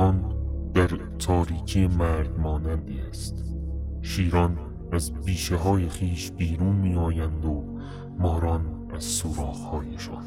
جهان 0.00 0.24
در 0.74 0.90
تاریکی 1.18 1.86
مرد 1.86 2.40
مانندی 2.40 3.00
است. 3.00 3.44
شیران 4.02 4.58
از 4.92 5.12
بیشه 5.12 5.56
های 5.56 5.88
خیش 5.88 6.30
بیرون 6.30 6.76
می 6.76 6.94
آیند 6.94 7.44
و 7.44 7.64
ماران 8.18 8.60
از 8.94 9.04
سوراخ 9.04 9.64
هایشان. 9.64 10.24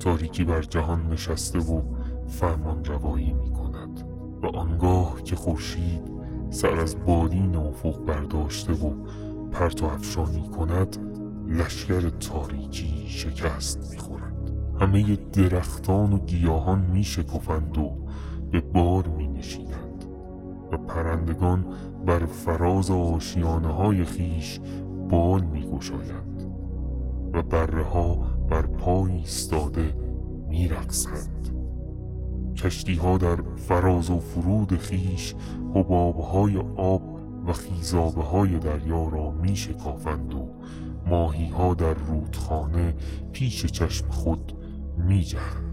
تاریکی 0.00 0.44
بر 0.44 0.62
جهان 0.62 1.12
نشسته 1.12 1.58
و 1.58 1.82
فرمان 2.28 2.84
روایی 2.84 3.32
می 3.32 3.50
کند 3.50 4.04
و 4.42 4.46
آنگاه 4.46 5.22
که 5.22 5.36
خورشید 5.36 6.10
سر 6.50 6.80
از 6.80 7.04
بالین 7.04 7.56
افق 7.56 8.04
برداشته 8.04 8.72
و 8.72 8.94
پرتو 9.52 9.86
افشانی 9.86 10.48
کند 10.48 10.96
لشکر 11.48 12.08
تاریکی 12.08 13.04
شکست 13.08 13.90
می‌خورد 13.92 14.52
همه 14.80 15.16
درختان 15.16 16.12
و 16.12 16.18
گیاهان 16.18 16.80
می 16.80 17.04
شکفند 17.04 17.78
و 17.78 18.05
به 18.56 18.62
بار 18.62 19.08
می 19.08 19.28
نشینند 19.28 20.04
و 20.72 20.76
پرندگان 20.76 21.64
بر 22.06 22.18
فراز 22.18 22.90
آشیانه 22.90 23.68
های 23.68 24.04
خیش 24.04 24.60
بال 25.10 25.44
می 25.44 25.62
گشایند 25.62 26.44
و 27.32 27.42
بره 27.42 27.82
ها 27.82 28.14
بر 28.48 28.62
پای 28.62 29.12
ایستاده 29.12 29.94
می 30.48 30.68
رقصند. 30.68 31.48
کشتی 32.56 32.94
ها 32.94 33.18
در 33.18 33.36
فراز 33.56 34.10
و 34.10 34.18
فرود 34.18 34.76
خیش 34.76 35.34
حباب 35.74 36.20
های 36.20 36.56
آب 36.76 37.02
و 37.46 37.52
خیزابه 37.52 38.22
های 38.22 38.58
دریا 38.58 39.08
را 39.08 39.30
می 39.30 39.56
شکافند 39.56 40.34
و 40.34 40.48
ماهی 41.06 41.48
ها 41.48 41.74
در 41.74 41.94
رودخانه 41.94 42.94
پیش 43.32 43.66
چشم 43.66 44.08
خود 44.08 44.52
می 45.08 45.22
جهند 45.22 45.66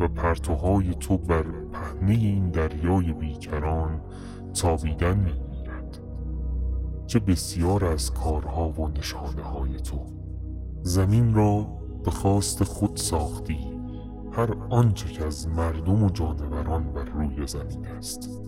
و 0.00 0.08
پرتوهای 0.08 0.94
تو 0.94 1.18
بر 1.18 1.44
پهنه 1.72 2.12
این 2.12 2.50
دریای 2.50 3.12
بیکران 3.12 4.00
تابیدن 4.54 5.18
می 5.18 5.32
گیرد 5.32 5.98
چه 7.06 7.18
بسیار 7.18 7.84
از 7.84 8.10
کارها 8.10 8.68
و 8.68 8.88
نشانه 8.88 9.42
های 9.42 9.76
تو. 9.76 10.06
زمین 10.82 11.34
را 11.34 11.66
به 12.04 12.10
خواست 12.10 12.64
خود 12.64 12.96
ساختی. 12.96 13.58
هر 14.32 14.54
آنچه 14.70 15.08
که 15.08 15.24
از 15.24 15.48
مردم 15.48 16.02
و 16.02 16.10
جانوران 16.10 16.92
بر 16.92 17.04
روی 17.04 17.46
زمین 17.46 17.86
است. 17.86 18.40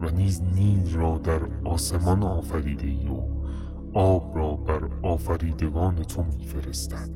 و 0.00 0.10
نیز 0.10 0.42
نیل 0.42 0.94
را 0.94 1.18
در 1.18 1.40
آسمان 1.64 2.22
آفریده 2.22 2.86
ای 2.86 3.08
و 3.08 3.22
آب 3.98 4.36
را 4.36 4.56
بر 4.56 4.88
آفریدگان 5.02 5.94
تو 5.94 6.22
میفرستد. 6.22 7.10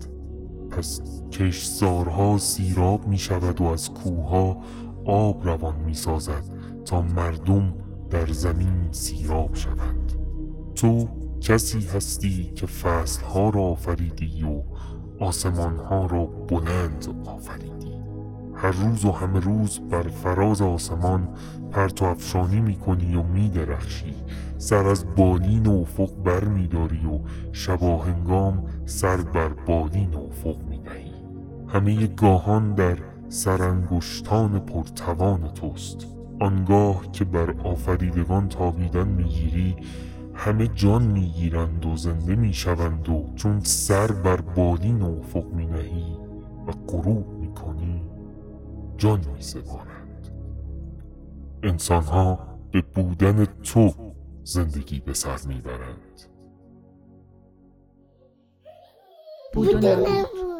پس 0.70 1.00
کشزارها 1.32 2.38
سیراب 2.38 3.06
می 3.06 3.18
شود 3.18 3.60
و 3.60 3.64
از 3.64 3.90
کوها 3.90 4.56
آب 5.06 5.46
روان 5.46 5.74
می 5.86 5.94
سازد 5.94 6.44
تا 6.84 7.02
مردم 7.02 7.74
در 8.10 8.26
زمین 8.26 8.88
سیراب 8.90 9.54
شوند. 9.54 10.12
تو 10.74 11.08
کسی 11.40 11.86
هستی 11.86 12.52
که 12.54 12.66
فصلها 12.66 13.50
را 13.50 13.60
آفریدی 13.60 14.44
و 14.44 14.62
آسمانها 15.24 16.06
را 16.06 16.26
بلند 16.26 17.24
آفریدی. 17.26 17.94
هر 18.54 18.70
روز 18.70 19.04
و 19.04 19.12
همه 19.12 19.40
روز 19.40 19.80
بر 19.90 20.02
فراز 20.02 20.62
آسمان 20.62 21.28
پرتو 21.70 22.04
افشانی 22.04 22.60
می‌کنی 22.60 23.16
و 23.16 23.22
میدرخشی. 23.22 24.14
سر 24.58 24.86
از 24.86 25.04
بالین 25.16 25.66
افق 25.66 26.10
بر 26.24 26.44
میداری 26.44 27.06
و 27.06 27.18
شباهنگام 27.52 28.64
سر 28.86 29.16
بر 29.16 29.48
بالین 29.48 30.14
افق 30.14 30.56
می‌دهی. 30.68 31.12
همه 31.68 32.06
گاهان 32.06 32.74
در 32.74 32.96
سرانگشتان 33.34 34.58
پرتوان 34.58 35.52
توست. 35.54 36.06
آنگاه 36.40 37.12
که 37.12 37.24
بر 37.24 37.50
آفریدگان 37.50 38.48
تابیدن 38.48 39.08
می‌گیری 39.08 39.76
همه 40.34 40.68
جان 40.68 41.02
می‌گیرند 41.02 41.86
و 41.86 41.96
زنده 41.96 42.36
می‌شوند 42.36 43.08
و 43.08 43.32
چون 43.36 43.60
سر 43.60 44.06
بر 44.06 44.40
بالین 44.40 45.02
افق 45.02 45.46
مینهی 45.46 46.16
و 46.66 46.72
غروب 46.88 47.28
می‌کنی 47.40 48.02
جان 48.96 49.20
میسپارند. 49.36 50.28
انسانها 51.62 52.38
به 52.72 52.82
بودن 52.82 53.44
تو 53.44 53.90
زندگی 54.44 55.00
به 55.00 55.12
سر 55.12 55.38
می‌برند. 55.48 56.20
بود. 59.52 60.53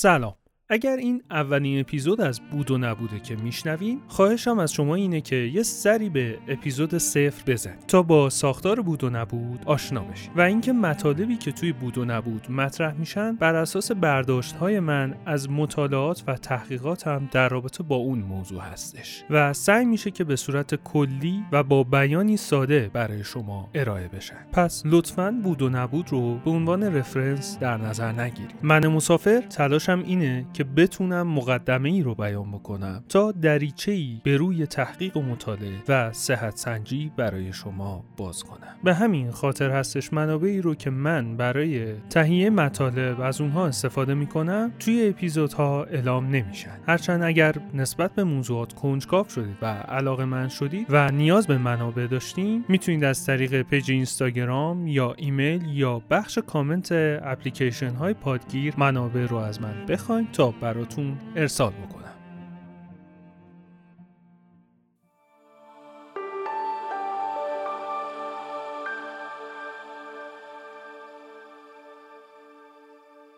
سلام. 0.00 0.34
اگر 0.72 0.96
این 0.96 1.22
اولین 1.30 1.80
اپیزود 1.80 2.20
از 2.20 2.40
بود 2.40 2.70
و 2.70 2.78
نبوده 2.78 3.20
که 3.20 3.36
میشنوین 3.36 4.00
خواهشم 4.08 4.58
از 4.58 4.72
شما 4.72 4.94
اینه 4.94 5.20
که 5.20 5.36
یه 5.36 5.62
سری 5.62 6.08
به 6.08 6.38
اپیزود 6.48 6.98
صفر 6.98 7.52
بزنید 7.52 7.86
تا 7.86 8.02
با 8.02 8.30
ساختار 8.30 8.80
بود 8.80 9.04
و 9.04 9.10
نبود 9.10 9.62
آشنا 9.66 10.00
بشید. 10.00 10.30
و 10.36 10.40
اینکه 10.40 10.72
مطالبی 10.72 11.36
که 11.36 11.52
توی 11.52 11.72
بود 11.72 11.98
و 11.98 12.04
نبود 12.04 12.50
مطرح 12.50 12.94
میشن 12.94 13.36
بر 13.36 13.54
اساس 13.54 13.92
برداشت 13.92 14.56
های 14.56 14.80
من 14.80 15.14
از 15.26 15.50
مطالعات 15.50 16.24
و 16.26 16.34
تحقیقاتم 16.34 17.28
در 17.32 17.48
رابطه 17.48 17.82
با 17.82 17.96
اون 17.96 18.18
موضوع 18.18 18.60
هستش. 18.60 19.24
و 19.30 19.52
سعی 19.52 19.84
میشه 19.84 20.10
که 20.10 20.24
به 20.24 20.36
صورت 20.36 20.74
کلی 20.74 21.44
و 21.52 21.62
با 21.62 21.84
بیانی 21.84 22.36
ساده 22.36 22.90
برای 22.92 23.24
شما 23.24 23.70
ارائه 23.74 24.08
بشن. 24.08 24.46
پس 24.52 24.82
لطفا 24.86 25.40
بود 25.44 25.62
و 25.62 25.68
نبود 25.68 26.12
رو 26.12 26.38
به 26.44 26.50
عنوان 26.50 26.82
رفرنس 26.82 27.58
در 27.58 27.76
نظر 27.76 28.12
نگیرید. 28.12 28.54
من 28.62 28.86
مسافر 28.86 29.40
تلاشم 29.40 30.02
اینه 30.06 30.46
که 30.52 30.59
بتونم 30.64 31.28
مقدمه 31.28 31.88
ای 31.88 32.02
رو 32.02 32.14
بیان 32.14 32.50
بکنم 32.50 33.04
تا 33.08 33.32
دریچه 33.32 33.92
ای 33.92 34.20
به 34.24 34.36
روی 34.36 34.66
تحقیق 34.66 35.16
و 35.16 35.22
مطالعه 35.22 35.82
و 35.88 36.12
صحت 36.12 36.56
سنجی 36.56 37.12
برای 37.16 37.52
شما 37.52 38.04
باز 38.16 38.42
کنم. 38.44 38.76
به 38.84 38.94
همین 38.94 39.30
خاطر 39.30 39.70
هستش 39.70 40.12
منابعی 40.12 40.60
رو 40.60 40.74
که 40.74 40.90
من 40.90 41.36
برای 41.36 41.94
تهیه 41.94 42.50
مطالب 42.50 43.20
از 43.20 43.40
اونها 43.40 43.66
استفاده 43.66 44.14
می‌کنم 44.14 44.72
توی 44.78 45.08
اپیزودها 45.08 45.84
اعلام 45.84 46.26
نمیشن. 46.26 46.78
هرچند 46.86 47.22
اگر 47.22 47.54
نسبت 47.74 48.14
به 48.14 48.24
موضوعات 48.24 48.72
کنجکاو 48.72 49.28
شدید 49.28 49.56
و 49.62 49.66
علاقه 49.66 50.24
مند 50.24 50.48
شدید 50.48 50.86
و 50.90 51.10
نیاز 51.10 51.46
به 51.46 51.58
منابع 51.58 52.06
داشتین 52.06 52.64
می‌تونید 52.68 53.04
از 53.04 53.26
طریق 53.26 53.62
پیج 53.62 53.90
اینستاگرام 53.90 54.86
یا 54.86 55.14
ایمیل 55.16 55.66
یا 55.72 56.02
بخش 56.10 56.38
کامنت 56.38 56.88
اپلیکیشن 57.22 57.94
های 57.94 58.14
پادگیر 58.14 58.74
منابع 58.76 59.26
رو 59.26 59.36
از 59.36 59.62
من 59.62 59.74
بخواید 59.88 60.32
تا 60.32 60.49
براتون 60.60 61.18
ارسال 61.36 61.72
بکنم. 61.72 62.14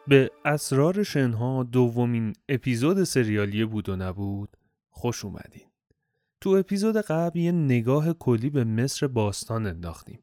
به 0.09 0.31
اسرار 0.45 1.03
شنها 1.03 1.63
دومین 1.63 2.33
اپیزود 2.49 3.05
سریالی 3.05 3.65
بود 3.65 3.89
و 3.89 3.97
نبود 3.97 4.57
خوش 4.91 5.25
اومدین. 5.25 5.69
تو 6.41 6.51
اپیزود 6.51 6.97
قبل 6.97 7.39
یه 7.39 7.53
نگاه 7.53 8.13
کلی 8.13 8.51
به 8.51 8.65
مصر 8.65 9.07
باستان 9.07 9.67
انداختیم. 9.67 10.21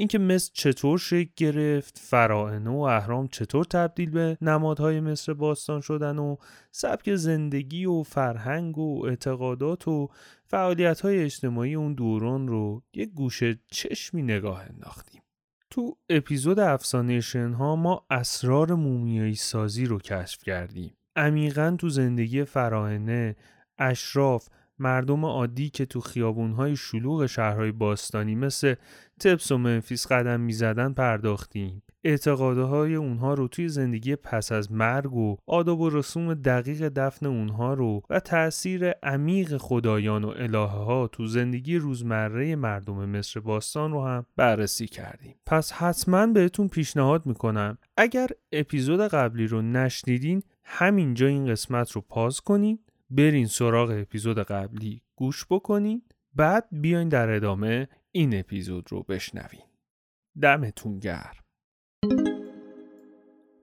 اینکه 0.00 0.18
مصر 0.18 0.50
چطور 0.54 0.98
شکل 0.98 1.30
گرفت 1.36 1.98
فراعنه 1.98 2.70
و 2.70 2.78
اهرام 2.78 3.28
چطور 3.28 3.64
تبدیل 3.64 4.10
به 4.10 4.38
نمادهای 4.40 5.00
مصر 5.00 5.34
باستان 5.34 5.80
شدن 5.80 6.18
و 6.18 6.36
سبک 6.70 7.14
زندگی 7.14 7.86
و 7.86 8.02
فرهنگ 8.02 8.78
و 8.78 9.06
اعتقادات 9.06 9.88
و 9.88 10.08
فعالیت 10.46 11.00
های 11.00 11.22
اجتماعی 11.24 11.74
اون 11.74 11.94
دوران 11.94 12.48
رو 12.48 12.82
یک 12.94 13.10
گوشه 13.10 13.58
چشمی 13.70 14.22
نگاه 14.22 14.62
انداختیم. 14.70 15.22
تو 15.70 15.96
اپیزود 16.08 16.58
افسانه 16.58 17.20
شنها 17.20 17.76
ما 17.76 18.06
اسرار 18.10 18.74
مومیایی 18.74 19.34
سازی 19.34 19.84
رو 19.84 19.98
کشف 19.98 20.44
کردیم. 20.44 20.96
عمیقا 21.16 21.76
تو 21.78 21.88
زندگی 21.88 22.44
فراعنه 22.44 23.36
اشراف 23.78 24.48
مردم 24.80 25.24
عادی 25.24 25.70
که 25.70 25.86
تو 25.86 26.00
خیابونهای 26.00 26.76
شلوغ 26.76 27.26
شهرهای 27.26 27.72
باستانی 27.72 28.34
مثل 28.34 28.74
تبس 29.20 29.52
و 29.52 29.58
منفیس 29.58 30.06
قدم 30.06 30.40
می‌زدن 30.40 30.92
پرداختیم. 30.92 31.82
اعتقادهای 32.04 32.94
اونها 32.94 33.34
رو 33.34 33.48
توی 33.48 33.68
زندگی 33.68 34.16
پس 34.16 34.52
از 34.52 34.72
مرگ 34.72 35.14
و 35.14 35.36
آداب 35.46 35.80
و 35.80 35.90
رسوم 35.90 36.34
دقیق 36.34 36.88
دفن 36.88 37.26
اونها 37.26 37.74
رو 37.74 38.02
و 38.10 38.20
تأثیر 38.20 38.90
عمیق 38.90 39.56
خدایان 39.56 40.24
و 40.24 40.28
الهه 40.36 40.70
ها 40.70 41.08
تو 41.08 41.26
زندگی 41.26 41.76
روزمره 41.76 42.56
مردم 42.56 43.08
مصر 43.08 43.40
باستان 43.40 43.92
رو 43.92 44.04
هم 44.06 44.26
بررسی 44.36 44.86
کردیم. 44.86 45.34
پس 45.46 45.72
حتما 45.72 46.26
بهتون 46.26 46.68
پیشنهاد 46.68 47.26
می‌کنم. 47.26 47.78
اگر 47.96 48.28
اپیزود 48.52 49.00
قبلی 49.00 49.46
رو 49.46 49.62
نشنیدین 49.62 50.42
همینجا 50.64 51.26
این 51.26 51.46
قسمت 51.46 51.92
رو 51.92 52.00
پاز 52.00 52.40
کنین 52.40 52.78
برین 53.10 53.46
سراغ 53.46 53.90
اپیزود 53.90 54.38
قبلی 54.38 55.02
گوش 55.16 55.46
بکنین 55.50 56.02
بعد 56.34 56.68
بیاین 56.72 57.08
در 57.08 57.30
ادامه 57.30 57.88
این 58.10 58.38
اپیزود 58.38 58.92
رو 58.92 59.02
بشنوین 59.02 59.62
دمتون 60.42 60.98
گرم 60.98 61.34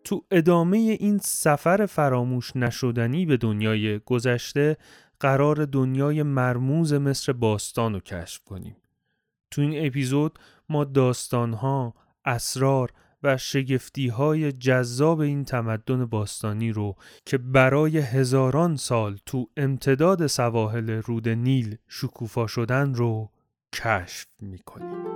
تو 0.03 0.25
ادامه 0.31 0.77
این 0.77 1.17
سفر 1.17 1.85
فراموش 1.85 2.55
نشدنی 2.55 3.25
به 3.25 3.37
دنیای 3.37 3.99
گذشته 3.99 4.77
قرار 5.19 5.65
دنیای 5.65 6.23
مرموز 6.23 6.93
مصر 6.93 7.33
باستان 7.33 7.93
رو 7.93 7.99
کشف 7.99 8.43
کنیم. 8.43 8.75
تو 9.51 9.61
این 9.61 9.85
اپیزود 9.85 10.39
ما 10.69 10.83
داستانها، 10.83 11.93
اسرار 12.25 12.93
و 13.23 13.37
شگفتی 13.37 14.07
های 14.07 14.51
جذاب 14.51 15.19
این 15.19 15.45
تمدن 15.45 16.05
باستانی 16.05 16.71
رو 16.71 16.95
که 17.25 17.37
برای 17.37 17.97
هزاران 17.97 18.75
سال 18.75 19.17
تو 19.25 19.49
امتداد 19.57 20.27
سواحل 20.27 20.89
رود 20.89 21.29
نیل 21.29 21.77
شکوفا 21.87 22.47
شدن 22.47 22.93
رو 22.93 23.31
کشف 23.73 24.27
می‌کنیم. 24.41 25.07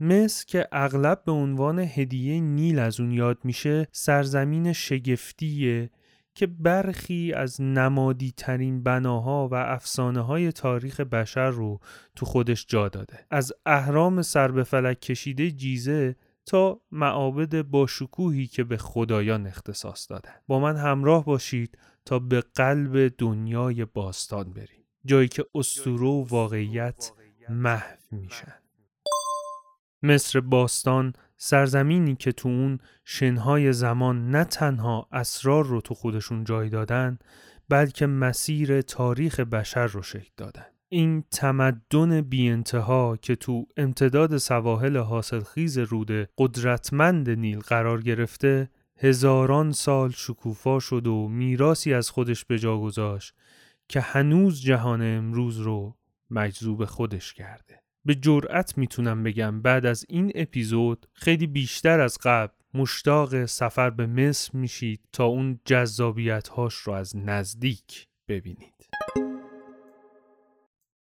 مصر 0.00 0.44
که 0.46 0.68
اغلب 0.72 1.22
به 1.24 1.32
عنوان 1.32 1.78
هدیه 1.78 2.40
نیل 2.40 2.78
از 2.78 3.00
اون 3.00 3.10
یاد 3.10 3.38
میشه 3.44 3.88
سرزمین 3.92 4.72
شگفتیه 4.72 5.90
که 6.34 6.46
برخی 6.46 7.32
از 7.32 7.60
نمادی 7.60 8.32
ترین 8.36 8.82
بناها 8.82 9.48
و 9.48 9.54
افسانه 9.54 10.20
های 10.20 10.52
تاریخ 10.52 11.00
بشر 11.00 11.50
رو 11.50 11.80
تو 12.16 12.26
خودش 12.26 12.66
جا 12.68 12.88
داده 12.88 13.26
از 13.30 13.52
اهرام 13.66 14.22
سر 14.22 14.48
به 14.48 14.62
فلک 14.64 15.00
کشیده 15.00 15.50
جیزه 15.50 16.16
تا 16.46 16.80
معابد 16.90 17.62
با 17.62 17.86
شکوهی 17.86 18.46
که 18.46 18.64
به 18.64 18.76
خدایان 18.76 19.46
اختصاص 19.46 20.10
دادن. 20.10 20.34
با 20.46 20.60
من 20.60 20.76
همراه 20.76 21.24
باشید 21.24 21.78
تا 22.04 22.18
به 22.18 22.40
قلب 22.40 23.08
دنیای 23.18 23.84
باستان 23.84 24.52
بریم. 24.52 24.84
جایی 25.04 25.28
که 25.28 25.44
اسطوره 25.54 26.06
و 26.06 26.24
واقعیت 26.28 27.12
محو 27.48 27.96
میشن. 28.10 28.54
مصر 30.02 30.40
باستان 30.40 31.12
سرزمینی 31.36 32.16
که 32.16 32.32
تو 32.32 32.48
اون 32.48 32.78
شنهای 33.04 33.72
زمان 33.72 34.30
نه 34.30 34.44
تنها 34.44 35.08
اسرار 35.12 35.64
رو 35.64 35.80
تو 35.80 35.94
خودشون 35.94 36.44
جای 36.44 36.68
دادن 36.68 37.18
بلکه 37.68 38.06
مسیر 38.06 38.80
تاریخ 38.80 39.40
بشر 39.40 39.86
رو 39.86 40.02
شکل 40.02 40.30
دادن. 40.36 40.66
این 40.88 41.24
تمدن 41.30 42.20
بی 42.20 42.48
انتها 42.48 43.16
که 43.16 43.36
تو 43.36 43.66
امتداد 43.76 44.36
سواحل 44.36 44.96
حاصلخیز 44.96 45.78
رود 45.78 46.28
قدرتمند 46.38 47.30
نیل 47.30 47.58
قرار 47.58 48.02
گرفته 48.02 48.70
هزاران 48.98 49.72
سال 49.72 50.10
شکوفا 50.10 50.80
شد 50.80 51.06
و 51.06 51.28
میراسی 51.28 51.94
از 51.94 52.10
خودش 52.10 52.44
به 52.44 52.58
جا 52.58 52.78
گذاشت 52.78 53.34
که 53.88 54.00
هنوز 54.00 54.62
جهان 54.62 55.02
امروز 55.02 55.58
رو 55.58 55.96
مجذوب 56.30 56.84
خودش 56.84 57.34
کرده. 57.34 57.82
به 58.04 58.14
جرأت 58.14 58.78
می‌تونم 58.78 59.22
بگم 59.22 59.62
بعد 59.62 59.86
از 59.86 60.04
این 60.08 60.32
اپیزود 60.34 61.06
خیلی 61.12 61.46
بیشتر 61.46 62.00
از 62.00 62.18
قبل 62.22 62.52
مشتاق 62.74 63.44
سفر 63.44 63.90
به 63.90 64.06
مصر 64.06 64.50
میشید 64.58 65.00
تا 65.12 65.24
اون 65.24 65.60
جذابیت 65.64 66.48
هاش 66.48 66.74
رو 66.74 66.92
از 66.92 67.16
نزدیک 67.16 68.08
ببینید. 68.28 68.88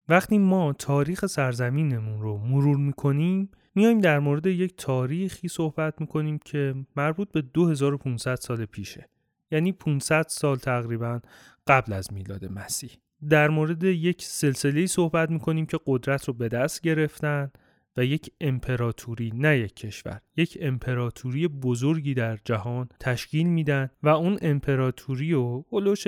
وقتی 0.09 0.37
ما 0.37 0.73
تاریخ 0.73 1.25
سرزمینمون 1.25 2.21
رو 2.21 2.37
مرور 2.37 2.77
می‌کنیم 2.77 3.49
میایم 3.75 4.01
در 4.01 4.19
مورد 4.19 4.45
یک 4.47 4.73
تاریخی 4.77 5.47
صحبت 5.47 6.01
می‌کنیم 6.01 6.39
که 6.45 6.75
مربوط 6.95 7.31
به 7.31 7.41
2500 7.41 8.35
سال 8.35 8.65
پیشه. 8.65 9.09
یعنی 9.51 9.71
500 9.71 10.25
سال 10.27 10.57
تقریبا 10.57 11.19
قبل 11.67 11.93
از 11.93 12.13
میلاد 12.13 12.45
مسیح. 12.45 12.89
در 13.29 13.49
مورد 13.49 13.83
یک 13.83 14.21
سلسله 14.21 14.85
صحبت 14.85 15.29
می‌کنیم 15.29 15.65
که 15.65 15.79
قدرت 15.85 16.25
رو 16.25 16.33
به 16.33 16.49
دست 16.49 16.81
گرفتن 16.81 17.51
و 17.97 18.05
یک 18.05 18.31
امپراتوری 18.41 19.31
نه 19.35 19.59
یک 19.59 19.75
کشور 19.75 20.21
یک 20.37 20.57
امپراتوری 20.61 21.47
بزرگی 21.47 22.13
در 22.13 22.37
جهان 22.45 22.89
تشکیل 22.99 23.47
میدن 23.47 23.89
و 24.03 24.09
اون 24.09 24.37
امپراتوری 24.41 25.31
رو 25.33 25.65
هلوش 25.71 26.07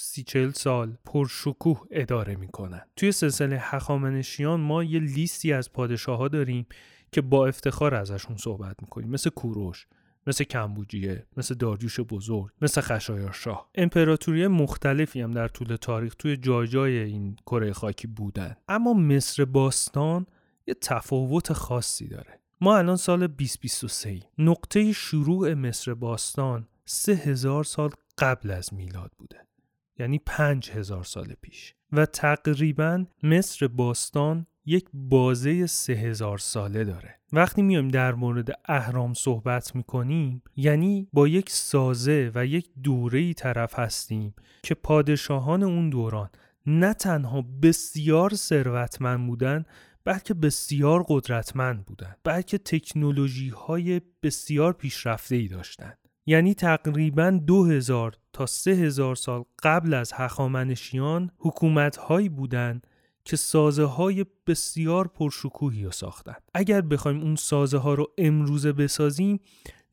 230 0.00 0.52
سال 0.52 0.96
پرشکوه 1.04 1.82
اداره 1.90 2.36
می‌کنن. 2.36 2.80
توی 2.96 3.12
سلسله 3.12 3.58
هخامنشیان 3.60 4.60
ما 4.60 4.84
یه 4.84 5.00
لیستی 5.00 5.52
از 5.52 5.72
پادشاه 5.72 6.18
ها 6.18 6.28
داریم 6.28 6.66
که 7.12 7.20
با 7.20 7.46
افتخار 7.46 7.94
ازشون 7.94 8.36
صحبت 8.36 8.76
می‌کنیم. 8.82 9.10
مثل 9.10 9.30
کوروش 9.30 9.86
مثل 10.26 10.44
کمبوجیه 10.44 11.26
مثل 11.36 11.54
داریوش 11.54 12.00
بزرگ 12.00 12.50
مثل 12.62 12.80
خشایارشاه. 12.80 13.70
امپراتوری 13.74 14.46
مختلفی 14.46 15.20
هم 15.20 15.30
در 15.30 15.48
طول 15.48 15.76
تاریخ 15.76 16.14
توی 16.14 16.36
جای 16.36 16.66
جای 16.68 16.98
این 16.98 17.36
کره 17.46 17.72
خاکی 17.72 18.06
بودن. 18.06 18.56
اما 18.68 18.94
مصر 18.94 19.44
باستان 19.44 20.26
یه 20.66 20.74
تفاوت 20.74 21.52
خاصی 21.52 22.08
داره. 22.08 22.40
ما 22.60 22.78
الان 22.78 22.96
سال 22.96 23.26
2023 23.26 24.20
نقطه 24.38 24.92
شروع 24.92 25.54
مصر 25.54 25.94
باستان 25.94 26.68
سه 26.84 27.12
هزار 27.12 27.64
سال 27.64 27.90
قبل 28.18 28.50
از 28.50 28.74
میلاد 28.74 29.12
بوده. 29.18 29.49
یعنی 29.98 30.20
پنج 30.26 30.70
هزار 30.70 31.04
سال 31.04 31.34
پیش. 31.42 31.74
و 31.92 32.06
تقریبا 32.06 33.04
مصر 33.22 33.66
باستان 33.66 34.46
یک 34.66 34.88
بازه 34.92 35.66
سه 35.66 35.92
هزار 35.92 36.38
ساله 36.38 36.84
داره. 36.84 37.20
وقتی 37.32 37.62
میایم 37.62 37.88
در 37.88 38.14
مورد 38.14 38.48
اهرام 38.64 39.14
صحبت 39.14 39.76
می‌کنیم 39.76 40.42
یعنی 40.56 41.08
با 41.12 41.28
یک 41.28 41.50
سازه 41.50 42.30
و 42.34 42.46
یک 42.46 42.70
دوره 42.82 43.32
طرف 43.32 43.78
هستیم 43.78 44.34
که 44.62 44.74
پادشاهان 44.74 45.62
اون 45.62 45.90
دوران 45.90 46.30
نه 46.66 46.94
تنها 46.94 47.44
بسیار 47.62 48.34
ثروتمند 48.34 49.26
بودن 49.26 49.64
بلکه 50.04 50.34
بسیار 50.34 51.04
قدرتمند 51.08 51.86
بودند 51.86 52.16
بلکه 52.24 52.58
تکنولوژی 52.58 53.48
های 53.48 54.00
بسیار 54.22 54.72
پیشرفته 54.72 55.36
ای 55.36 55.48
داشتند 55.48 55.98
یعنی 56.30 56.54
تقریبا 56.54 57.40
2000 57.46 58.16
تا 58.32 58.46
3000 58.46 59.16
سال 59.16 59.44
قبل 59.62 59.94
از 59.94 60.12
هخامنشیان 60.12 61.30
حکومت 61.38 61.96
هایی 61.96 62.28
بودند 62.28 62.86
که 63.24 63.36
سازه 63.36 63.84
های 63.84 64.26
بسیار 64.46 65.08
پرشکوهی 65.08 65.84
رو 65.84 65.90
ساختن 65.90 66.34
اگر 66.54 66.80
بخوایم 66.80 67.20
اون 67.20 67.36
سازه 67.36 67.78
ها 67.78 67.94
رو 67.94 68.06
امروزه 68.18 68.72
بسازیم 68.72 69.40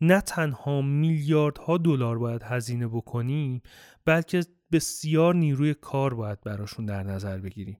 نه 0.01 0.21
تنها 0.21 0.81
میلیاردها 0.81 1.77
دلار 1.77 2.17
باید 2.17 2.43
هزینه 2.43 2.87
بکنیم 2.87 3.61
بلکه 4.05 4.43
بسیار 4.71 5.35
نیروی 5.35 5.73
کار 5.73 6.13
باید 6.13 6.41
براشون 6.41 6.85
در 6.85 7.03
نظر 7.03 7.37
بگیریم 7.37 7.77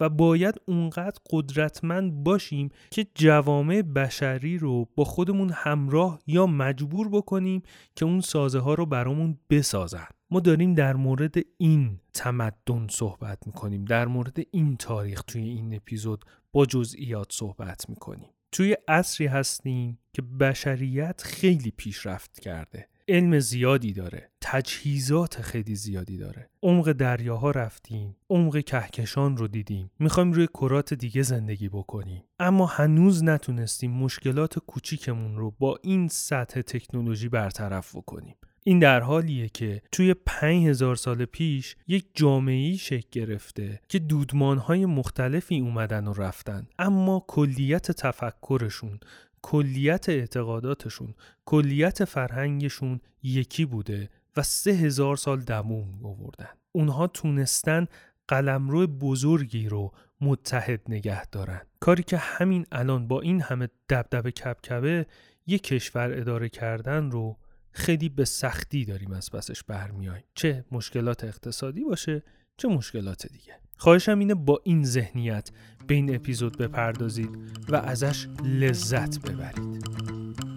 و 0.00 0.08
باید 0.08 0.54
اونقدر 0.66 1.18
قدرتمند 1.30 2.24
باشیم 2.24 2.68
که 2.90 3.06
جوامع 3.14 3.82
بشری 3.82 4.58
رو 4.58 4.88
با 4.96 5.04
خودمون 5.04 5.50
همراه 5.54 6.20
یا 6.26 6.46
مجبور 6.46 7.08
بکنیم 7.08 7.62
که 7.96 8.04
اون 8.04 8.20
سازه 8.20 8.58
ها 8.58 8.74
رو 8.74 8.86
برامون 8.86 9.38
بسازن. 9.50 10.06
ما 10.30 10.40
داریم 10.40 10.74
در 10.74 10.96
مورد 10.96 11.34
این 11.56 12.00
تمدن 12.14 12.86
صحبت 12.90 13.46
می‌کنیم 13.46 13.84
در 13.84 14.06
مورد 14.06 14.36
این 14.50 14.76
تاریخ 14.76 15.22
توی 15.22 15.42
این 15.42 15.74
اپیزود 15.74 16.24
با 16.52 16.66
جزئیات 16.66 17.32
صحبت 17.32 17.88
می‌کنیم. 17.88 18.28
توی 18.52 18.76
عصری 18.88 19.26
هستیم 19.26 19.98
که 20.12 20.22
بشریت 20.22 21.22
خیلی 21.24 21.70
پیشرفت 21.70 22.40
کرده. 22.40 22.88
علم 23.08 23.38
زیادی 23.38 23.92
داره. 23.92 24.30
تجهیزات 24.40 25.40
خیلی 25.42 25.74
زیادی 25.74 26.16
داره. 26.16 26.50
عمق 26.62 26.92
دریاها 26.92 27.50
رفتیم. 27.50 28.16
عمق 28.30 28.64
کهکشان 28.64 29.36
رو 29.36 29.48
دیدیم. 29.48 29.90
می‌خوایم 29.98 30.32
روی 30.32 30.46
کرات 30.46 30.94
دیگه 30.94 31.22
زندگی 31.22 31.68
بکنیم. 31.68 32.24
اما 32.38 32.66
هنوز 32.66 33.24
نتونستیم 33.24 33.90
مشکلات 33.90 34.58
کوچیکمون 34.58 35.36
رو 35.36 35.50
با 35.58 35.78
این 35.82 36.08
سطح 36.08 36.60
تکنولوژی 36.60 37.28
برطرف 37.28 37.96
بکنیم. 37.96 38.34
این 38.64 38.78
در 38.78 39.00
حالیه 39.00 39.48
که 39.48 39.82
توی 39.92 40.14
5000 40.14 40.96
سال 40.96 41.24
پیش 41.24 41.76
یک 41.86 42.06
جامعه 42.14 42.76
شکل 42.76 43.08
گرفته 43.12 43.80
که 43.88 43.98
دودمانهای 43.98 44.86
مختلفی 44.86 45.60
اومدن 45.60 46.06
و 46.06 46.12
رفتن. 46.12 46.66
اما 46.78 47.24
کلیت 47.28 47.90
تفکرشون 47.92 49.00
کلیت 49.42 50.08
اعتقاداتشون 50.08 51.14
کلیت 51.44 52.04
فرهنگشون 52.04 53.00
یکی 53.22 53.64
بوده 53.64 54.10
و 54.36 54.42
سه 54.42 54.70
هزار 54.70 55.16
سال 55.16 55.40
دموم 55.40 56.04
آوردن 56.04 56.48
اونها 56.72 57.06
تونستن 57.06 57.86
قلمرو 58.28 58.86
بزرگی 58.86 59.68
رو 59.68 59.92
متحد 60.20 60.80
نگه 60.88 61.26
دارن. 61.26 61.60
کاری 61.80 62.02
که 62.02 62.16
همین 62.16 62.66
الان 62.72 63.08
با 63.08 63.20
این 63.20 63.40
همه 63.42 63.68
دبدبه 63.88 64.30
کبکبه 64.32 65.06
یک 65.46 65.62
کشور 65.62 66.12
اداره 66.12 66.48
کردن 66.48 67.10
رو 67.10 67.36
خیلی 67.70 68.08
به 68.08 68.24
سختی 68.24 68.84
داریم 68.84 69.12
از 69.12 69.30
پسش 69.30 69.62
برمیایم 69.62 70.24
چه 70.34 70.64
مشکلات 70.72 71.24
اقتصادی 71.24 71.84
باشه 71.84 72.22
چه 72.56 72.68
مشکلات 72.68 73.26
دیگه. 73.26 73.60
خواهشم 73.78 74.18
اینه 74.18 74.34
با 74.34 74.60
این 74.64 74.84
ذهنیت 74.84 75.50
به 75.86 75.94
این 75.94 76.14
اپیزود 76.14 76.58
بپردازید 76.58 77.30
و 77.68 77.76
ازش 77.76 78.26
لذت 78.44 79.30
ببرید. 79.30 80.47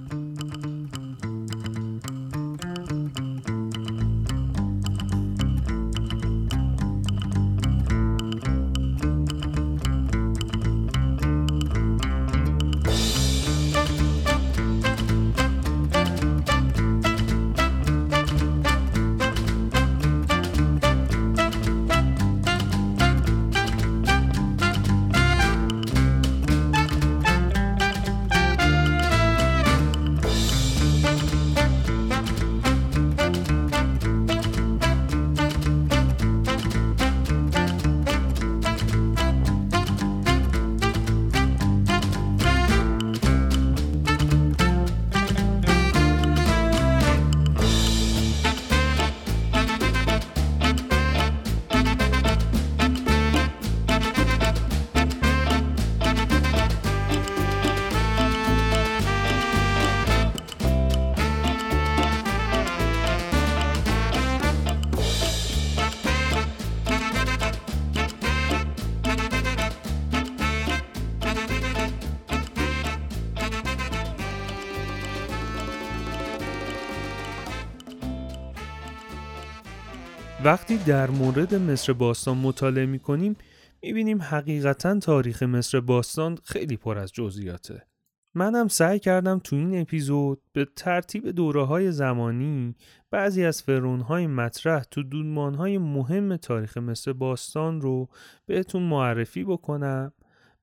وقتی 80.51 80.77
در 80.77 81.09
مورد 81.09 81.55
مصر 81.55 81.93
باستان 81.93 82.37
مطالعه 82.37 82.85
می 82.85 82.99
کنیم 82.99 83.35
می 83.81 83.93
بینیم 83.93 84.21
حقیقتا 84.21 84.99
تاریخ 84.99 85.43
مصر 85.43 85.79
باستان 85.79 86.37
خیلی 86.43 86.77
پر 86.77 86.97
از 86.97 87.11
جزئیاته. 87.11 87.87
منم 88.33 88.67
سعی 88.67 88.99
کردم 88.99 89.39
تو 89.39 89.55
این 89.55 89.81
اپیزود 89.81 90.41
به 90.53 90.67
ترتیب 90.75 91.29
دوره 91.29 91.63
های 91.63 91.91
زمانی 91.91 92.75
بعضی 93.11 93.45
از 93.45 93.63
فرون 93.63 94.01
های 94.01 94.27
مطرح 94.27 94.83
تو 94.83 95.03
دونمان 95.03 95.55
های 95.55 95.77
مهم 95.77 96.35
تاریخ 96.35 96.77
مصر 96.77 97.13
باستان 97.13 97.81
رو 97.81 98.09
بهتون 98.45 98.83
معرفی 98.83 99.43
بکنم 99.43 100.13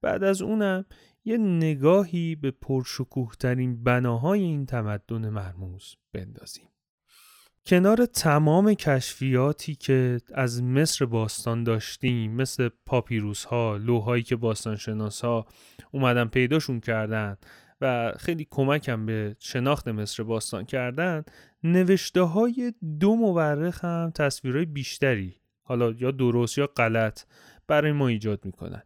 بعد 0.01 0.25
از 0.25 0.43
اونم 0.43 0.85
یه 1.25 1.39
نگاهی 1.39 2.35
به 2.35 2.51
پرشکوه 2.51 3.33
ترین 3.41 3.83
بناهای 3.83 4.41
این 4.41 4.67
تمدن 4.67 5.29
مرموز 5.29 5.95
بندازیم. 6.13 6.69
کنار 7.69 8.07
تمام 8.07 8.75
کشفیاتی 8.75 9.75
که 9.75 10.21
از 10.35 10.63
مصر 10.63 11.05
باستان 11.05 11.65
داشتیم 11.65 12.33
مثل 12.33 12.69
پاپیروس 12.87 13.45
ها 13.45 13.77
لوهایی 13.77 14.23
که 14.23 14.37
باستانشناس 14.37 15.21
ها 15.21 15.47
اومدن 15.91 16.25
پیداشون 16.25 16.81
کردن 16.81 17.37
و 17.81 18.13
خیلی 18.19 18.47
کمکم 18.51 19.07
به 19.07 19.37
شناخت 19.39 19.89
مصر 19.89 20.23
باستان 20.23 20.65
کردن 20.65 21.25
نوشته 21.65 22.21
های 22.21 22.73
دو 23.01 23.17
مورخ 23.17 23.85
هم 23.85 24.13
تصویرهای 24.15 24.65
بیشتری 24.65 25.35
حالا 25.63 25.91
یا 25.91 26.11
درست 26.11 26.59
یا 26.59 26.67
غلط 26.67 27.23
برای 27.67 27.93
ما 27.93 28.09
ایجاد 28.09 28.45
می‌کنن. 28.45 28.83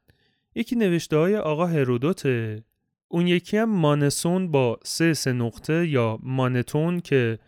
یکی 0.54 0.76
نوشته 0.76 1.16
های 1.16 1.36
آقا 1.36 1.66
هرودوته 1.66 2.64
اون 3.08 3.26
یکی 3.26 3.56
هم 3.56 3.70
مانسون 3.70 4.50
با 4.50 4.80
سه 4.84 5.14
سه 5.14 5.32
نقطه 5.32 5.88
یا 5.88 6.18
مانتون 6.22 7.00
که 7.00 7.38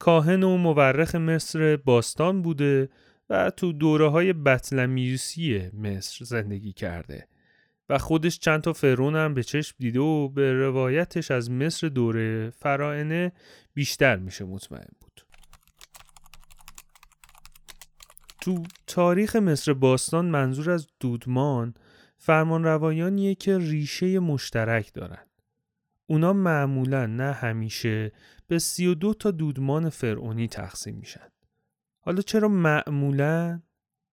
کاهن 0.00 0.42
و 0.42 0.56
مورخ 0.56 1.14
مصر 1.14 1.76
باستان 1.76 2.42
بوده 2.42 2.88
و 3.30 3.50
تو 3.50 3.72
دوره 3.72 4.08
های 4.08 4.32
بطلمیوسی 4.32 5.70
مصر 5.72 6.24
زندگی 6.24 6.72
کرده 6.72 7.28
و 7.88 7.98
خودش 7.98 8.38
چند 8.38 8.60
تا 8.60 8.72
فرون 8.72 9.16
هم 9.16 9.34
به 9.34 9.42
چشم 9.42 9.76
دیده 9.78 10.00
و 10.00 10.28
به 10.28 10.52
روایتش 10.52 11.30
از 11.30 11.50
مصر 11.50 11.88
دوره 11.88 12.50
فرائنه 12.50 13.32
بیشتر 13.74 14.16
میشه 14.16 14.44
مطمئن 14.44 14.90
بود. 15.00 15.26
تو 18.40 18.62
تاریخ 18.86 19.36
مصر 19.36 19.72
باستان 19.72 20.26
منظور 20.26 20.70
از 20.70 20.86
دودمان 21.00 21.74
فرمان 22.18 22.64
روایانیه 22.64 23.34
که 23.34 23.58
ریشه 23.58 24.18
مشترک 24.18 24.92
دارن. 24.94 25.29
اونا 26.10 26.32
معمولا 26.32 27.06
نه 27.06 27.32
همیشه 27.32 28.12
به 28.48 28.58
32 28.58 29.14
تا 29.14 29.30
دودمان 29.30 29.88
فرعونی 29.88 30.48
تقسیم 30.48 30.94
میشن. 30.94 31.28
حالا 32.00 32.22
چرا 32.22 32.48
معمولا؟ 32.48 33.62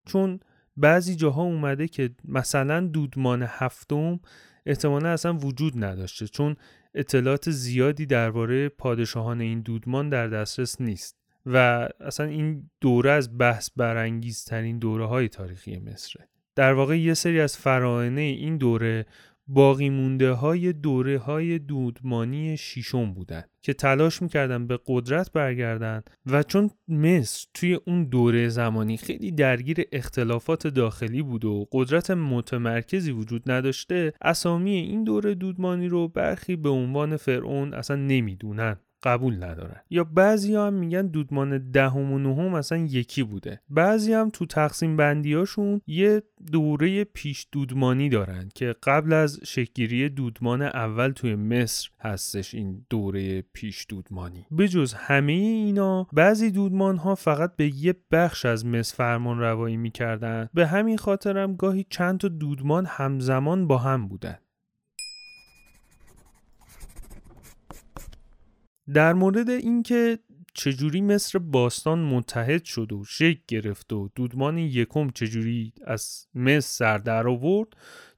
چون 0.05 0.39
بعضی 0.75 1.15
جاها 1.15 1.43
اومده 1.43 1.87
که 1.87 2.15
مثلا 2.25 2.87
دودمان 2.87 3.43
هفتم 3.47 4.19
احتمالا 4.65 5.09
اصلا 5.09 5.33
وجود 5.33 5.83
نداشته 5.83 6.27
چون 6.27 6.55
اطلاعات 6.93 7.51
زیادی 7.51 8.05
درباره 8.05 8.69
پادشاهان 8.69 9.41
این 9.41 9.61
دودمان 9.61 10.09
در 10.09 10.27
دسترس 10.27 10.81
نیست 10.81 11.17
و 11.45 11.89
اصلا 11.99 12.25
این 12.25 12.69
دوره 12.81 13.11
از 13.11 13.37
بحث 13.37 13.69
برانگیزترین 13.75 14.79
دوره 14.79 15.05
های 15.05 15.29
تاریخی 15.29 15.79
مصره 15.79 16.29
در 16.55 16.73
واقع 16.73 16.99
یه 16.99 17.13
سری 17.13 17.39
از 17.39 17.57
فرائنه 17.57 18.21
این 18.21 18.57
دوره 18.57 19.05
باقی 19.47 19.89
مونده 19.89 20.31
های 20.31 20.73
دوره 20.73 21.17
های 21.17 21.59
دودمانی 21.59 22.57
شیشم 22.57 23.13
بودن 23.13 23.43
که 23.61 23.73
تلاش 23.73 24.21
می‌کردن 24.21 24.67
به 24.67 24.79
قدرت 24.87 25.31
برگردن 25.31 26.03
و 26.25 26.43
چون 26.43 26.69
مصر 26.87 27.47
توی 27.53 27.73
اون 27.73 28.03
دوره 28.03 28.49
زمانی 28.49 28.97
خیلی 28.97 29.31
درگیر 29.31 29.77
اختلافات 29.91 30.67
داخلی 30.67 31.21
بود 31.21 31.45
و 31.45 31.67
قدرت 31.71 32.11
متمرکزی 32.11 33.11
وجود 33.11 33.51
نداشته 33.51 34.13
اسامی 34.21 34.71
این 34.71 35.03
دوره 35.03 35.35
دودمانی 35.35 35.87
رو 35.87 36.07
برخی 36.07 36.55
به 36.55 36.69
عنوان 36.69 37.17
فرعون 37.17 37.73
اصلا 37.73 37.95
نمی‌دونن. 37.95 38.77
قبول 39.03 39.43
ندارن. 39.43 39.81
یا 39.89 40.03
بعضی 40.03 40.55
هم 40.55 40.73
میگن 40.73 41.07
دودمان 41.07 41.71
دهم 41.71 42.11
و 42.11 42.19
نهم 42.19 42.53
اصلا 42.53 42.77
یکی 42.77 43.23
بوده. 43.23 43.61
بعضی 43.69 44.13
هم 44.13 44.29
تو 44.29 44.45
تقسیم 44.45 44.97
بندیاشون 44.97 45.81
یه 45.87 46.23
دوره 46.51 47.03
پیش 47.03 47.47
دودمانی 47.51 48.09
دارن 48.09 48.49
که 48.55 48.75
قبل 48.83 49.13
از 49.13 49.39
شکگیری 49.45 50.09
دودمان 50.09 50.61
اول 50.61 51.11
توی 51.11 51.35
مصر 51.35 51.89
هستش 51.99 52.55
این 52.55 52.85
دوره 52.89 53.41
پیش 53.41 53.85
دودمانی. 53.89 54.45
بجز 54.57 54.93
همه 54.93 55.33
اینا 55.33 56.07
بعضی 56.13 56.51
دودمان 56.51 56.97
ها 56.97 57.15
فقط 57.15 57.55
به 57.55 57.75
یه 57.75 57.95
بخش 58.11 58.45
از 58.45 58.65
مصر 58.65 58.95
فرمان 58.95 59.39
روایی 59.39 59.77
می‌کردن. 59.77 60.49
به 60.53 60.67
همین 60.67 60.97
خاطرم 60.97 61.55
گاهی 61.55 61.85
چند 61.89 62.19
تا 62.19 62.27
دودمان 62.27 62.85
همزمان 62.85 63.67
با 63.67 63.77
هم 63.77 64.07
بودن. 64.07 64.37
در 68.93 69.13
مورد 69.13 69.49
اینکه 69.49 70.19
چجوری 70.53 71.01
مصر 71.01 71.39
باستان 71.39 71.99
متحد 71.99 72.63
شد 72.63 72.93
و 72.93 73.03
شکل 73.03 73.41
گرفت 73.47 73.93
و 73.93 74.09
دودمان 74.15 74.57
یکم 74.57 75.09
چجوری 75.09 75.73
از 75.85 76.27
مصر 76.35 76.59
سر 76.59 76.97
در 76.97 77.27
آورد 77.27 77.67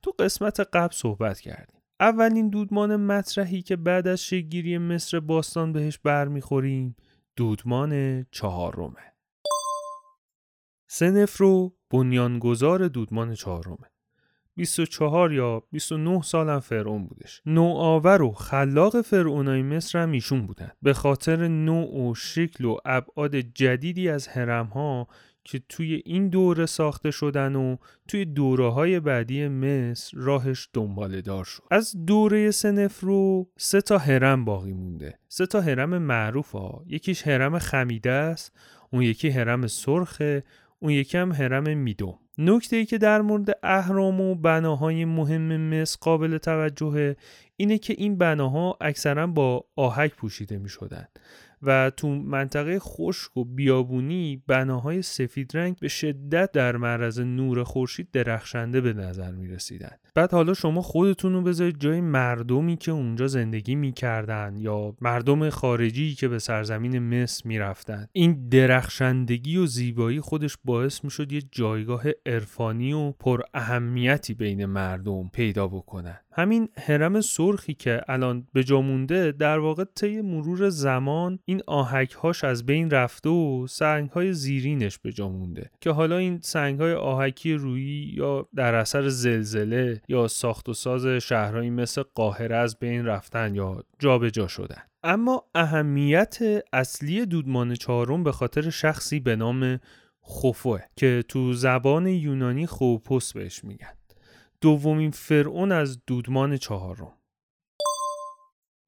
تو 0.01 0.11
قسمت 0.19 0.59
قبل 0.59 0.93
صحبت 0.93 1.39
کردیم. 1.39 1.81
اولین 1.99 2.49
دودمان 2.49 2.95
مطرحی 2.95 3.61
که 3.61 3.75
بعد 3.75 4.07
از 4.07 4.23
شکلگیری 4.23 4.77
مصر 4.77 5.19
باستان 5.19 5.73
بهش 5.73 5.97
برمیخوریم 5.97 6.95
دودمان 7.35 8.23
چهارمه. 8.31 9.13
سنفرو 10.89 11.75
بنیانگذار 11.89 12.88
دودمان 12.88 13.33
چهارمه. 13.33 13.91
24 14.59 15.33
یا 15.33 15.63
29 15.71 16.21
سالم 16.21 16.59
فرعون 16.59 17.05
بودش. 17.07 17.41
نوآور 17.45 18.21
و 18.21 18.31
خلاق 18.31 19.01
فرعونای 19.01 19.61
مصر 19.61 19.99
هم 19.99 20.11
ایشون 20.11 20.47
بودن. 20.47 20.71
به 20.81 20.93
خاطر 20.93 21.47
نوع 21.47 22.09
و 22.09 22.15
شکل 22.15 22.65
و 22.65 22.77
ابعاد 22.85 23.35
جدیدی 23.35 24.09
از 24.09 24.27
ها 24.27 25.07
که 25.43 25.61
توی 25.69 26.01
این 26.05 26.29
دوره 26.29 26.65
ساخته 26.65 27.11
شدن 27.11 27.55
و 27.55 27.77
توی 28.07 28.25
دوره 28.25 28.71
های 28.71 28.99
بعدی 28.99 29.47
مصر 29.47 30.17
راهش 30.17 30.69
دنباله 30.73 31.21
دار 31.21 31.43
شد. 31.43 31.63
از 31.71 32.05
دوره 32.05 32.51
سنفرو 32.51 33.49
سه 33.57 33.81
تا 33.81 33.97
هرم 33.97 34.45
باقی 34.45 34.73
مونده. 34.73 35.19
سه 35.27 35.45
تا 35.45 35.61
هرم 35.61 35.97
معروف 35.97 36.51
ها. 36.51 36.83
یکیش 36.87 37.27
هرم 37.27 37.59
خمیده 37.59 38.11
است 38.11 38.55
اون 38.91 39.01
یکی 39.01 39.29
هرم 39.29 39.67
سرخه 39.67 40.43
اون 40.79 40.91
یکی 40.91 41.17
هم 41.17 41.31
هرم 41.31 41.77
میدوم 41.77 42.19
نکته 42.41 42.75
ای 42.75 42.86
که 42.86 42.98
در 42.98 43.22
مورد 43.22 43.60
اهرام 43.63 44.22
و 44.22 44.36
بناهای 44.36 45.05
مهم 45.05 45.58
مصر 45.58 45.98
قابل 46.01 46.38
توجهه 46.38 47.15
اینه 47.55 47.77
که 47.77 47.96
این 47.98 48.17
بناها 48.17 48.77
اکثرا 48.81 49.27
با 49.27 49.65
آهک 49.75 50.15
پوشیده 50.15 50.58
می 50.58 50.69
شدن 50.69 51.08
و 51.61 51.91
تو 51.97 52.09
منطقه 52.09 52.79
خشک 52.79 53.37
و 53.37 53.45
بیابونی 53.45 54.43
بناهای 54.47 55.01
سفید 55.01 55.57
رنگ 55.57 55.77
به 55.81 55.87
شدت 55.87 56.51
در 56.51 56.77
معرض 56.77 57.19
نور 57.19 57.63
خورشید 57.63 58.11
درخشنده 58.11 58.81
به 58.81 58.93
نظر 58.93 59.31
می 59.31 59.47
رسیدن. 59.47 59.91
بعد 60.15 60.31
حالا 60.31 60.53
شما 60.53 60.81
خودتون 60.81 61.33
رو 61.33 61.41
بذارید 61.41 61.79
جای 61.79 62.01
مردمی 62.01 62.77
که 62.77 62.91
اونجا 62.91 63.27
زندگی 63.27 63.75
می‌کردن 63.75 64.55
یا 64.57 64.95
مردم 65.01 65.49
خارجی 65.49 66.15
که 66.15 66.27
به 66.27 66.39
سرزمین 66.39 66.99
مصر 66.99 67.47
می‌رفتن 67.47 68.07
این 68.11 68.49
درخشندگی 68.49 69.57
و 69.57 69.65
زیبایی 69.65 70.19
خودش 70.19 70.57
باعث 70.65 71.03
می‌شد 71.03 71.31
یه 71.31 71.41
جایگاه 71.51 72.03
عرفانی 72.25 72.93
و 72.93 73.11
پر 73.11 73.41
اهمیتی 73.53 74.33
بین 74.33 74.65
مردم 74.65 75.29
پیدا 75.33 75.67
بکنن 75.67 76.19
همین 76.39 76.69
حرم 76.86 77.22
سرخی 77.22 77.74
که 77.74 78.01
الان 78.08 78.48
به 78.53 78.63
جا 78.63 78.81
مونده 78.81 79.31
در 79.31 79.60
واقع 79.60 79.84
طی 79.96 80.22
مرور 80.22 80.69
زمان 80.69 81.39
این 81.46 81.62
آهک 81.67 82.12
هاش 82.12 82.43
از 82.43 82.65
بین 82.65 82.89
رفته 82.89 83.29
و 83.29 83.67
سنگ 83.67 84.10
های 84.10 84.34
زیرینش 84.34 84.98
به 84.98 85.12
جا 85.12 85.29
مونده 85.29 85.69
که 85.81 85.91
حالا 85.91 86.17
این 86.17 86.39
سنگ 86.43 86.79
های 86.79 86.93
آهکی 86.93 87.53
رویی 87.53 88.13
یا 88.17 88.48
در 88.55 88.75
اثر 88.75 89.08
زلزله 89.08 90.01
یا 90.08 90.27
ساخت 90.27 90.69
و 90.69 90.74
ساز 90.74 91.05
شهرهایی 91.05 91.69
مثل 91.69 92.03
قاهره 92.15 92.55
از 92.55 92.79
بین 92.79 93.05
رفتن 93.05 93.55
یا 93.55 93.84
جابجا 94.00 94.29
جا 94.29 94.48
شدن. 94.48 94.81
اما 95.03 95.43
اهمیت 95.55 96.38
اصلی 96.74 97.25
دودمان 97.25 97.74
چهارم 97.74 98.24
به 98.24 98.31
خاطر 98.31 98.69
شخصی 98.69 99.19
به 99.19 99.36
نام 99.36 99.79
خوفوه 100.19 100.81
که 100.96 101.24
تو 101.27 101.53
زبان 101.53 102.08
یونانی 102.08 102.65
خوپوس 102.65 103.34
بهش 103.34 103.63
میگن. 103.63 103.98
دومین 104.61 105.11
فرعون 105.11 105.71
از 105.71 106.05
دودمان 106.05 106.57
چهارم. 106.57 107.13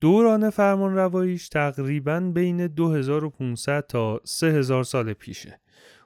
دوران 0.02 0.50
فرمان 0.50 0.96
رواییش 0.96 1.50
تقریبا 1.50 2.20
بین 2.20 2.68
2500 2.68 3.88
تا 3.88 4.22
3000 4.24 4.84
سال 4.84 5.14
پیشه. 5.14 5.62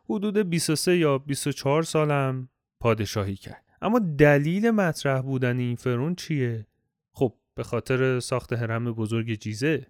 حدود 0.10 0.38
23 0.38 0.98
یا 0.98 1.18
24 1.18 1.84
سالم 1.84 2.50
پادشاهی 2.82 3.36
کرد. 3.36 3.64
اما 3.82 4.00
دلیل 4.00 4.72
مطرح 4.72 5.22
بودن 5.22 5.58
این 5.58 5.76
فرون 5.76 6.16
چیه؟ 6.16 6.68
خب 7.14 7.34
به 7.56 7.64
خاطر 7.64 8.20
ساخت 8.20 8.54
حرم 8.54 8.94
بزرگ 8.94 9.34
جیزه. 9.34 9.88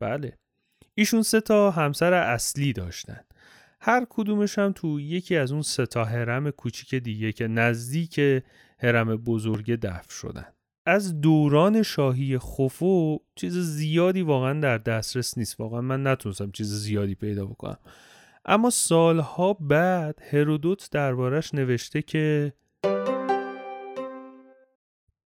بله. 0.00 0.38
ایشون 0.94 1.22
سه 1.22 1.40
تا 1.40 1.70
همسر 1.70 2.12
اصلی 2.12 2.72
داشتن. 2.72 3.20
هر 3.80 4.06
کدومش 4.10 4.58
هم 4.58 4.72
تو 4.72 5.00
یکی 5.00 5.36
از 5.36 5.52
اون 5.52 5.62
ستا 5.62 6.04
هرم 6.04 6.50
کوچیک 6.50 6.94
دیگه 6.94 7.32
که 7.32 7.48
نزدیک 7.48 8.20
هرم 8.78 9.16
بزرگ 9.16 9.74
دفن 9.74 10.10
شدن. 10.10 10.46
از 10.86 11.20
دوران 11.20 11.82
شاهی 11.82 12.38
خفو 12.38 13.18
چیز 13.34 13.58
زیادی 13.58 14.22
واقعا 14.22 14.60
در 14.60 14.78
دسترس 14.78 15.38
نیست. 15.38 15.60
واقعا 15.60 15.80
من 15.80 16.06
نتونستم 16.06 16.50
چیز 16.50 16.72
زیادی 16.74 17.14
پیدا 17.14 17.46
بکنم. 17.46 17.78
اما 18.44 18.70
سالها 18.70 19.52
بعد 19.52 20.22
هرودوت 20.30 20.88
دربارش 20.92 21.54
نوشته 21.54 22.02
که 22.02 22.52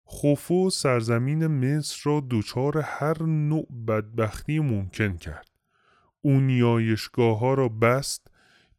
خوفو 0.04 0.70
سرزمین 0.70 1.46
مصر 1.46 2.00
را 2.04 2.26
دچار 2.30 2.78
هر 2.78 3.22
نوع 3.22 3.66
بدبختی 3.88 4.58
ممکن 4.58 5.16
کرد. 5.16 5.48
او 6.20 6.40
نیایشگاه 6.40 7.38
ها 7.38 7.54
را 7.54 7.68
بست 7.68 8.27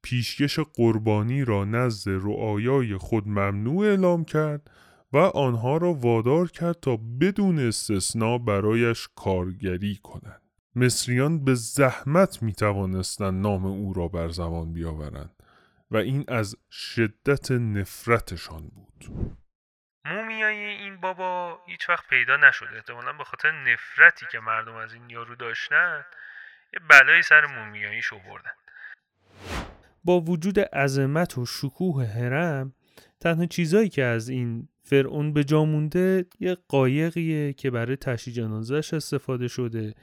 پیشکش 0.03 0.59
قربانی 0.59 1.45
را 1.45 1.65
نزد 1.65 2.11
رعایای 2.11 2.97
خود 2.97 3.27
ممنوع 3.27 3.85
اعلام 3.85 4.25
کرد 4.25 4.71
و 5.13 5.17
آنها 5.17 5.77
را 5.77 5.93
وادار 5.93 6.47
کرد 6.47 6.79
تا 6.79 6.97
بدون 7.21 7.59
استثنا 7.59 8.37
برایش 8.37 9.09
کارگری 9.15 9.99
کنند. 10.03 10.41
مصریان 10.75 11.45
به 11.45 11.53
زحمت 11.55 12.43
می 12.43 12.53
توانستند 12.53 13.41
نام 13.41 13.65
او 13.65 13.93
را 13.93 14.07
بر 14.07 14.29
زبان 14.29 14.73
بیاورند 14.73 15.43
و 15.91 15.97
این 15.97 16.25
از 16.27 16.55
شدت 16.71 17.51
نفرتشان 17.51 18.61
بود. 18.75 19.05
مومیای 20.05 20.55
این 20.55 20.97
بابا 20.97 21.59
هیچ 21.67 21.89
وقت 21.89 22.07
پیدا 22.09 22.38
نشد 22.38 22.67
احتمالا 22.75 23.13
به 23.13 23.23
خاطر 23.23 23.51
نفرتی 23.51 24.25
که 24.31 24.39
مردم 24.39 24.75
از 24.75 24.93
این 24.93 25.09
یارو 25.09 25.35
داشتن 25.35 26.05
یه 26.73 26.79
بلایی 26.89 27.21
سر 27.21 27.45
مومیاییش 27.45 28.13
بردن 28.13 28.51
با 30.03 30.21
وجود 30.21 30.59
عظمت 30.59 31.38
و 31.38 31.45
شکوه 31.45 32.05
هرم 32.05 32.73
تنها 33.19 33.45
چیزایی 33.45 33.89
که 33.89 34.03
از 34.03 34.29
این 34.29 34.67
فرعون 34.83 35.33
به 35.33 35.43
جا 35.43 35.65
مونده 35.65 36.25
یه 36.39 36.57
قایقیه 36.67 37.53
که 37.53 37.71
برای 37.71 37.95
تشییع 37.95 38.35
جنازش 38.35 38.93
استفاده 38.93 39.47
شده. 39.47 39.93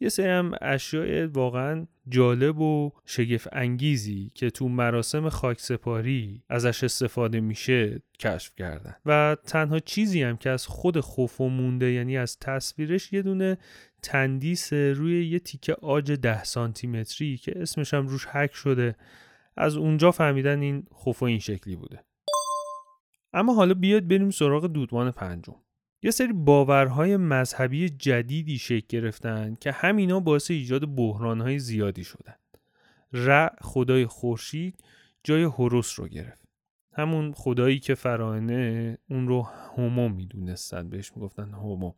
یه 0.00 0.08
سری 0.08 0.26
هم 0.26 0.52
اشیاء 0.60 1.26
واقعا 1.26 1.86
جالب 2.08 2.60
و 2.60 2.92
شگفت 3.06 3.48
انگیزی 3.52 4.30
که 4.34 4.50
تو 4.50 4.68
مراسم 4.68 5.28
خاکسپاری 5.28 6.42
ازش 6.48 6.84
استفاده 6.84 7.40
میشه 7.40 8.02
کشف 8.18 8.54
کردن. 8.56 8.94
و 9.06 9.36
تنها 9.46 9.78
چیزی 9.78 10.22
هم 10.22 10.36
که 10.36 10.50
از 10.50 10.66
خود 10.66 11.00
خوف 11.00 11.40
و 11.40 11.48
مونده 11.48 11.92
یعنی 11.92 12.16
از 12.16 12.38
تصویرش 12.38 13.12
یه 13.12 13.22
دونه 13.22 13.58
تندیس 14.02 14.72
روی 14.72 15.26
یه 15.26 15.38
تیکه 15.38 15.74
آج 15.74 16.12
ده 16.12 16.44
سانتیمتری 16.44 17.36
که 17.36 17.52
اسمش 17.62 17.94
هم 17.94 18.06
روش 18.06 18.26
حک 18.26 18.54
شده. 18.54 18.94
از 19.60 19.76
اونجا 19.76 20.10
فهمیدن 20.10 20.60
این 20.60 20.86
خوف 20.92 21.22
این 21.22 21.38
شکلی 21.38 21.76
بوده 21.76 22.04
اما 23.32 23.54
حالا 23.54 23.74
بیاد 23.74 24.08
بریم 24.08 24.30
سراغ 24.30 24.66
دودمان 24.66 25.10
پنجم 25.10 25.56
یه 26.02 26.10
سری 26.10 26.32
باورهای 26.32 27.16
مذهبی 27.16 27.88
جدیدی 27.88 28.58
شکل 28.58 28.86
گرفتن 28.88 29.54
که 29.60 29.72
همینا 29.72 30.20
باعث 30.20 30.50
ایجاد 30.50 30.94
بحرانهای 30.96 31.58
زیادی 31.58 32.04
شدن. 32.04 32.34
ر 33.12 33.48
خدای 33.60 34.06
خورشید 34.06 34.84
جای 35.24 35.42
هوروس 35.42 36.00
رو 36.00 36.08
گرفت. 36.08 36.48
همون 36.92 37.32
خدایی 37.32 37.78
که 37.78 37.94
فرانه 37.94 38.98
اون 39.10 39.28
رو 39.28 39.42
هومو 39.42 40.08
می‌دونستن 40.08 40.88
بهش 40.88 41.12
می‌گفتن 41.16 41.50
هومو. 41.50 41.92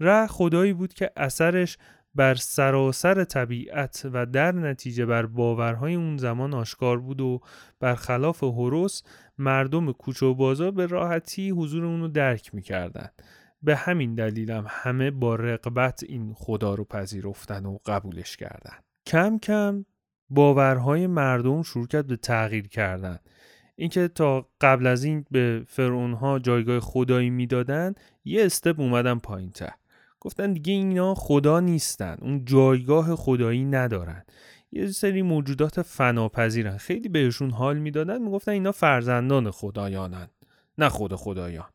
ر 0.00 0.26
خدایی 0.26 0.72
بود 0.72 0.94
که 0.94 1.10
اثرش 1.16 1.78
بر 2.14 2.34
سراسر 2.34 3.24
طبیعت 3.24 4.06
و 4.12 4.26
در 4.26 4.52
نتیجه 4.52 5.06
بر 5.06 5.26
باورهای 5.26 5.94
اون 5.94 6.16
زمان 6.16 6.54
آشکار 6.54 7.00
بود 7.00 7.20
و 7.20 7.40
برخلاف 7.80 8.42
هوروس 8.42 9.02
مردم 9.38 9.92
کوچه 9.92 10.26
و 10.26 10.34
بازار 10.34 10.70
به 10.70 10.86
راحتی 10.86 11.50
حضور 11.50 11.84
اونو 11.84 12.08
درک 12.08 12.54
می‌کردن. 12.54 13.08
به 13.62 13.76
همین 13.76 14.14
دلیلم 14.14 14.56
هم 14.56 14.66
همه 14.68 15.10
با 15.10 15.34
رقبت 15.34 16.04
این 16.08 16.34
خدا 16.34 16.74
رو 16.74 16.84
پذیرفتن 16.84 17.66
و 17.66 17.78
قبولش 17.86 18.36
کردن. 18.36 18.76
کم 19.06 19.38
کم 19.38 19.84
باورهای 20.30 21.06
مردم 21.06 21.62
شروع 21.62 21.86
کرد 21.86 22.06
به 22.06 22.16
تغییر 22.16 22.68
کردن. 22.68 23.18
اینکه 23.76 24.08
تا 24.08 24.48
قبل 24.60 24.86
از 24.86 25.04
این 25.04 25.24
به 25.30 25.64
فرعونها 25.68 26.38
جایگاه 26.38 26.80
خدایی 26.80 27.30
می‌دادن 27.30 27.94
یه 28.24 28.44
استپ 28.44 28.80
اومدن 28.80 29.18
پایین 29.18 29.50
تر 29.50 29.72
گفتن 30.24 30.52
دیگه 30.52 30.72
اینا 30.72 31.14
خدا 31.14 31.60
نیستن. 31.60 32.16
اون 32.22 32.44
جایگاه 32.44 33.16
خدایی 33.16 33.64
ندارن. 33.64 34.24
یه 34.72 34.86
سری 34.86 35.22
موجودات 35.22 35.82
فناپذیرن. 35.82 36.76
خیلی 36.76 37.08
بهشون 37.08 37.50
حال 37.50 37.78
می‌دادن 37.78 38.22
می‌گفتن 38.22 38.52
اینا 38.52 38.72
فرزندان 38.72 39.50
خدایانن 39.50 40.28
نه 40.78 40.88
خود 40.88 41.14
خدایان. 41.14 41.66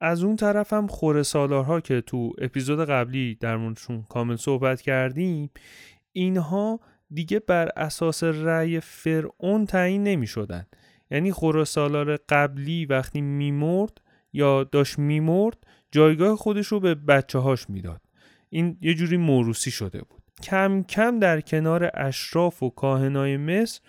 از 0.00 0.24
اون 0.24 0.36
طرف 0.36 0.72
هم 0.72 0.86
خوره 0.86 1.22
سالارها 1.22 1.80
که 1.80 2.00
تو 2.00 2.32
اپیزود 2.38 2.84
قبلی 2.84 3.34
در 3.34 3.56
موردشون 3.56 4.02
کامل 4.02 4.36
صحبت 4.36 4.80
کردیم 4.80 5.50
اینها 6.12 6.80
دیگه 7.10 7.38
بر 7.38 7.68
اساس 7.76 8.24
رأی 8.24 8.80
فرعون 8.80 9.66
تعیین 9.66 10.02
نمی 10.02 10.26
شدن 10.26 10.66
یعنی 11.10 11.32
خوره 11.32 11.64
سالار 11.64 12.16
قبلی 12.16 12.86
وقتی 12.86 13.20
میمرد 13.20 14.00
یا 14.32 14.64
داشت 14.64 14.98
میمرد 14.98 15.56
جایگاه 15.92 16.36
خودش 16.36 16.66
رو 16.66 16.80
به 16.80 16.94
بچه 16.94 17.38
هاش 17.38 17.70
می‌داد. 17.70 18.00
این 18.48 18.78
یه 18.80 18.94
جوری 18.94 19.16
موروسی 19.16 19.70
شده 19.70 19.98
بود. 19.98 20.22
کم 20.42 20.82
کم 20.82 21.18
در 21.18 21.40
کنار 21.40 21.90
اشراف 21.94 22.62
و 22.62 22.70
کاهنای 22.70 23.36
مصر 23.36 23.80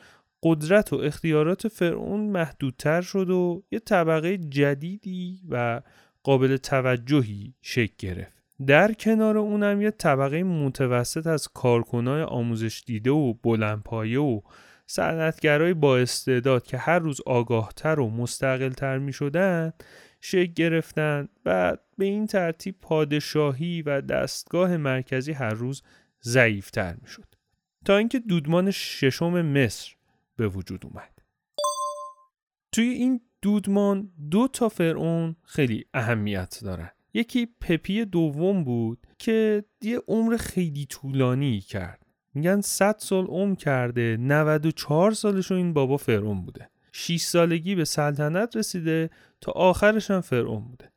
قدرت 0.44 0.94
و 0.94 0.96
اختیارات 0.96 1.68
فرعون 1.68 2.20
محدودتر 2.20 3.02
شد 3.02 3.30
و 3.30 3.64
یه 3.72 3.80
طبقه 3.80 4.38
جدیدی 4.38 5.42
و 5.50 5.82
قابل 6.24 6.58
توجهی 6.58 7.54
شکل 7.62 7.94
گرفت. 8.00 8.44
در 8.68 8.94
کنار 8.94 9.38
اونم 9.38 9.82
یه 9.82 9.92
طبقه 9.92 10.44
متوسط 10.44 11.28
از 11.28 11.48
کارکنای 11.48 12.22
آموزش 12.22 12.84
دیده 12.86 13.12
و 13.12 13.34
بلندپایه 13.34 14.20
و 14.20 14.42
صنعتگرای 14.86 15.74
با 15.74 15.98
استعداد 15.98 16.64
که 16.64 16.78
هر 16.78 17.00
روز 17.00 17.22
آگاهتر 17.26 18.00
و 18.00 18.10
مستقلتر 18.10 18.98
می 18.98 19.14
شدن 19.14 19.74
شکل 20.26 20.54
گرفتن 20.54 21.28
و 21.46 21.78
به 21.98 22.06
این 22.06 22.28
ترتیب 22.28 22.76
پادشاهی 22.82 23.82
و 23.82 24.02
دستگاه 24.02 24.78
مرکزی 24.78 25.32
هر 25.32 25.54
روز 25.54 25.84
ضعیفتر 26.24 26.96
می 27.02 27.08
شد 27.08 27.36
تا 27.86 27.98
اینکه 27.98 28.20
دودمان 28.20 28.72
ششم 28.72 29.42
مصر 29.42 29.96
به 30.36 30.48
وجود 30.48 30.86
اومد. 30.86 31.22
توی 32.72 32.86
این 32.86 33.22
دودمان 33.42 34.12
دو 34.32 34.48
تا 34.48 34.70
فرعون 34.70 35.36
خیلی 35.44 35.86
اهمیت 35.94 36.60
دارن. 36.64 36.92
یکی 37.14 37.46
پپی 37.62 38.06
دوم 38.06 38.64
بود 38.64 39.08
که 39.20 39.64
یه 39.82 40.02
عمر 40.08 40.38
خیلی 40.38 40.86
طولانی 40.86 41.62
کرد. 41.62 42.06
میگن 42.34 42.62
100 42.62 42.96
سال 43.00 43.26
عمر 43.26 43.56
کرده 43.56 44.18
94 44.20 45.12
سالش 45.12 45.52
این 45.52 45.74
بابا 45.74 45.98
فرعون 45.98 46.46
بوده. 46.46 46.70
6 46.96 47.22
سالگی 47.22 47.76
به 47.76 47.86
سلطنت 47.86 48.56
رسیده 48.56 49.10
تا 49.42 49.52
آخرش 49.52 50.12
هم 50.12 50.22
فرعون 50.22 50.64
بوده. 50.64 50.92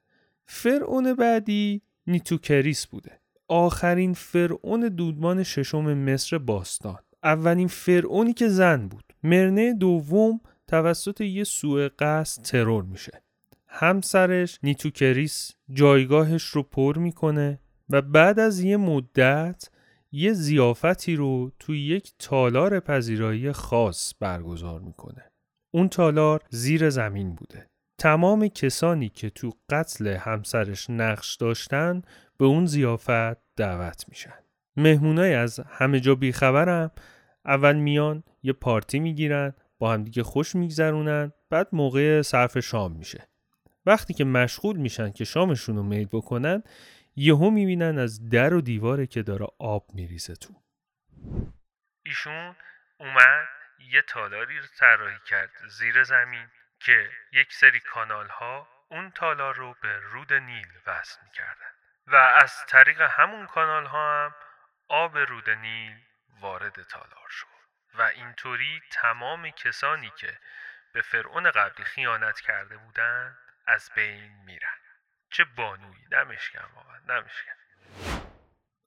فرعون 0.46 1.14
بعدی 1.14 1.82
نیتوکریس 2.06 2.86
بوده. 2.86 3.20
آخرین 3.48 4.14
فرعون 4.14 4.88
دودمان 4.88 5.42
ششم 5.42 5.94
مصر 5.94 6.38
باستان. 6.38 6.98
اولین 7.22 7.68
فرعونی 7.68 8.32
که 8.32 8.48
زن 8.48 8.88
بود. 8.88 9.04
مرنره 9.22 9.72
دوم 9.72 10.40
توسط 10.66 11.20
یه 11.20 11.44
سوء 11.44 11.88
قصد 11.98 12.42
ترور 12.42 12.82
میشه. 12.82 13.22
همسرش 13.66 14.58
نیتوکریس 14.62 15.52
جایگاهش 15.72 16.44
رو 16.44 16.62
پر 16.62 16.98
می‌کنه 16.98 17.60
و 17.90 18.02
بعد 18.02 18.38
از 18.38 18.60
یه 18.60 18.76
مدت 18.76 19.68
یه 20.12 20.32
ضیافتی 20.32 21.16
رو 21.16 21.52
توی 21.58 21.80
یک 21.80 22.12
تالار 22.18 22.80
پذیرایی 22.80 23.52
خاص 23.52 24.14
برگزار 24.20 24.80
می‌کنه. 24.80 25.24
اون 25.74 25.88
تالار 25.88 26.42
زیر 26.48 26.90
زمین 26.90 27.34
بوده. 27.34 27.66
تمام 27.98 28.48
کسانی 28.48 29.08
که 29.08 29.30
تو 29.30 29.52
قتل 29.68 30.06
همسرش 30.06 30.90
نقش 30.90 31.36
داشتن 31.36 32.02
به 32.38 32.44
اون 32.44 32.66
زیافت 32.66 33.54
دعوت 33.56 34.04
میشن. 34.08 34.38
مهمونای 34.76 35.34
از 35.34 35.60
همه 35.60 36.00
جا 36.00 36.14
بیخبرم. 36.14 36.90
اول 37.44 37.76
میان 37.76 38.22
یه 38.42 38.52
پارتی 38.52 38.98
می‌گیرن 38.98 39.54
با 39.78 39.92
همدیگه 39.92 40.22
خوش 40.22 40.54
میگذرونن 40.54 41.32
بعد 41.50 41.68
موقع 41.72 42.22
صرف 42.22 42.58
شام 42.58 42.92
میشه. 42.92 43.28
وقتی 43.86 44.14
که 44.14 44.24
مشغول 44.24 44.76
میشن 44.76 45.10
که 45.10 45.24
شامشون 45.24 45.76
رو 45.76 45.82
میل 45.82 46.08
بکنن 46.12 46.62
یهو 47.16 47.50
می‌بینن 47.50 47.98
از 47.98 48.28
در 48.28 48.54
و 48.54 48.60
دیواره 48.60 49.06
که 49.06 49.22
داره 49.22 49.46
آب 49.58 49.90
میریزه 49.94 50.34
تو. 50.34 50.54
ایشون 52.06 52.54
اومد؟ 53.00 53.55
یه 53.78 54.02
تالاری 54.02 54.58
رو 54.58 54.66
طراحی 54.66 55.18
کرد 55.26 55.50
زیر 55.68 56.02
زمین 56.02 56.48
که 56.80 57.10
یک 57.32 57.52
سری 57.52 57.80
کانال 57.80 58.28
ها 58.28 58.68
اون 58.88 59.10
تالار 59.10 59.54
رو 59.54 59.76
به 59.82 59.98
رود 59.98 60.32
نیل 60.32 60.68
وصل 60.86 61.18
می‌کردن. 61.24 61.70
و 62.06 62.16
از 62.16 62.66
طریق 62.66 63.00
همون 63.00 63.46
کانال 63.46 63.86
ها 63.86 64.24
هم 64.24 64.34
آب 64.88 65.18
رود 65.18 65.50
نیل 65.50 65.96
وارد 66.40 66.82
تالار 66.82 67.28
شد. 67.28 67.46
و 67.94 68.02
اینطوری 68.02 68.82
تمام 68.90 69.50
کسانی 69.50 70.12
که 70.16 70.38
به 70.92 71.02
فرعون 71.02 71.50
قبلی 71.50 71.84
خیانت 71.84 72.40
کرده 72.40 72.76
بودند 72.76 73.38
از 73.66 73.90
بین 73.94 74.32
میرن. 74.44 74.76
چه 75.30 75.44
بانویی 75.44 76.04
نمشکن 76.10 76.64
واقعا 76.74 76.98
نمشکن 77.08 77.52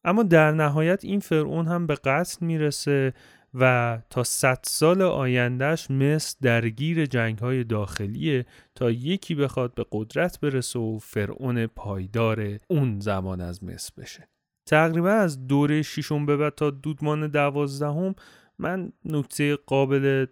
اما 0.04 0.24
در 0.24 0.52
نهایت 0.52 1.04
این 1.04 1.20
فرعون 1.20 1.68
هم 1.68 1.88
به 1.88 1.96
قصد 1.96 2.42
می‌رسه 2.42 3.14
و 3.54 3.98
تا 4.10 4.24
صد 4.24 4.60
سال 4.64 5.02
آیندهش 5.02 5.92
مصر 5.92 6.38
درگیر 6.42 7.06
جنگ 7.06 7.40
های 7.40 7.64
داخلیه 7.64 8.46
تا 8.76 8.92
یکی 8.92 9.36
بخواد 9.36 9.74
به 9.74 9.86
قدرت 9.92 10.40
برسه 10.40 10.80
و 10.80 11.00
فرعون 11.00 11.68
پایدار 11.68 12.58
اون 12.68 13.00
زمان 13.00 13.42
از 13.42 13.64
مصر 13.64 13.94
بشه. 13.98 14.30
تقریبا 14.66 15.12
از 15.12 15.48
دوره 15.48 15.82
ششم 15.82 16.26
به 16.26 16.38
بعد 16.38 16.56
تا 16.56 16.70
دودمان 16.70 17.28
دوازدهم 17.28 18.16
من 18.60 18.92
نکته 19.06 19.56
قابل 19.56 20.26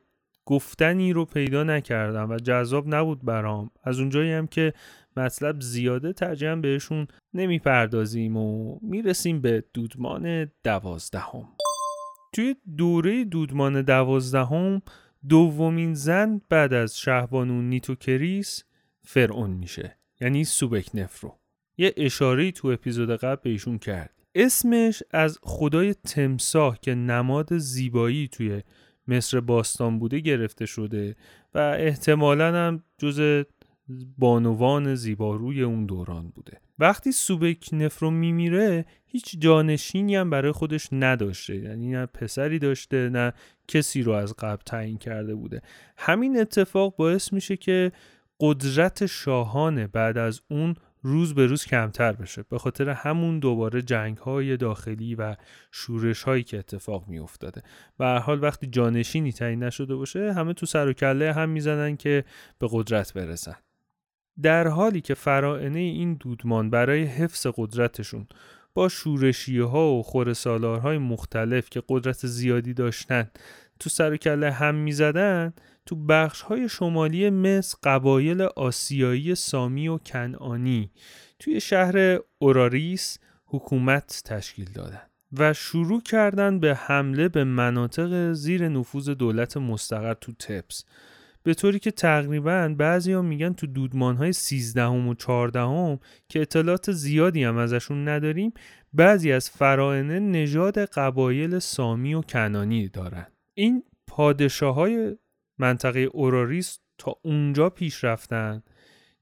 گفتنی 0.46 1.14
رو 1.14 1.26
پیدا 1.26 1.64
نکردم 1.64 2.30
و 2.32 2.38
جذاب 2.38 2.96
نبود 2.96 3.26
برام. 3.26 3.72
از 3.84 4.00
اونجایی 4.00 4.32
هم 4.32 4.48
که 4.48 4.74
مطلب 5.18 5.62
زیاده 5.62 6.14
ترجیحاً 6.14 6.56
بهشون 6.56 7.08
نمی‌پردازیم 7.34 8.38
و 8.38 8.80
می‌رسیم 8.82 9.42
به 9.42 9.64
دودمان 9.74 10.52
دوازدهم. 10.64 11.57
توی 12.34 12.56
دوره 12.78 13.24
دودمان 13.24 13.82
دوازدهم 13.82 14.82
دومین 15.30 15.94
زن 15.94 16.42
بعد 16.50 16.74
از 16.74 17.00
شهبانو 17.00 17.62
نیتوکریس 17.62 18.64
فرعون 19.02 19.50
میشه. 19.50 19.98
یعنی 20.22 20.44
سوبک 20.44 20.90
نفرو. 20.94 21.40
یه 21.78 21.94
اشاره 21.98 22.52
تو 22.52 22.68
اپیزود 22.68 23.16
قبل 23.16 23.42
بهشون 23.44 23.78
کرد. 23.78 24.14
اسمش 24.36 25.04
از 25.12 25.40
خدای 25.42 25.94
تمساه 25.94 26.80
که 26.82 26.96
نماد 26.96 27.58
زیبایی 27.58 28.28
توی 28.28 28.62
مصر 29.08 29.40
باستان 29.40 30.00
بوده 30.00 30.20
گرفته 30.20 30.66
شده 30.66 31.16
و 31.54 31.58
احتمالا 31.60 32.56
هم 32.56 32.84
جز 32.98 33.46
بانوان 34.18 34.96
زیباروی 34.96 35.64
اون 35.64 35.86
دوران 35.86 36.30
بوده. 36.30 36.62
وقتی 36.80 37.12
سوبک 37.12 37.70
نفرو 37.74 38.12
میمیره 38.12 38.86
هیچ 39.06 39.40
جانشینی 39.40 40.16
هم 40.16 40.30
برای 40.30 40.52
خودش 40.52 40.90
نداشته. 40.92 41.56
یعنی 41.56 41.88
نه 41.88 42.06
پسری 42.06 42.60
داشته 42.60 43.10
نه 43.10 43.34
کسی 43.68 44.04
رو 44.04 44.12
از 44.12 44.34
قبل 44.40 44.64
تعیین 44.66 44.98
کرده 44.98 45.36
بوده. 45.36 45.62
همین 45.98 46.40
اتفاق 46.40 46.96
باعث 46.96 47.34
میشه 47.34 47.58
که 47.58 47.92
قدرت 48.40 49.06
شاهانه 49.06 49.88
بعد 49.88 50.18
از 50.18 50.42
اون 50.50 50.76
روز 51.02 51.36
به 51.36 51.46
روز 51.46 51.66
کمتر 51.66 52.14
بشه. 52.14 52.44
به 52.44 52.58
خاطر 52.58 52.90
همون 52.90 53.40
دوباره 53.40 53.82
جنگ 53.82 54.18
های 54.18 54.58
داخلی 54.58 55.16
و 55.16 55.36
شورش 55.72 56.24
هایی 56.24 56.44
که 56.44 56.58
اتفاق 56.58 57.08
می 57.08 57.20
افتاده 57.20 57.62
هر 58.00 58.20
حال 58.20 58.44
وقتی 58.44 58.68
جانشینی 58.68 59.32
تعیین 59.32 59.64
نشده 59.64 59.96
باشه 59.96 60.34
همه 60.34 60.54
تو 60.54 60.66
سر 60.66 60.88
و 60.88 60.94
کله 60.94 61.34
هم 61.34 61.50
می‌زنن 61.50 61.98
که 61.98 62.24
به 62.60 62.68
قدرت 62.72 63.14
برسن. 63.14 63.56
در 64.42 64.68
حالی 64.68 65.02
که 65.02 65.14
فرائنه 65.14 65.80
این 65.80 66.14
دودمان 66.14 66.70
برای 66.70 67.04
حفظ 67.04 67.48
قدرتشون 67.56 68.28
با 68.74 68.90
شورشی 68.90 69.60
ها 69.60 69.94
و 69.94 70.04
خورسالارهای 70.04 70.98
مختلف 70.98 71.70
که 71.70 71.84
قدرت 71.90 72.28
زیادی 72.28 72.74
داشتن 72.74 73.32
تو 73.80 73.90
سر 73.90 74.14
و 74.14 74.18
کله 74.18 74.52
هم 74.52 74.76
می‌زدن 74.76 75.54
تو 75.86 75.96
بخش 75.96 76.42
های 76.42 76.70
شمالی 76.70 77.30
مصر 77.30 77.78
قبایل 77.84 78.42
آسیایی 78.42 79.36
سامی 79.36 79.88
و 79.88 79.98
کنعانی 79.98 80.92
توی 81.40 81.62
شهر 81.62 82.20
اوراریس 82.40 83.20
حکومت 83.46 84.22
تشکیل 84.26 84.72
دادن 84.72 85.02
و 85.34 85.54
شروع 85.54 86.02
کردن 86.02 86.60
به 86.60 86.76
حمله 86.76 87.30
به 87.30 87.44
مناطق 87.44 88.34
زیر 88.34 88.68
نفوذ 88.68 89.10
دولت 89.10 89.58
مستقر 89.58 90.14
تو 90.14 90.32
تپس 90.32 90.86
به 91.48 91.54
طوری 91.54 91.80
که 91.80 91.92
تقریبا 91.92 92.76
بعضی 92.78 93.14
ها 93.14 93.22
میگن 93.22 93.54
تو 93.54 93.68
دودمان 93.68 94.18
های 94.18 94.34
13 94.34 94.86
و 94.86 95.14
14 95.14 96.00
که 96.30 96.42
اطلاعات 96.42 96.92
زیادی 96.92 97.44
هم 97.44 97.58
ازشون 97.58 98.08
نداریم 98.08 98.54
بعضی 98.94 99.32
از 99.32 99.50
فرائنه 99.50 100.20
نژاد 100.20 100.80
قبایل 100.80 101.60
سامی 101.60 102.14
و 102.14 102.22
کنانی 102.22 102.88
دارن. 102.88 103.28
این 103.54 103.84
پادشاه 104.08 104.76
های 104.76 105.18
منطقه 105.58 106.00
اوراریس 106.00 106.80
تا 106.98 107.16
اونجا 107.22 107.70
پیش 107.70 108.04
رفتن 108.04 108.64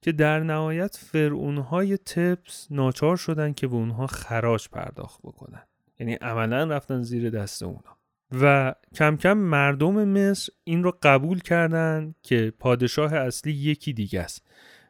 که 0.00 0.12
در 0.12 0.40
نهایت 0.40 0.96
فرعونهای 0.96 1.96
تپس 1.96 2.66
ناچار 2.70 3.16
شدن 3.16 3.52
که 3.52 3.66
به 3.66 3.74
اونها 3.74 4.06
خراج 4.06 4.68
پرداخت 4.68 5.20
بکنن. 5.22 5.62
یعنی 5.98 6.14
عملا 6.14 6.64
رفتن 6.64 7.02
زیر 7.02 7.30
دست 7.30 7.62
اونا. 7.62 7.96
و 8.32 8.74
کم 8.94 9.16
کم 9.16 9.32
مردم 9.32 10.04
مصر 10.04 10.52
این 10.64 10.82
رو 10.82 10.98
قبول 11.02 11.40
کردن 11.40 12.14
که 12.22 12.52
پادشاه 12.58 13.14
اصلی 13.14 13.52
یکی 13.52 13.92
دیگه 13.92 14.20
است 14.20 14.46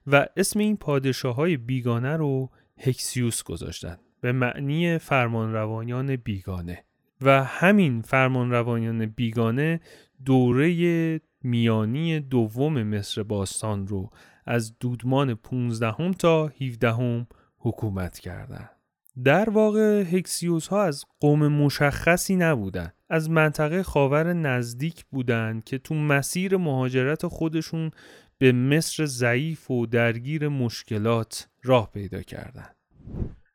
و 0.06 0.26
اسم 0.36 0.58
این 0.58 0.76
پادشاه 0.76 1.34
های 1.34 1.56
بیگانه 1.56 2.16
رو 2.16 2.50
هکسیوس 2.78 3.42
گذاشتن 3.42 3.98
به 4.20 4.32
معنی 4.32 4.98
فرمانروایان 4.98 6.16
بیگانه 6.16 6.84
و 7.20 7.44
همین 7.44 8.02
فرمانروایان 8.02 9.06
بیگانه 9.06 9.80
دوره 10.24 11.20
میانی 11.42 12.20
دوم 12.20 12.82
مصر 12.82 13.22
باستان 13.22 13.86
رو 13.86 14.10
از 14.44 14.78
دودمان 14.78 15.34
15 15.34 16.12
تا 16.12 16.46
17 16.46 17.26
حکومت 17.58 18.18
کردند. 18.18 18.75
در 19.24 19.50
واقع 19.50 20.02
هکسیوس 20.02 20.68
ها 20.68 20.84
از 20.84 21.04
قوم 21.20 21.48
مشخصی 21.48 22.36
نبودند. 22.36 22.94
از 23.10 23.30
منطقه 23.30 23.82
خاور 23.82 24.32
نزدیک 24.32 25.04
بودند 25.04 25.64
که 25.64 25.78
تو 25.78 25.94
مسیر 25.94 26.56
مهاجرت 26.56 27.26
خودشون 27.26 27.90
به 28.38 28.52
مصر 28.52 29.04
ضعیف 29.04 29.70
و 29.70 29.86
درگیر 29.86 30.48
مشکلات 30.48 31.48
راه 31.64 31.92
پیدا 31.92 32.22
کردند. 32.22 32.76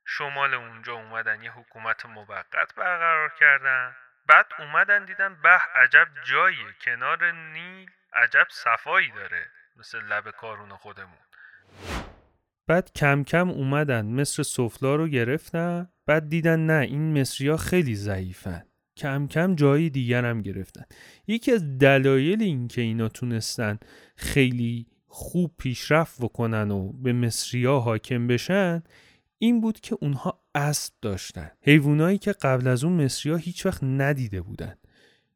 شمال 0.06 0.54
اونجا 0.54 0.94
اومدن 0.94 1.44
یه 1.44 1.52
حکومت 1.52 2.06
موقت 2.06 2.76
برقرار 2.78 3.32
کردن 3.40 3.92
بعد 4.28 4.46
اومدن 4.60 5.06
دیدن 5.06 5.38
به 5.44 5.50
عجب 5.76 6.08
جاییه 6.24 6.76
کنار 6.82 7.32
نیل 7.32 7.90
عجب 8.14 8.48
صفایی 8.50 9.12
داره 9.12 9.46
مثل 9.76 10.02
لب 10.02 10.32
کارون 10.32 10.70
خودمون 10.70 11.18
بعد 12.72 12.92
کم 12.96 13.24
کم 13.24 13.50
اومدن 13.50 14.06
مصر 14.06 14.44
سفلا 14.44 14.96
رو 14.96 15.08
گرفتن 15.08 15.90
بعد 16.06 16.30
دیدن 16.30 16.60
نه 16.60 16.82
این 16.82 17.22
مصری 17.22 17.58
خیلی 17.58 17.96
ضعیفن. 17.96 18.64
کم 18.98 19.28
کم 19.28 19.56
جایی 19.56 19.90
دیگر 19.90 20.26
هم 20.26 20.42
گرفتن. 20.42 20.84
یکی 21.28 21.52
از 21.52 21.78
دلایل 21.78 22.42
این 22.42 22.68
که 22.68 22.82
اینا 22.82 23.10
تونستن 23.10 23.80
خیلی 24.16 24.88
خوب 25.08 25.52
پیشرفت 25.58 26.22
بکنن 26.22 26.72
و 26.72 26.92
به 26.92 27.14
مصری 27.14 27.66
حاکم 27.66 28.28
بشن 28.28 28.84
این 29.38 29.62
بود 29.62 29.80
که 29.80 29.98
اونها 30.02 30.44
اسب 30.56 30.94
داشتن. 31.02 31.52
حیوانایی 31.62 32.18
که 32.18 32.32
قبل 32.32 32.68
از 32.68 32.84
اون 32.84 33.04
مصری 33.04 33.32
ها 33.32 33.38
هیچ 33.38 33.66
وقت 33.66 33.84
ندیده 33.84 34.42
بودن. 34.42 34.76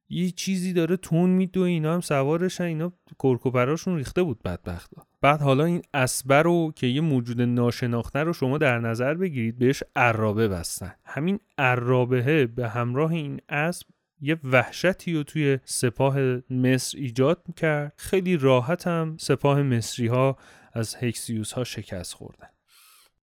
یه 0.09 0.31
چیزی 0.31 0.73
داره 0.73 0.97
تون 0.97 1.29
میدو 1.29 1.61
اینا 1.61 1.93
هم 1.93 2.01
سوارشن 2.01 2.63
اینا 2.63 2.93
کرکوپراشون 3.19 3.97
ریخته 3.97 4.23
بود 4.23 4.43
بدبختا. 4.43 5.07
بعد 5.25 5.41
حالا 5.41 5.65
این 5.65 5.81
اسبه 5.93 6.41
رو 6.41 6.71
که 6.75 6.87
یه 6.87 7.01
موجود 7.01 7.41
ناشناخته 7.41 8.19
رو 8.19 8.33
شما 8.33 8.57
در 8.57 8.79
نظر 8.79 9.13
بگیرید 9.13 9.57
بهش 9.59 9.83
عرابه 9.95 10.47
بستن. 10.47 10.95
همین 11.05 11.39
عرابه 11.57 12.47
به 12.47 12.69
همراه 12.69 13.11
این 13.11 13.41
اسب 13.49 13.87
یه 14.21 14.37
وحشتی 14.43 15.13
رو 15.13 15.23
توی 15.23 15.59
سپاه 15.65 16.17
مصر 16.49 16.97
ایجاد 16.97 17.43
کرد. 17.57 17.93
خیلی 17.97 18.37
راحت 18.37 18.87
هم 18.87 19.17
سپاه 19.19 19.61
مصری 19.63 20.07
ها 20.07 20.37
از 20.73 20.95
هکسیوس 20.95 21.51
ها 21.51 21.63
شکست 21.63 22.13
خوردن. 22.13 22.47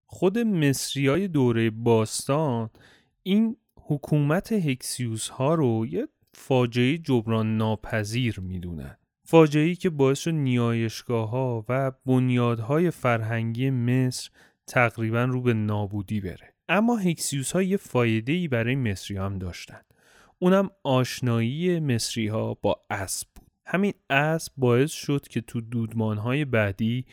خود 0.05 0.39
مصری 0.39 1.07
های 1.07 1.27
دوره 1.27 1.69
باستان 1.69 2.69
این 3.23 3.57
حکومت 3.75 4.51
هکسیوس 4.51 5.29
ها 5.29 5.55
رو 5.55 5.85
یه 5.89 6.07
فاجعه 6.33 6.97
جبران 6.97 7.57
ناپذیر 7.57 8.39
می‌دونن. 8.39 8.97
فاجعه 9.33 9.75
که 9.75 9.89
باعث 9.89 10.19
شد 10.19 10.31
نیایشگاه 10.31 11.29
ها 11.29 11.65
و 11.69 11.91
بنیادهای 12.05 12.91
فرهنگی 12.91 13.69
مصر 13.69 14.29
تقریبا 14.67 15.23
رو 15.23 15.41
به 15.41 15.53
نابودی 15.53 16.21
بره. 16.21 16.53
اما 16.69 16.97
هکسیوس 16.97 17.51
ها 17.51 17.61
یه 17.61 17.77
فایده 17.77 18.33
ای 18.33 18.47
برای 18.47 18.75
مصری 18.75 19.17
هم 19.17 19.37
داشتن. 19.37 19.81
اونم 20.39 20.69
آشنایی 20.83 21.79
مصری 21.79 22.27
ها 22.27 22.53
با 22.53 22.85
اسب 22.89 23.27
بود. 23.35 23.47
همین 23.65 23.93
اسب 24.09 24.53
باعث 24.57 24.91
شد 24.91 25.27
که 25.27 25.41
تو 25.41 25.61
دودمان 25.61 26.17
های 26.17 26.45
بعدی 26.45 27.05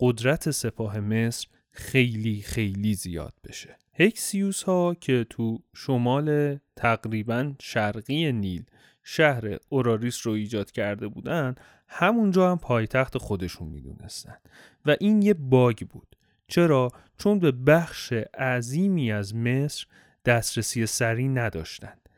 قدرت 0.00 0.50
سپاه 0.50 1.00
مصر 1.00 1.48
خیلی 1.70 2.42
خیلی 2.42 2.94
زیاد 2.94 3.34
بشه. 3.44 3.76
هکسیوس 3.94 4.62
ها 4.62 4.94
که 4.94 5.26
تو 5.30 5.62
شمال 5.74 6.58
تقریبا 6.76 7.52
شرقی 7.60 8.32
نیل 8.32 8.64
شهر 9.10 9.56
اوراریس 9.68 10.26
رو 10.26 10.32
ایجاد 10.32 10.70
کرده 10.70 11.08
بودن 11.08 11.54
همونجا 11.88 12.50
هم 12.50 12.58
پایتخت 12.58 13.18
خودشون 13.18 13.68
می‌دونستن. 13.68 14.36
و 14.86 14.96
این 15.00 15.22
یه 15.22 15.34
باگ 15.34 15.76
بود. 15.76 16.16
چرا؟ 16.48 16.90
چون 17.18 17.38
به 17.38 17.52
بخش 17.52 18.12
عظیمی 18.38 19.12
از 19.12 19.34
مصر 19.34 19.86
دسترسی 20.24 20.86
سریع 20.86 21.28
نداشتند 21.28 22.08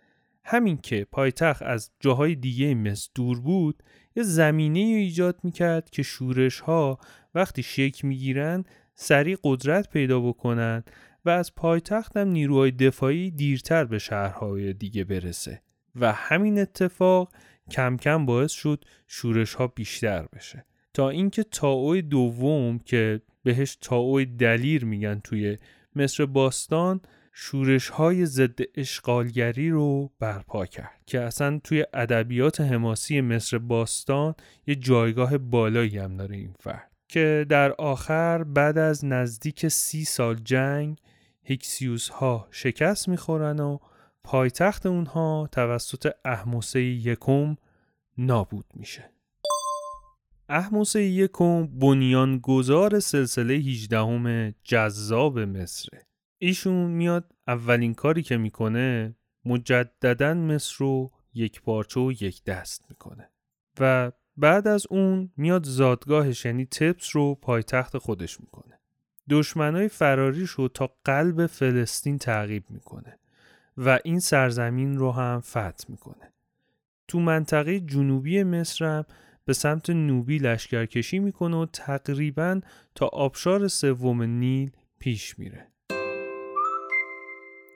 همین 0.44 0.76
که 0.76 1.06
پایتخت 1.12 1.62
از 1.62 1.90
جاهای 2.00 2.34
دیگه 2.34 2.74
مصر 2.74 3.10
دور 3.14 3.40
بود 3.40 3.82
یه 4.16 4.22
زمینه 4.22 4.78
ایجاد 4.78 5.40
می‌کرد 5.42 5.90
که 5.90 6.02
شورش 6.02 6.60
ها 6.60 6.98
وقتی 7.34 7.62
شک 7.62 8.04
می‌گیرن 8.04 8.64
سریع 8.94 9.38
قدرت 9.44 9.90
پیدا 9.90 10.20
بکنن 10.20 10.84
و 11.24 11.30
از 11.30 11.54
پایتخت 11.54 12.16
هم 12.16 12.28
نیروهای 12.28 12.70
دفاعی 12.70 13.30
دیرتر 13.30 13.84
به 13.84 13.98
شهرهای 13.98 14.72
دیگه 14.72 15.04
برسه. 15.04 15.62
و 15.96 16.12
همین 16.12 16.58
اتفاق 16.58 17.32
کم 17.70 17.96
کم 17.96 18.26
باعث 18.26 18.52
شد 18.52 18.84
شورش 19.08 19.54
ها 19.54 19.66
بیشتر 19.66 20.26
بشه. 20.32 20.64
تا 20.94 21.08
اینکه 21.08 21.42
تاو 21.42 22.00
دوم 22.00 22.78
که 22.78 23.20
بهش 23.42 23.76
تاو 23.80 24.24
دلیر 24.24 24.84
میگن 24.84 25.20
توی 25.24 25.58
مصر 25.96 26.26
باستان 26.26 27.00
شورش 27.32 27.88
های 27.88 28.26
ضد 28.26 28.58
اشغالگری 28.74 29.70
رو 29.70 30.10
برپا 30.18 30.66
کرد 30.66 31.00
که 31.06 31.20
اصلا 31.20 31.60
توی 31.64 31.86
ادبیات 31.94 32.60
حماسی 32.60 33.20
مصر 33.20 33.58
باستان 33.58 34.34
یه 34.66 34.74
جایگاه 34.74 35.38
بالایی 35.38 35.98
هم 35.98 36.16
داره 36.16 36.36
این 36.36 36.54
فرد. 36.60 36.90
که 37.08 37.46
در 37.48 37.72
آخر 37.72 38.44
بعد 38.44 38.78
از 38.78 39.04
نزدیک 39.04 39.68
سی 39.68 40.04
سال 40.04 40.34
جنگ 40.34 40.98
هیکسیوس 41.42 42.08
ها 42.08 42.48
شکست 42.50 43.08
می‌خورن 43.08 43.60
و 43.60 43.78
پایتخت 44.24 44.86
اونها 44.86 45.48
توسط 45.52 46.10
احموسه 46.24 46.82
یکم 46.82 47.56
نابود 48.18 48.66
میشه. 48.74 49.10
احموسه 50.48 51.02
یکم 51.02 51.66
بنیانگذار 51.66 53.00
سلسله 53.00 53.54
18 53.54 54.54
جذاب 54.64 55.38
مصره. 55.38 56.06
ایشون 56.38 56.90
میاد 56.90 57.32
اولین 57.48 57.94
کاری 57.94 58.22
که 58.22 58.36
می‌کنه 58.36 59.16
مجددا 59.44 60.34
مصر 60.34 60.74
رو 60.78 61.10
یک 61.34 61.62
پارچه 61.62 62.00
و 62.00 62.12
یک 62.12 62.44
دست 62.44 62.84
می‌کنه. 62.88 63.30
و 63.80 64.12
بعد 64.36 64.68
از 64.68 64.86
اون 64.90 65.30
میاد 65.36 65.66
زادگاهش 65.66 66.44
یعنی 66.44 66.66
تپس 66.66 67.16
رو 67.16 67.34
پایتخت 67.34 67.98
خودش 67.98 68.40
می‌کنه. 68.40 68.80
دشمنای 69.30 69.88
فراریش 69.88 70.50
رو 70.50 70.68
تا 70.68 70.90
قلب 71.04 71.46
فلسطین 71.46 72.18
تعقیب 72.18 72.64
می‌کنه. 72.70 73.19
و 73.86 73.98
این 74.04 74.20
سرزمین 74.20 74.98
رو 74.98 75.12
هم 75.12 75.40
فتح 75.40 75.84
می‌کنه. 75.88 76.32
تو 77.08 77.20
منطقه 77.20 77.80
جنوبی 77.80 78.42
مصر 78.42 78.84
هم 78.84 79.04
به 79.44 79.52
سمت 79.52 79.90
نوبی 79.90 80.38
لشکرکشی 80.38 81.18
می‌کنه 81.18 81.56
و 81.56 81.66
تقریبا 81.72 82.60
تا 82.94 83.06
آبشار 83.06 83.68
سوم 83.68 84.22
نیل 84.22 84.70
پیش 84.98 85.38
میره. 85.38 85.66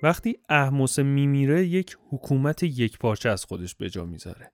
وقتی 0.02 0.38
احموس 0.48 0.98
میمیره 0.98 1.66
یک 1.66 1.96
حکومت 2.10 2.62
یک 2.62 2.98
پارچه 2.98 3.28
از 3.28 3.44
خودش 3.44 3.74
به 3.74 3.90
جا 3.90 4.04
می‌ذاره. 4.04 4.52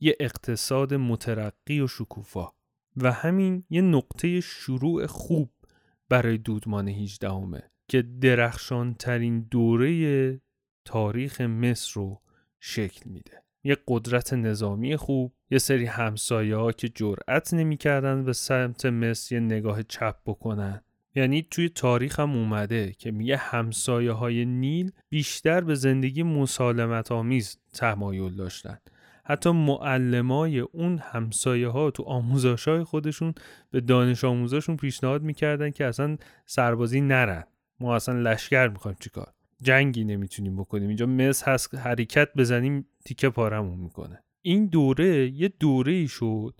یه 0.00 0.16
اقتصاد 0.20 0.94
مترقی 0.94 1.80
و 1.80 1.86
شکوفا 1.86 2.48
و 2.96 3.12
همین 3.12 3.64
یه 3.70 3.80
نقطه 3.80 4.40
شروع 4.40 5.06
خوب 5.06 5.50
برای 6.08 6.38
دودمان 6.38 6.88
18 6.88 7.30
همه 7.30 7.62
که 7.88 8.02
درخشان 8.02 8.94
ترین 8.94 9.40
دوره 9.40 10.40
تاریخ 10.84 11.40
مصر 11.40 11.92
رو 11.94 12.20
شکل 12.60 13.10
میده. 13.10 13.42
یه 13.64 13.76
قدرت 13.88 14.32
نظامی 14.32 14.96
خوب 14.96 15.32
یه 15.50 15.58
سری 15.58 15.86
همسایه 15.86 16.56
ها 16.56 16.72
که 16.72 16.88
جرأت 16.88 17.54
نمی‌کردن 17.54 18.24
به 18.24 18.32
سمت 18.32 18.86
مصر 18.86 19.34
یه 19.34 19.40
نگاه 19.40 19.82
چپ 19.82 20.16
بکنن. 20.26 20.80
یعنی 21.14 21.46
توی 21.50 21.68
تاریخ 21.68 22.20
هم 22.20 22.30
اومده 22.30 22.92
که 22.92 23.10
میگه 23.10 23.36
همسایه 23.36 24.12
های 24.12 24.44
نیل 24.44 24.92
بیشتر 25.08 25.60
به 25.60 25.74
زندگی 25.74 26.22
مسالمت 26.22 27.12
آمیز 27.12 27.58
تمایل 27.74 28.34
داشتن. 28.36 28.78
حتی 29.24 29.50
معلمای 29.50 30.58
اون 30.58 30.98
همسایه 30.98 31.68
ها 31.68 31.90
تو 31.90 32.02
آموزاش 32.02 32.68
های 32.68 32.84
خودشون 32.84 33.34
به 33.70 33.80
دانش 33.80 34.24
آموزاشون 34.24 34.76
پیشنهاد 34.76 35.22
می‌کردن 35.22 35.70
که 35.70 35.84
اصلا 35.84 36.16
سربازی 36.46 37.00
نرن. 37.00 37.44
ما 37.80 37.96
اصلا 37.96 38.20
لشکر 38.20 38.68
می‌خوایم 38.68 38.96
چیکار؟ 39.00 39.32
جنگی 39.62 40.04
نمی‌تونیم 40.04 40.56
بکنیم. 40.56 40.88
اینجا 40.88 41.06
مس 41.06 41.48
هست 41.48 41.74
حرکت 41.74 42.28
بزنیم 42.36 42.86
تیکه 43.04 43.30
پارمون 43.30 43.78
می‌کنه. 43.78 44.22
این 44.42 44.66
دوره 44.66 45.28
یه 45.28 45.48
دوره 45.48 45.92
ای 45.92 46.08
شد 46.08 46.54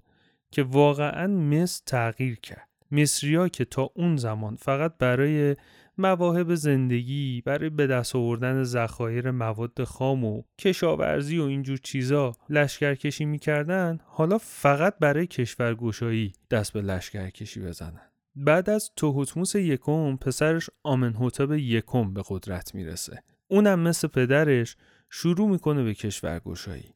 که 0.50 0.62
واقعا 0.62 1.26
مس 1.26 1.80
تغییر 1.86 2.40
کرد. 2.40 2.68
مصریا 2.90 3.48
که 3.48 3.64
تا 3.64 3.90
اون 3.94 4.16
زمان 4.16 4.56
فقط 4.56 4.98
برای 4.98 5.56
مواهب 5.98 6.54
زندگی 6.54 7.42
برای 7.46 7.70
به 7.70 7.86
دست 7.86 8.16
آوردن 8.16 8.62
ذخایر 8.62 9.30
مواد 9.30 9.84
خام 9.84 10.24
و 10.24 10.42
کشاورزی 10.58 11.38
و 11.38 11.42
اینجور 11.42 11.78
چیزا 11.78 12.32
لشکرکشی 12.48 13.24
می‌کردن 13.24 13.98
حالا 14.04 14.38
فقط 14.38 14.98
برای 15.00 15.26
کشورگشایی 15.26 16.32
دست 16.50 16.72
به 16.72 16.82
لشکرکشی 16.82 17.60
بزنن. 17.60 18.11
بعد 18.36 18.70
از 18.70 18.90
توهوتموس 18.96 19.54
یکم 19.54 20.16
پسرش 20.16 20.70
آمنهوتب 20.82 21.52
یکم 21.52 22.14
به 22.14 22.22
قدرت 22.28 22.74
می‌رسه. 22.74 23.22
اونم 23.48 23.80
مثل 23.80 24.08
پدرش 24.08 24.76
شروع 25.10 25.48
می‌کنه 25.48 25.82
به 25.82 25.94
کشورگشایی. 25.94 26.94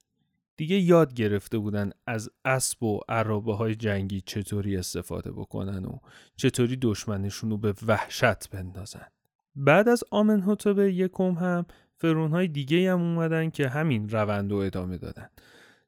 دیگه 0.57 0.77
یاد 0.77 1.15
گرفته 1.15 1.59
بودن 1.59 1.91
از 2.07 2.31
اسب 2.45 2.83
و 2.83 3.01
عرابه 3.09 3.55
های 3.55 3.75
جنگی 3.75 4.21
چطوری 4.21 4.77
استفاده 4.77 5.33
بکنن 5.33 5.85
و 5.85 5.99
چطوری 6.37 6.77
دشمنشون 6.77 7.51
رو 7.51 7.59
به 7.59 7.75
وحشت 7.87 8.51
بندازن. 8.51 9.07
بعد 9.57 9.89
از 9.89 10.05
آمنهوتب 10.11 10.79
یکم 10.79 11.31
هم 11.31 11.67
فرون 11.97 12.31
های 12.31 12.49
دیگه 12.49 12.93
هم 12.93 13.01
اومدن 13.01 13.51
که 13.51 13.69
همین 13.69 14.09
روند 14.09 14.53
رو 14.53 14.57
ادامه 14.57 14.99
دادن. 14.99 15.29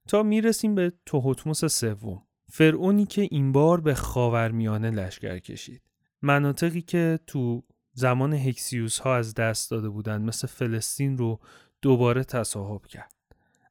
تا 0.09 0.23
می‌رسیم 0.23 0.75
به 0.75 0.93
توهوتموس 1.07 1.65
سوم. 1.65 2.23
فرعونی 2.49 3.07
که 3.07 3.29
این 3.31 3.53
بار 3.53 3.81
به 3.81 3.95
خاورمیانه 3.95 4.91
لشکر 4.91 5.39
کشید. 5.39 5.83
مناطقی 6.23 6.83
که 6.83 7.19
تو 7.27 7.63
زمان 7.93 8.35
هکسیوس 8.35 8.99
ها 8.99 9.17
از 9.17 9.35
دست 9.35 9.71
داده 9.71 9.89
بودن 9.89 10.23
مثل 10.23 10.47
فلسطین 10.47 11.19
رو 11.19 11.41
دوباره 11.83 12.25
تصاحب 12.25 12.87
کرد. 12.87 13.15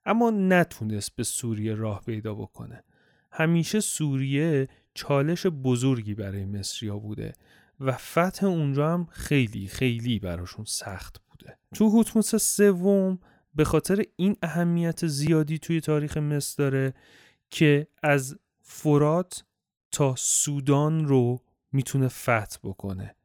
اما 0.05 0.29
نتونست 0.29 1.15
به 1.15 1.23
سوریه 1.23 1.73
راه 1.73 2.01
پیدا 2.05 2.33
بکنه. 2.33 2.83
همیشه 3.31 3.79
سوریه 3.79 4.67
چالش 4.93 5.45
بزرگی 5.45 6.13
برای 6.13 6.45
مصریا 6.45 6.97
بوده 6.97 7.33
و 7.79 7.91
فتح 7.91 8.45
اونجا 8.45 8.93
هم 8.93 9.07
خیلی 9.11 9.67
خیلی 9.67 10.19
براشون 10.19 10.65
سخت 10.65 11.21
بوده. 11.29 11.57
تو 11.75 11.89
هوتموس 11.89 12.35
سوم 12.35 13.19
به 13.55 13.63
خاطر 13.63 14.03
این 14.15 14.35
اهمیت 14.41 15.07
زیادی 15.07 15.59
توی 15.59 15.81
تاریخ 15.81 16.17
مصر 16.17 16.63
داره 16.63 16.93
که 17.49 17.87
از 18.03 18.39
فرات 18.69 19.45
تا 19.91 20.15
سودان 20.17 21.07
رو 21.07 21.39
می‌تونه 21.71 22.07
فتح 22.07 22.57
بکنه 22.63 23.15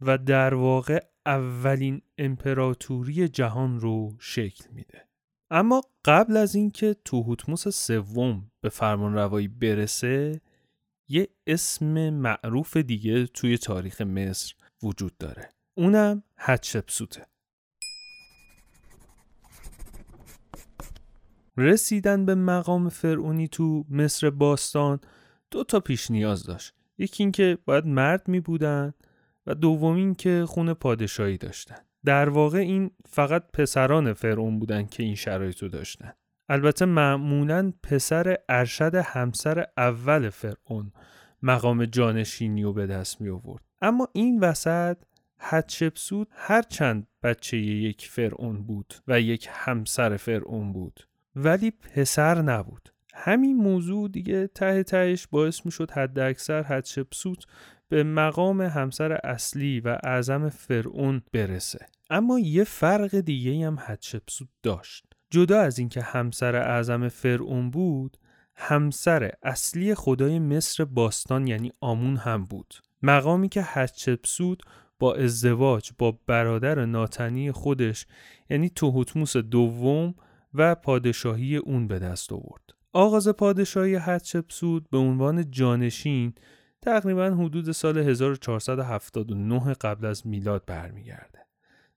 و 0.00 0.18
در 0.18 0.54
واقع 0.54 1.04
اولین 1.26 2.02
امپراتوری 2.18 3.28
جهان 3.28 3.80
رو 3.80 4.16
شکل 4.20 4.70
میده. 4.70 5.08
اما 5.50 5.82
قبل 6.04 6.36
از 6.36 6.54
اینکه 6.54 6.96
توهوتموس 7.04 7.68
سوم 7.68 8.50
به 8.60 8.68
فرمان 8.68 9.14
روایی 9.14 9.48
برسه 9.48 10.40
یه 11.08 11.28
اسم 11.46 12.10
معروف 12.10 12.76
دیگه 12.76 13.26
توی 13.26 13.58
تاریخ 13.58 14.00
مصر 14.00 14.54
وجود 14.82 15.18
داره. 15.18 15.48
اونم 15.76 16.22
حتشبسوته 16.36 17.26
رسیدن 21.58 22.24
به 22.24 22.34
مقام 22.34 22.88
فرعونی 22.88 23.48
تو 23.48 23.84
مصر 23.90 24.30
باستان 24.30 25.00
دو 25.50 25.64
تا 25.64 25.80
پیش 25.80 26.10
نیاز 26.10 26.44
داشت. 26.44 26.74
یکی 26.98 27.22
اینکه 27.22 27.58
باید 27.64 27.86
مرد 27.86 28.28
می 28.28 28.40
بودن 28.40 28.94
و 29.46 29.54
دومین 29.54 30.14
که 30.14 30.44
خون 30.48 30.74
پادشاهی 30.74 31.38
داشتن. 31.38 31.76
در 32.04 32.28
واقع 32.28 32.58
این 32.58 32.90
فقط 33.08 33.44
پسران 33.52 34.12
فرعون 34.12 34.58
بودن 34.58 34.86
که 34.86 35.02
این 35.02 35.14
شرایط 35.14 35.62
رو 35.62 35.68
داشتن. 35.68 36.12
البته 36.48 36.84
معمولا 36.84 37.72
پسر 37.82 38.36
ارشد 38.48 38.94
همسر 38.94 39.66
اول 39.76 40.30
فرعون 40.30 40.92
مقام 41.42 41.84
جانشینی 41.84 42.62
رو 42.62 42.72
به 42.72 42.86
دست 42.86 43.20
می 43.20 43.28
آورد 43.28 43.62
اما 43.80 44.08
این 44.12 44.40
وسط 44.40 44.96
حتشبسوت 45.38 46.28
هر 46.30 46.62
چند 46.62 47.06
بچه 47.22 47.56
یک 47.56 48.08
فرعون 48.10 48.62
بود 48.62 48.94
و 49.08 49.20
یک 49.20 49.48
همسر 49.50 50.16
فرعون 50.16 50.72
بود. 50.72 51.07
ولی 51.44 51.70
پسر 51.70 52.42
نبود. 52.42 52.88
همین 53.14 53.56
موضوع 53.56 54.08
دیگه 54.08 54.46
ته 54.46 54.82
تهش 54.82 55.26
باعث 55.26 55.66
می 55.66 55.72
شد 55.72 55.90
حد 55.90 56.18
اکثر 56.18 56.62
حتشبسوت 56.62 57.44
به 57.88 58.02
مقام 58.02 58.60
همسر 58.60 59.12
اصلی 59.12 59.80
و 59.80 59.98
اعظم 60.04 60.48
فرعون 60.48 61.22
برسه. 61.32 61.86
اما 62.10 62.38
یه 62.38 62.64
فرق 62.64 63.20
دیگه 63.20 63.66
هم 63.66 63.78
حتشبسوت 63.80 64.48
داشت. 64.62 65.04
جدا 65.30 65.60
از 65.60 65.78
اینکه 65.78 66.02
همسر 66.02 66.56
اعظم 66.56 67.08
فرعون 67.08 67.70
بود 67.70 68.16
همسر 68.56 69.32
اصلی 69.42 69.94
خدای 69.94 70.38
مصر 70.38 70.84
باستان 70.84 71.46
یعنی 71.46 71.72
آمون 71.80 72.16
هم 72.16 72.44
بود. 72.44 72.74
مقامی 73.02 73.48
که 73.48 73.62
حتشبسوت 73.62 74.58
با 74.98 75.14
ازدواج 75.14 75.90
با 75.98 76.18
برادر 76.26 76.84
ناتنی 76.84 77.52
خودش 77.52 78.06
یعنی 78.50 78.70
توهوتموس 78.70 79.36
دوم 79.36 80.14
و 80.54 80.74
پادشاهی 80.74 81.56
اون 81.56 81.88
به 81.88 81.98
دست 81.98 82.32
آورد. 82.32 82.62
آغاز 82.92 83.28
پادشاهی 83.28 83.94
حتشبسوت 83.94 84.90
به 84.90 84.98
عنوان 84.98 85.50
جانشین 85.50 86.34
تقریبا 86.82 87.30
حدود 87.30 87.72
سال 87.72 87.98
1479 87.98 89.74
قبل 89.74 90.06
از 90.06 90.26
میلاد 90.26 90.64
برمیگرده. 90.66 91.38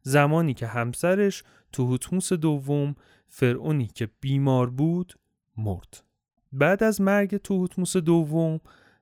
زمانی 0.01 0.53
که 0.53 0.67
همسرش 0.67 1.43
توهوتموس 1.71 2.33
دوم 2.33 2.95
فرعونی 3.27 3.87
که 3.87 4.09
بیمار 4.21 4.69
بود 4.69 5.19
مرد. 5.57 6.03
بعد 6.51 6.83
از 6.83 7.01
مرگ 7.01 7.37
توهوتموس 7.37 7.97
دوم 7.97 8.59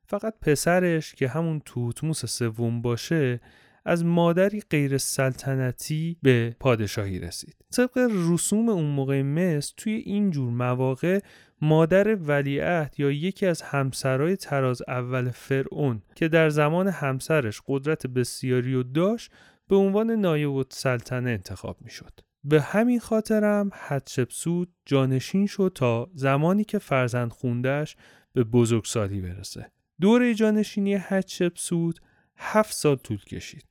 فقط 0.07 0.33
پسرش 0.41 1.15
که 1.15 1.27
همون 1.27 1.62
توهوتموس 1.65 2.25
سوم 2.25 2.81
باشه 2.81 3.39
از 3.85 4.05
مادری 4.05 4.61
غیر 4.69 4.97
سلطنتی 4.97 6.17
به 6.21 6.55
پادشاهی 6.59 7.19
رسید. 7.19 7.55
طبق 7.71 8.09
رسوم 8.11 8.69
اون 8.69 8.85
موقع 8.85 9.21
مصر 9.21 9.73
توی 9.77 9.93
این 9.93 10.31
جور 10.31 10.49
مواقع 10.49 11.19
مادر 11.61 12.15
ولیعهد 12.15 12.95
یا 12.97 13.11
یکی 13.11 13.45
از 13.45 13.61
همسرای 13.61 14.35
تراز 14.35 14.81
اول 14.87 15.29
فرعون 15.29 16.01
که 16.15 16.27
در 16.27 16.49
زمان 16.49 16.87
همسرش 16.87 17.61
قدرت 17.67 18.07
بسیاری 18.07 18.75
و 18.75 18.83
داشت 18.83 19.31
به 19.67 19.75
عنوان 19.75 20.11
نایب 20.11 20.51
و 20.51 20.63
سلطنه 20.69 21.29
انتخاب 21.29 21.77
می 21.81 21.89
شد. 21.89 22.19
به 22.43 22.61
همین 22.61 22.99
خاطرم 22.99 23.69
حتشبسوت 23.73 24.67
جانشین 24.85 25.47
شد 25.47 25.71
تا 25.75 26.09
زمانی 26.13 26.63
که 26.63 26.79
فرزند 26.79 27.31
خوندش 27.31 27.95
به 28.33 28.43
بزرگسالی 28.43 29.21
برسه. 29.21 29.71
دوره 30.01 30.33
جانشینی 30.33 30.95
حتشبسوت 30.95 31.99
هفت 32.37 32.73
سال 32.73 32.95
طول 32.95 33.17
کشید. 33.17 33.68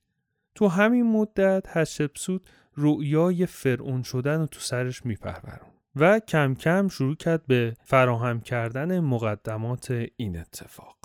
تو 0.59 0.69
همین 0.69 1.13
مدت 1.13 1.77
حتشبسوت 1.77 2.43
رؤیای 2.77 3.47
فرعون 3.47 4.03
شدن 4.03 4.41
رو 4.41 4.47
تو 4.47 4.61
سرش 4.61 5.07
میپرورون 5.07 5.71
و 5.97 6.21
کم 6.21 6.55
کم 6.55 6.89
شروع 6.89 7.17
کرد 7.17 7.47
به 7.47 7.77
فراهم 7.83 8.41
کردن 8.41 9.01
مقدمات 9.01 10.07
این 10.17 10.39
اتفاق. 10.39 10.97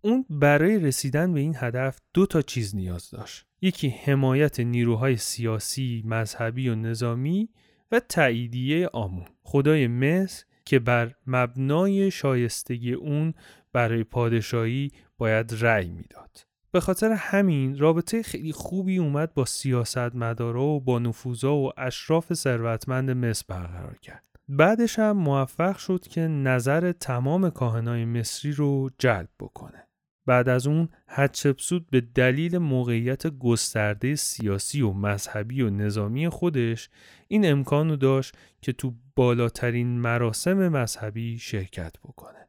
اون 0.00 0.24
برای 0.30 0.78
رسیدن 0.78 1.32
به 1.34 1.40
این 1.40 1.54
هدف 1.56 1.98
دو 2.14 2.26
تا 2.26 2.42
چیز 2.42 2.76
نیاز 2.76 3.10
داشت. 3.10 3.46
یکی 3.60 3.88
حمایت 3.88 4.60
نیروهای 4.60 5.16
سیاسی، 5.16 6.02
مذهبی 6.06 6.68
و 6.68 6.74
نظامی 6.74 7.48
و 7.92 8.00
تاییدیه 8.00 8.88
آمون. 8.92 9.26
خدای 9.42 9.88
مصر 9.88 10.44
که 10.64 10.78
بر 10.78 11.14
مبنای 11.26 12.10
شایستگی 12.10 12.92
اون 12.92 13.34
برای 13.72 14.04
پادشاهی 14.04 14.92
باید 15.18 15.54
رأی 15.60 15.88
می‌داد. 15.88 16.49
به 16.72 16.80
خاطر 16.80 17.12
همین 17.12 17.78
رابطه 17.78 18.22
خیلی 18.22 18.52
خوبی 18.52 18.98
اومد 18.98 19.34
با 19.34 19.44
سیاستمدارا 19.44 20.64
و 20.64 20.80
با 20.80 20.98
نفوذا 20.98 21.54
و 21.54 21.72
اشراف 21.76 22.34
ثروتمند 22.34 23.10
مصر 23.10 23.44
برقرار 23.48 23.98
کرد. 23.98 24.24
بعدش 24.48 24.98
هم 24.98 25.12
موفق 25.12 25.76
شد 25.76 26.00
که 26.08 26.20
نظر 26.20 26.92
تمام 26.92 27.50
کاهنای 27.50 28.04
مصری 28.04 28.52
رو 28.52 28.90
جلب 28.98 29.28
بکنه. 29.40 29.86
بعد 30.26 30.48
از 30.48 30.66
اون 30.66 30.88
حتشبسوت 31.06 31.82
به 31.90 32.00
دلیل 32.00 32.58
موقعیت 32.58 33.26
گسترده 33.26 34.16
سیاسی 34.16 34.82
و 34.82 34.92
مذهبی 34.92 35.62
و 35.62 35.70
نظامی 35.70 36.28
خودش 36.28 36.90
این 37.28 37.50
امکانو 37.50 37.96
داشت 37.96 38.36
که 38.62 38.72
تو 38.72 38.94
بالاترین 39.16 40.00
مراسم 40.00 40.68
مذهبی 40.68 41.38
شرکت 41.38 41.92
بکنه. 42.04 42.48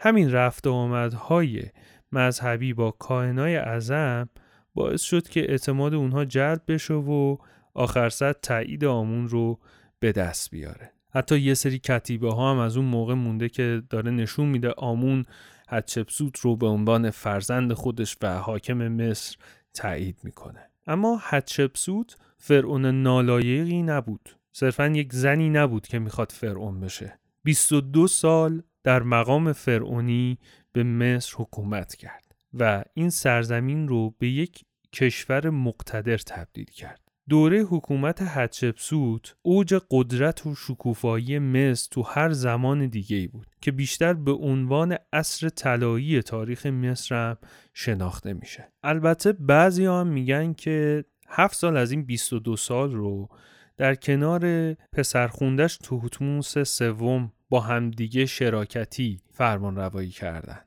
همین 0.00 0.32
رفت 0.32 0.66
آمدهای 0.66 1.62
مذهبی 2.12 2.72
با 2.72 2.90
کاهنای 2.90 3.56
اعظم 3.56 4.28
باعث 4.74 5.02
شد 5.02 5.28
که 5.28 5.50
اعتماد 5.50 5.94
اونها 5.94 6.24
جلب 6.24 6.62
بشه 6.68 6.94
و 6.94 7.36
آخر 7.74 8.08
سر 8.08 8.32
تایید 8.32 8.84
آمون 8.84 9.28
رو 9.28 9.58
به 9.98 10.12
دست 10.12 10.50
بیاره. 10.50 10.92
حتی 11.10 11.38
یه 11.38 11.54
سری 11.54 11.78
کتیبه 11.78 12.34
ها 12.34 12.50
هم 12.50 12.58
از 12.58 12.76
اون 12.76 12.86
موقع 12.86 13.14
مونده 13.14 13.48
که 13.48 13.82
داره 13.90 14.10
نشون 14.10 14.46
میده 14.48 14.70
آمون 14.76 15.24
حتشبسوت 15.68 16.38
رو 16.38 16.56
به 16.56 16.66
عنوان 16.66 17.10
فرزند 17.10 17.72
خودش 17.72 18.16
و 18.22 18.38
حاکم 18.38 18.88
مصر 18.88 19.36
تایید 19.74 20.16
می‌کنه. 20.22 20.70
اما 20.86 21.20
حتشبسوت 21.24 22.16
فرعون 22.38 22.86
نالایقی 22.86 23.82
نبود. 23.82 24.36
صرفا 24.52 24.86
یک 24.86 25.12
زنی 25.12 25.50
نبود 25.50 25.86
که 25.86 25.98
می‌خواد 25.98 26.32
فرعون 26.32 26.80
بشه. 26.80 27.18
22 27.44 28.06
سال 28.06 28.62
در 28.82 29.02
مقام 29.02 29.52
فرعونی 29.52 30.38
به 30.72 30.82
مصر 30.82 31.34
حکومت 31.36 31.94
کرد 31.94 32.34
و 32.54 32.84
این 32.94 33.10
سرزمین 33.10 33.88
رو 33.88 34.14
به 34.18 34.28
یک 34.28 34.64
کشور 34.92 35.50
مقتدر 35.50 36.16
تبدیل 36.16 36.64
کرد. 36.64 37.00
دوره 37.28 37.58
حکومت 37.62 38.22
حتشبسوت 38.22 39.36
اوج 39.42 39.74
قدرت 39.90 40.46
و 40.46 40.54
شکوفایی 40.54 41.38
مصر 41.38 41.88
تو 41.90 42.02
هر 42.02 42.30
زمان 42.30 42.86
دیگه 42.86 43.16
ای 43.16 43.26
بود 43.26 43.46
که 43.60 43.72
بیشتر 43.72 44.14
به 44.14 44.32
عنوان 44.32 44.96
عصر 45.12 45.48
طلایی 45.48 46.22
تاریخ 46.22 46.66
مصر 46.66 47.14
هم 47.14 47.36
شناخته 47.74 48.32
میشه. 48.32 48.72
البته 48.82 49.32
بعضی 49.32 49.86
هم 49.86 50.06
میگن 50.06 50.52
که 50.52 51.04
هفت 51.28 51.56
سال 51.56 51.76
از 51.76 51.90
این 51.90 52.02
22 52.04 52.56
سال 52.56 52.92
رو 52.92 53.28
در 53.76 53.94
کنار 53.94 54.74
پسرخوندش 54.74 55.76
توهوتموس 55.76 56.58
سوم 56.58 57.32
با 57.50 57.60
همدیگه 57.60 58.26
شراکتی 58.26 59.20
فرمان 59.32 59.76
روایی 59.76 60.10
کردن 60.10 60.58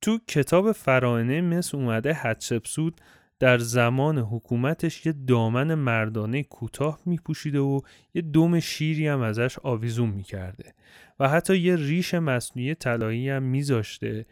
تو 0.00 0.18
کتاب 0.28 0.72
فرانه 0.72 1.40
مصر 1.40 1.76
اومده 1.76 2.12
حتشبسوت 2.12 2.94
در 3.38 3.58
زمان 3.58 4.18
حکومتش 4.18 5.06
یه 5.06 5.12
دامن 5.12 5.74
مردانه 5.74 6.42
کوتاه 6.42 7.00
میپوشیده 7.06 7.58
و 7.58 7.80
یه 8.14 8.22
دم 8.22 8.60
شیری 8.60 9.08
هم 9.08 9.20
ازش 9.20 9.58
آویزون 9.58 10.08
می‌کرده 10.08 10.74
و 11.20 11.28
حتی 11.28 11.56
یه 11.56 11.76
ریش 11.76 12.14
مصنوعی 12.14 12.74
طلایی 12.74 13.28
هم 13.28 13.42
میذاشته 13.42 14.26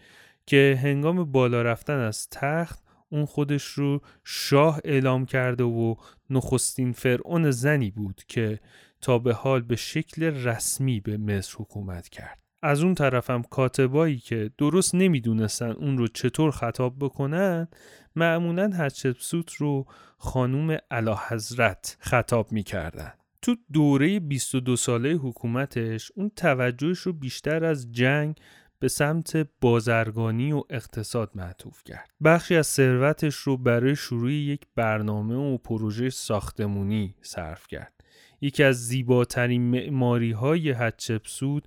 که 0.46 0.78
هنگام 0.82 1.32
بالا 1.32 1.62
رفتن 1.62 1.98
از 1.98 2.28
تخت 2.30 2.82
اون 3.10 3.24
خودش 3.24 3.64
رو 3.64 4.00
شاه 4.24 4.80
اعلام 4.84 5.26
کرده 5.26 5.64
و 5.64 5.94
نخستین 6.30 6.92
فرعون 6.92 7.50
زنی 7.50 7.90
بود 7.90 8.22
که 8.28 8.60
تا 9.00 9.18
به 9.18 9.34
حال 9.34 9.62
به 9.62 9.76
شکل 9.76 10.22
رسمی 10.22 11.00
به 11.00 11.16
مصر 11.16 11.56
حکومت 11.58 12.08
کرد. 12.08 12.38
از 12.62 12.82
اون 12.82 12.94
طرفم 12.94 13.42
کاتبایی 13.42 14.18
که 14.18 14.50
درست 14.58 14.94
نمی‌دونستن 14.94 15.70
اون 15.70 15.98
رو 15.98 16.08
چطور 16.08 16.50
خطاب 16.50 16.96
بکنن 17.00 17.68
معمولا 18.16 18.70
حتشبسوت 18.70 19.52
رو 19.52 19.84
خانوم 20.18 20.76
علا 20.90 21.18
حضرت 21.28 21.96
خطاب 22.00 22.52
می‌کردن 22.52 23.12
تو 23.42 23.56
دوره 23.72 24.20
22 24.20 24.76
ساله 24.76 25.12
حکومتش 25.12 26.12
اون 26.16 26.30
توجهش 26.36 26.98
رو 26.98 27.12
بیشتر 27.12 27.64
از 27.64 27.92
جنگ 27.92 28.36
به 28.78 28.88
سمت 28.88 29.48
بازرگانی 29.60 30.52
و 30.52 30.62
اقتصاد 30.70 31.30
معطوف 31.34 31.84
کرد. 31.84 32.10
بخشی 32.24 32.56
از 32.56 32.66
ثروتش 32.66 33.34
رو 33.34 33.56
برای 33.56 33.96
شروع 33.96 34.32
یک 34.32 34.66
برنامه 34.74 35.34
و 35.34 35.58
پروژه 35.58 36.10
ساختمونی 36.10 37.14
صرف 37.22 37.66
کرد. 37.66 37.97
یکی 38.40 38.64
از 38.64 38.86
زیباترین 38.86 39.62
معماری 39.62 40.32
های 40.32 40.70
حتشبسوت 40.70 41.64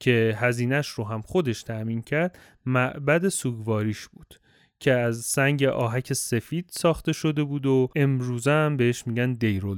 که 0.00 0.36
هزینش 0.38 0.88
رو 0.88 1.04
هم 1.04 1.22
خودش 1.22 1.62
تأمین 1.62 2.02
کرد 2.02 2.38
معبد 2.66 3.28
سوگواریش 3.28 4.08
بود 4.08 4.34
که 4.82 4.92
از 4.92 5.18
سنگ 5.18 5.64
آهک 5.64 6.12
سفید 6.12 6.70
ساخته 6.72 7.12
شده 7.12 7.44
بود 7.44 7.66
و 7.66 7.88
امروزه 7.96 8.50
هم 8.50 8.76
بهش 8.76 9.06
میگن 9.06 9.36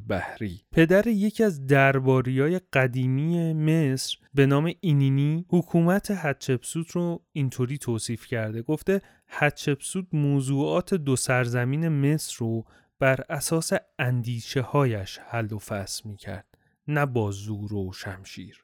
بحری 0.08 0.60
پدر 0.72 1.06
یکی 1.06 1.44
از 1.44 1.66
درباری 1.66 2.40
های 2.40 2.60
قدیمی 2.72 3.52
مصر 3.52 4.18
به 4.34 4.46
نام 4.46 4.72
اینینی 4.80 5.44
حکومت 5.48 6.10
حتشبسوت 6.10 6.90
رو 6.90 7.22
اینطوری 7.32 7.78
توصیف 7.78 8.26
کرده 8.26 8.62
گفته 8.62 9.00
حتشبسوت 9.26 10.06
موضوعات 10.12 10.94
دو 10.94 11.16
سرزمین 11.16 11.88
مصر 11.88 12.36
رو 12.38 12.64
بر 12.98 13.20
اساس 13.28 13.72
اندیشه 13.98 14.60
هایش 14.60 15.18
حل 15.18 15.52
و 15.52 15.58
فصل 15.58 16.08
می 16.08 16.16
کرد 16.16 16.58
نه 16.88 17.06
با 17.06 17.30
زور 17.30 17.74
و 17.74 17.92
شمشیر. 17.92 18.62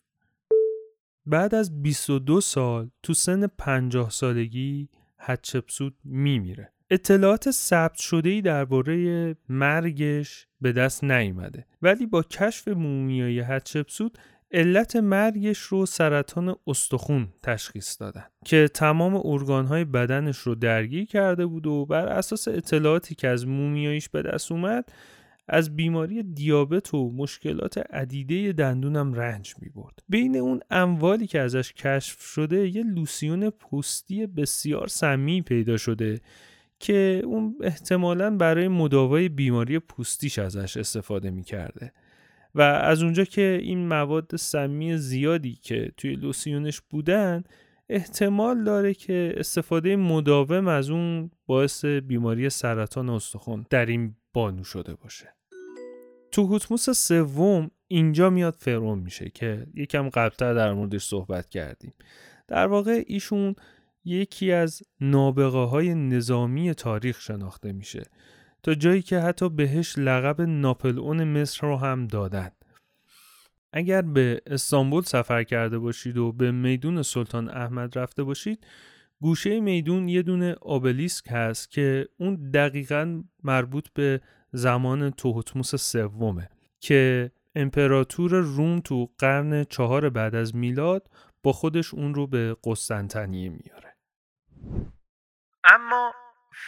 بعد 1.27 1.55
از 1.55 1.83
22 1.83 2.41
سال 2.41 2.91
تو 3.03 3.15
سن 3.15 3.47
50 3.47 4.11
سالگی 4.11 4.89
حتشبسوت 5.17 5.95
میمیره. 6.05 6.73
اطلاعات 6.91 7.51
ثبت 7.51 7.99
شده 7.99 8.31
ای 8.31 8.43
درباره 8.43 9.37
مرگش 9.49 10.47
به 10.61 10.73
دست 10.73 11.05
نیامده 11.05 11.67
ولی 11.83 12.07
با 12.07 12.23
کشف 12.23 12.69
مومیای 12.69 13.41
حتشبسوت 13.41 14.13
علت 14.53 14.97
مرگش 14.97 15.59
رو 15.59 15.87
سرطان 15.87 16.57
استخون 16.67 17.29
تشخیص 17.43 18.01
دادن 18.01 18.25
که 18.45 18.69
تمام 18.75 19.21
ارگانهای 19.25 19.85
بدنش 19.85 20.39
رو 20.39 20.55
درگیر 20.55 21.05
کرده 21.07 21.47
بود 21.47 21.67
و 21.67 21.87
بر 21.87 22.07
اساس 22.07 22.49
اطلاعاتی 22.49 23.15
که 23.15 23.29
از 23.29 23.47
مومیاییش 23.47 24.09
به 24.09 24.23
دست 24.23 24.53
اومد 24.53 24.93
از 25.49 25.77
بیماری 25.77 26.23
دیابت 26.23 26.95
و 26.95 27.13
مشکلات 27.13 27.79
عدیده 27.79 28.53
دندونم 28.53 29.15
رنج 29.15 29.55
می 29.59 29.69
برد. 29.69 30.03
بین 30.09 30.37
اون 30.37 30.61
اموالی 30.71 31.27
که 31.27 31.41
ازش 31.41 31.73
کشف 31.73 32.21
شده 32.21 32.69
یه 32.69 32.83
لوسیون 32.83 33.51
پوستی 33.51 34.27
بسیار 34.27 34.89
سمی 34.89 35.43
پیدا 35.43 35.77
شده 35.77 36.21
که 36.79 37.23
اون 37.25 37.57
احتمالا 37.63 38.37
برای 38.37 38.69
مداوای 38.69 39.29
بیماری 39.29 39.79
پوستیش 39.79 40.39
ازش 40.39 40.77
استفاده 40.77 41.31
می 41.31 41.43
کرده. 41.43 41.93
و 42.55 42.63
از 42.63 43.03
اونجا 43.03 43.25
که 43.25 43.59
این 43.63 43.89
مواد 43.89 44.37
سمی 44.37 44.97
زیادی 44.97 45.59
که 45.63 45.93
توی 45.97 46.15
لوسیونش 46.15 46.81
بودن 46.81 47.45
احتمال 47.89 48.65
داره 48.65 48.95
که 48.95 49.35
استفاده 49.37 49.97
مداوم 49.97 50.69
از 50.69 50.91
اون 50.91 51.31
باعث 51.47 51.85
بیماری 51.85 52.51
سرطان 52.51 53.09
استخوان 53.09 53.67
در 53.71 53.87
این 53.87 54.15
بانو 54.33 54.65
شده 54.65 54.95
باشه. 54.95 55.35
تو 56.33 56.47
هوتموس 56.47 56.91
سوم 56.91 57.71
اینجا 57.89 58.31
میاد 58.31 58.55
فرعون 58.59 58.99
میشه 58.99 59.31
که 59.31 59.67
یکم 59.75 60.09
قبلتر 60.09 60.55
در 60.55 60.73
موردش 60.73 61.05
صحبت 61.05 61.49
کردیم. 61.49 61.93
در 62.49 62.67
واقع 62.67 63.05
ایشون 63.07 63.55
یکی 64.05 64.53
از 64.53 64.83
نابغه 65.01 65.59
های 65.59 65.95
نظامی 65.95 66.75
تاریخ 66.75 67.21
شناخته 67.21 67.73
میشه. 67.73 68.03
تا 68.63 68.75
جایی 68.75 69.03
که 69.03 69.19
حتی 69.19 69.49
بهش 69.49 69.99
لقب 69.99 70.41
ناپلئون 70.41 71.25
مصر 71.25 71.67
رو 71.67 71.77
هم 71.77 72.07
دادن. 72.07 72.51
اگر 73.73 74.03
به 74.03 74.43
استانبول 74.47 75.03
سفر 75.03 75.43
کرده 75.45 75.79
باشید 75.79 76.17
و 76.17 76.33
به 76.33 76.51
میدون 76.51 77.03
سلطان 77.03 77.49
احمد 77.49 77.99
رفته 77.99 78.25
باشید 78.25 78.67
گوشه 79.21 79.61
میدون 79.61 80.09
یه 80.09 80.23
دونه 80.23 80.55
آبلیسک 80.61 81.25
هست 81.31 81.71
که 81.71 82.09
اون 82.19 82.51
دقیقا 82.51 83.23
مربوط 83.45 83.89
به 83.95 84.21
زمان 84.53 85.11
توهتموس 85.11 85.75
سومه 85.75 86.49
که 86.81 87.31
امپراتور 87.55 88.31
روم 88.31 88.81
تو 88.81 89.11
قرن 89.19 89.65
چهار 89.65 90.11
بعد 90.11 90.35
از 90.35 90.57
میلاد 90.57 91.11
با 91.43 91.53
خودش 91.53 91.95
اون 91.95 92.15
رو 92.15 92.27
به 92.27 92.57
قسطنطنیه 92.65 93.49
میاره. 93.49 93.97
اما 95.65 96.13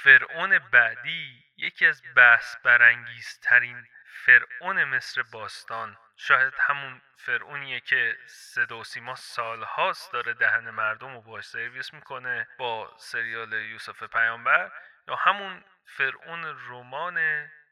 فرعون 0.05 0.51
بعدی 0.72 1.41
یکی 1.62 1.86
از 1.86 2.02
بحث 2.16 2.56
برانگیزترین 2.64 3.76
فرعون 4.24 4.84
مصر 4.84 5.22
باستان 5.32 5.96
شاید 6.16 6.52
همون 6.58 7.00
فرعونیه 7.16 7.80
که 7.80 8.16
صدا 8.26 8.78
و 8.78 8.84
سیما 8.84 9.14
سالهاست 9.14 10.12
داره 10.12 10.34
دهن 10.34 10.70
مردم 10.70 11.14
رو 11.14 11.20
باش 11.20 11.44
سرویس 11.44 11.94
می‌کنه 11.94 12.48
با 12.58 12.90
سریال 12.98 13.52
یوسف 13.52 14.02
پیامبر 14.02 14.72
یا 15.08 15.16
همون 15.16 15.64
فرعون 15.84 16.44
رمان 16.68 17.18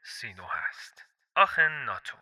سینو 0.02 0.46
هست. 0.46 1.06
آخن 1.36 1.84
ناتون 1.84 2.20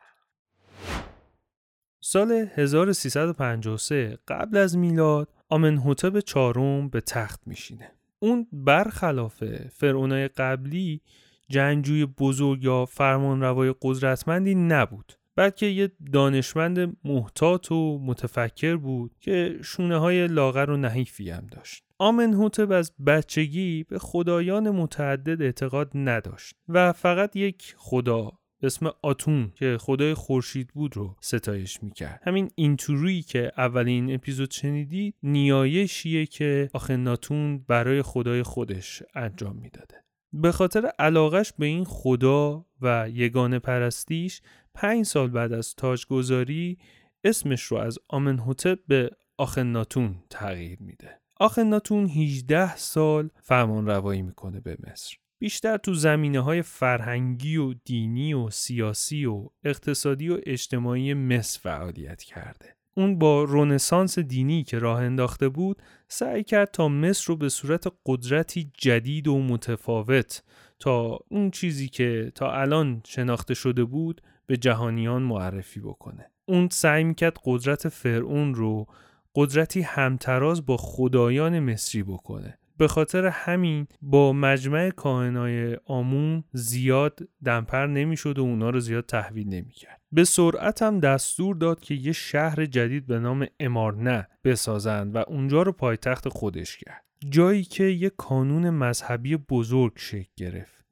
سال 2.00 2.32
1353 2.56 4.18
قبل 4.28 4.56
از 4.56 4.76
میلاد 4.76 5.28
آمنهوتب 5.48 6.20
چهارم 6.20 6.88
به 6.90 7.00
تخت 7.00 7.40
میشینه. 7.46 7.92
اون 8.18 8.46
برخلاف 8.52 9.44
فرعونای 9.68 10.28
قبلی 10.28 11.02
جنگجوی 11.48 12.06
بزرگ 12.06 12.64
یا 12.64 12.84
فرمانروای 12.84 13.74
قدرتمندی 13.82 14.54
نبود 14.54 15.12
بلکه 15.36 15.66
یه 15.66 15.90
دانشمند 16.12 16.96
محتاط 17.04 17.72
و 17.72 17.98
متفکر 17.98 18.76
بود 18.76 19.14
که 19.20 19.58
شونه 19.62 19.98
های 19.98 20.26
لاغر 20.26 20.70
و 20.70 20.76
نحیفی 20.76 21.30
هم 21.30 21.46
داشت. 21.46 21.84
آمنهوتب 21.98 22.72
از 22.72 22.92
بچگی 23.06 23.84
به 23.84 23.98
خدایان 23.98 24.70
متعدد 24.70 25.42
اعتقاد 25.42 25.90
نداشت 25.94 26.54
و 26.68 26.92
فقط 26.92 27.36
یک 27.36 27.74
خدا 27.76 28.32
اسم 28.62 28.90
آتون 29.02 29.52
که 29.54 29.76
خدای 29.80 30.14
خورشید 30.14 30.68
بود 30.74 30.96
رو 30.96 31.16
ستایش 31.20 31.82
می‌کرد. 31.82 32.20
همین 32.24 32.50
اینطوری 32.54 33.22
که 33.22 33.52
اولین 33.56 34.14
اپیزود 34.14 34.50
شنیدید 34.50 35.14
نیایشیه 35.22 36.26
که 36.26 36.70
آخناتون 36.72 37.58
برای 37.58 38.02
خدای 38.02 38.42
خودش 38.42 39.02
انجام 39.14 39.56
می‌داده. 39.56 40.07
به 40.32 40.52
خاطر 40.52 40.92
علاقش 40.98 41.52
به 41.58 41.66
این 41.66 41.84
خدا 41.84 42.66
و 42.80 43.08
یگان 43.12 43.58
پرستیش 43.58 44.40
پنج 44.74 45.06
سال 45.06 45.30
بعد 45.30 45.52
از 45.52 45.74
تاجگذاری 45.74 46.78
اسمش 47.24 47.62
رو 47.62 47.76
از 47.76 47.98
آمنهوتب 48.08 48.78
به 48.88 49.10
آخناتون 49.38 50.16
تغییر 50.30 50.78
میده 50.82 51.20
آخناتون 51.40 52.06
18 52.06 52.76
سال 52.76 53.30
فرمان 53.42 53.86
روایی 53.86 54.22
می‌کنه 54.22 54.60
به 54.60 54.76
مصر 54.86 55.16
بیشتر 55.38 55.76
تو 55.76 55.94
زمینه 55.94 56.40
های 56.40 56.62
فرهنگی 56.62 57.56
و 57.56 57.74
دینی 57.74 58.34
و 58.34 58.50
سیاسی 58.50 59.24
و 59.24 59.48
اقتصادی 59.64 60.28
و 60.28 60.40
اجتماعی 60.46 61.14
مصر 61.14 61.60
فعالیت 61.60 62.22
کرده. 62.22 62.77
اون 62.98 63.18
با 63.18 63.44
رونسانس 63.44 64.18
دینی 64.18 64.64
که 64.64 64.78
راه 64.78 65.00
انداخته 65.00 65.48
بود 65.48 65.82
سعی 66.08 66.44
کرد 66.44 66.70
تا 66.70 66.88
مصر 66.88 67.24
رو 67.26 67.36
به 67.36 67.48
صورت 67.48 67.86
قدرتی 68.06 68.70
جدید 68.78 69.28
و 69.28 69.42
متفاوت 69.42 70.42
تا 70.78 71.18
اون 71.28 71.50
چیزی 71.50 71.88
که 71.88 72.32
تا 72.34 72.52
الان 72.52 73.02
شناخته 73.06 73.54
شده 73.54 73.84
بود 73.84 74.20
به 74.46 74.56
جهانیان 74.56 75.22
معرفی 75.22 75.80
بکنه. 75.80 76.30
اون 76.46 76.68
سعی 76.72 77.04
می‌کرد 77.04 77.38
قدرت 77.44 77.88
فرعون 77.88 78.54
رو 78.54 78.86
قدرتی 79.34 79.82
همتراز 79.82 80.66
با 80.66 80.76
خدایان 80.76 81.60
مصری 81.60 82.02
بکنه 82.02 82.58
به 82.76 82.88
خاطر 82.88 83.26
همین 83.26 83.86
با 84.02 84.32
مجمع 84.32 84.90
کاهنای 84.90 85.76
آمون 85.84 86.44
زیاد 86.52 87.18
دمپر 87.44 87.86
نمی‌شد 87.86 88.38
و 88.38 88.42
اونا 88.42 88.70
رو 88.70 88.80
زیاد 88.80 89.06
تحویل 89.06 89.48
نمی‌کرد 89.48 89.97
به 90.12 90.24
سرعت 90.24 90.82
هم 90.82 91.00
دستور 91.00 91.56
داد 91.56 91.80
که 91.80 91.94
یه 91.94 92.12
شهر 92.12 92.66
جدید 92.66 93.06
به 93.06 93.18
نام 93.18 93.46
امارنه 93.60 94.28
بسازند 94.44 95.14
و 95.16 95.18
اونجا 95.18 95.62
رو 95.62 95.72
پایتخت 95.72 96.28
خودش 96.28 96.76
کرد. 96.76 97.04
جایی 97.28 97.64
که 97.64 97.84
یه 97.84 98.10
کانون 98.10 98.70
مذهبی 98.70 99.36
بزرگ 99.36 99.92
شکل 99.96 100.30
گرفت. 100.36 100.84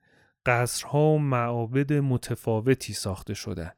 قصرها 0.47 1.01
و 1.01 1.19
معابد 1.19 1.93
متفاوتی 1.93 2.93
ساخته 2.93 3.35
شدند. 3.35 3.77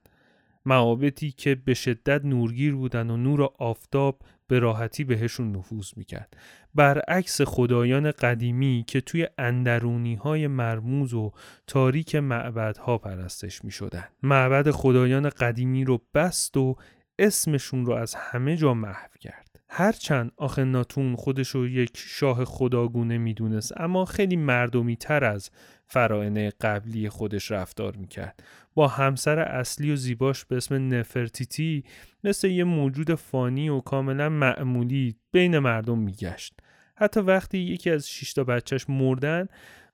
معابدی 0.66 1.30
که 1.30 1.54
به 1.54 1.74
شدت 1.74 2.24
نورگیر 2.24 2.74
بودن 2.74 3.10
و 3.10 3.16
نور 3.16 3.48
آفتاب 3.58 4.22
به 4.46 4.58
راحتی 4.58 5.04
بهشون 5.04 5.56
نفوذ 5.56 5.92
می‌کرد. 5.96 6.36
برعکس 6.78 7.40
خدایان 7.42 8.10
قدیمی 8.10 8.84
که 8.86 9.00
توی 9.00 9.28
اندرونی 9.38 10.14
های 10.14 10.46
مرموز 10.46 11.14
و 11.14 11.32
تاریک 11.66 12.14
معبدها 12.14 12.98
پرستش 12.98 13.64
می 13.64 13.70
شدن. 13.70 14.04
معبد 14.22 14.70
خدایان 14.70 15.28
قدیمی 15.28 15.84
رو 15.84 16.02
بست 16.14 16.56
و 16.56 16.76
اسمشون 17.18 17.86
رو 17.86 17.92
از 17.92 18.14
همه 18.14 18.56
جا 18.56 18.74
محو 18.74 19.08
کرد. 19.20 19.60
هرچند 19.68 20.32
آخناتون 20.36 21.16
خودش 21.16 21.48
رو 21.48 21.68
یک 21.68 21.90
شاه 21.94 22.44
خداگونه 22.44 23.18
می‌دونست 23.18 23.80
اما 23.80 24.04
خیلی 24.04 24.36
مردمی 24.36 24.96
تر 24.96 25.24
از 25.24 25.50
فرائن 25.86 26.50
قبلی 26.60 27.08
خودش 27.08 27.50
رفتار 27.50 27.96
می‌کرد 27.96 28.42
با 28.74 28.88
همسر 28.88 29.38
اصلی 29.38 29.92
و 29.92 29.96
زیباش 29.96 30.44
به 30.44 30.56
اسم 30.56 30.94
نفرتیتی 30.94 31.84
مثل 32.24 32.48
یه 32.48 32.64
موجود 32.64 33.14
فانی 33.14 33.68
و 33.68 33.80
کاملا 33.80 34.28
معمولی 34.28 35.16
بین 35.32 35.58
مردم 35.58 35.98
میگشت 35.98 36.57
حتی 36.98 37.20
وقتی 37.20 37.58
یکی 37.58 37.90
از 37.90 38.08
شیشتا 38.08 38.44
بچهش 38.44 38.84
مردن 38.88 39.48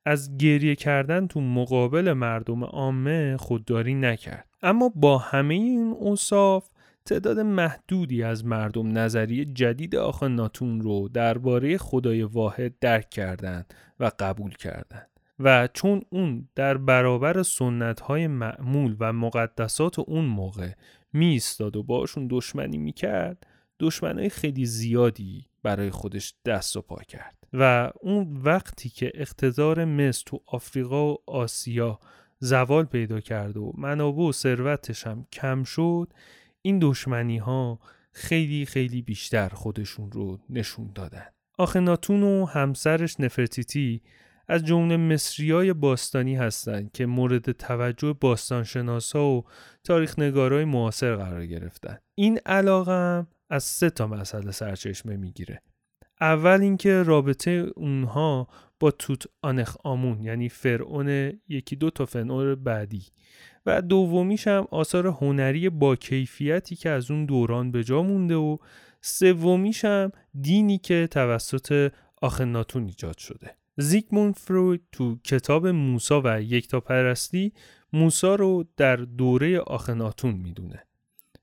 از 0.04 0.36
گریه 0.36 0.74
کردن 0.74 1.26
تو 1.26 1.40
مقابل 1.40 2.12
مردم 2.12 2.64
عامه 2.64 3.36
خودداری 3.36 3.94
نکرد. 3.94 4.46
اما 4.62 4.92
با 4.94 5.18
همه 5.18 5.54
این 5.54 5.94
اوصاف 5.98 6.68
تعداد 7.04 7.40
محدودی 7.40 8.22
از 8.22 8.44
مردم 8.44 8.98
نظریه 8.98 9.44
جدید 9.44 9.96
ناتون 10.22 10.80
رو 10.80 11.08
درباره 11.08 11.78
خدای 11.78 12.22
واحد 12.22 12.78
درک 12.80 13.10
کردند 13.10 13.74
و 14.00 14.10
قبول 14.18 14.54
کردند. 14.54 15.08
و 15.38 15.68
چون 15.72 16.02
اون 16.10 16.48
در 16.54 16.76
برابر 16.76 17.42
سنت 17.42 18.00
های 18.00 18.26
معمول 18.26 18.96
و 19.00 19.12
مقدسات 19.12 19.98
اون 19.98 20.24
موقع 20.24 20.70
می 21.12 21.40
و 21.60 21.82
باشون 21.82 22.28
دشمنی 22.30 22.78
می 22.78 22.92
کرد 22.92 23.46
دشمنای 23.80 24.28
خیلی 24.28 24.66
زیادی 24.66 25.46
برای 25.62 25.90
خودش 25.90 26.34
دست 26.44 26.76
و 26.76 26.82
پا 26.82 26.96
کرد. 27.08 27.36
و 27.52 27.90
اون 28.00 28.36
وقتی 28.36 28.88
که 28.88 29.12
اقتدار 29.14 29.84
مصر 29.84 30.22
تو 30.26 30.40
آفریقا 30.46 31.12
و 31.12 31.16
آسیا 31.26 32.00
زوال 32.38 32.84
پیدا 32.84 33.20
کرد 33.20 33.56
و 33.56 33.72
منابع 33.78 34.22
و 34.22 34.32
ثروتش 34.32 35.06
هم 35.06 35.26
کم 35.32 35.64
شد 35.64 36.12
این 36.62 36.78
دشمنی 36.82 37.38
ها 37.38 37.78
خیلی 38.12 38.66
خیلی 38.66 39.02
بیشتر 39.02 39.48
خودشون 39.48 40.12
رو 40.12 40.38
نشون 40.50 40.90
دادن. 40.94 41.26
آخناتون 41.58 42.22
و 42.22 42.44
همسرش 42.44 43.20
نفرتیتی 43.20 44.02
از 44.48 44.64
جمله 44.64 44.96
مصریای 44.96 45.72
باستانی 45.72 46.36
هستند 46.36 46.92
که 46.92 47.06
مورد 47.06 47.52
توجه 47.52 48.12
باستانشناسا 48.12 49.26
و 49.26 49.44
تاریخ 49.84 50.18
نگارای 50.18 50.64
معاصر 50.64 51.16
قرار 51.16 51.46
گرفتن. 51.46 51.98
این 52.14 52.38
علاقه 52.46 53.26
از 53.50 53.64
سه 53.64 53.90
تا 53.90 54.06
مسئله 54.06 54.50
سرچشمه 54.50 55.16
می‌گیره. 55.16 55.62
اول 56.20 56.60
اینکه 56.60 57.02
رابطه 57.02 57.66
اونها 57.76 58.48
با 58.80 58.90
توت 58.90 59.24
آنخ 59.42 59.76
آمون 59.84 60.22
یعنی 60.22 60.48
فرعون 60.48 61.32
یکی 61.48 61.76
دو 61.76 61.90
تا 61.90 62.06
فنور 62.06 62.54
بعدی. 62.54 63.06
و 63.66 63.82
دومیش 63.82 64.48
هم 64.48 64.66
آثار 64.70 65.06
هنری 65.06 65.68
با 65.68 65.96
کیفیتی 65.96 66.76
که 66.76 66.90
از 66.90 67.10
اون 67.10 67.26
دوران 67.26 67.70
به 67.70 67.84
جا 67.84 68.02
مونده 68.02 68.34
و 68.34 68.56
سومیش 69.00 69.84
هم 69.84 70.12
دینی 70.40 70.78
که 70.78 71.08
توسط 71.10 71.92
آخناتون 72.22 72.84
ایجاد 72.84 73.18
شده. 73.18 73.56
زیگموند 73.76 74.34
فروید 74.34 74.82
تو 74.92 75.16
کتاب 75.24 75.66
موسا 75.66 76.22
و 76.24 76.42
یکتا 76.42 76.80
پرستی 76.80 77.52
موسا 77.92 78.34
رو 78.34 78.64
در 78.76 78.96
دوره 78.96 79.58
آخناتون 79.58 80.34
می‌دونه. 80.34 80.86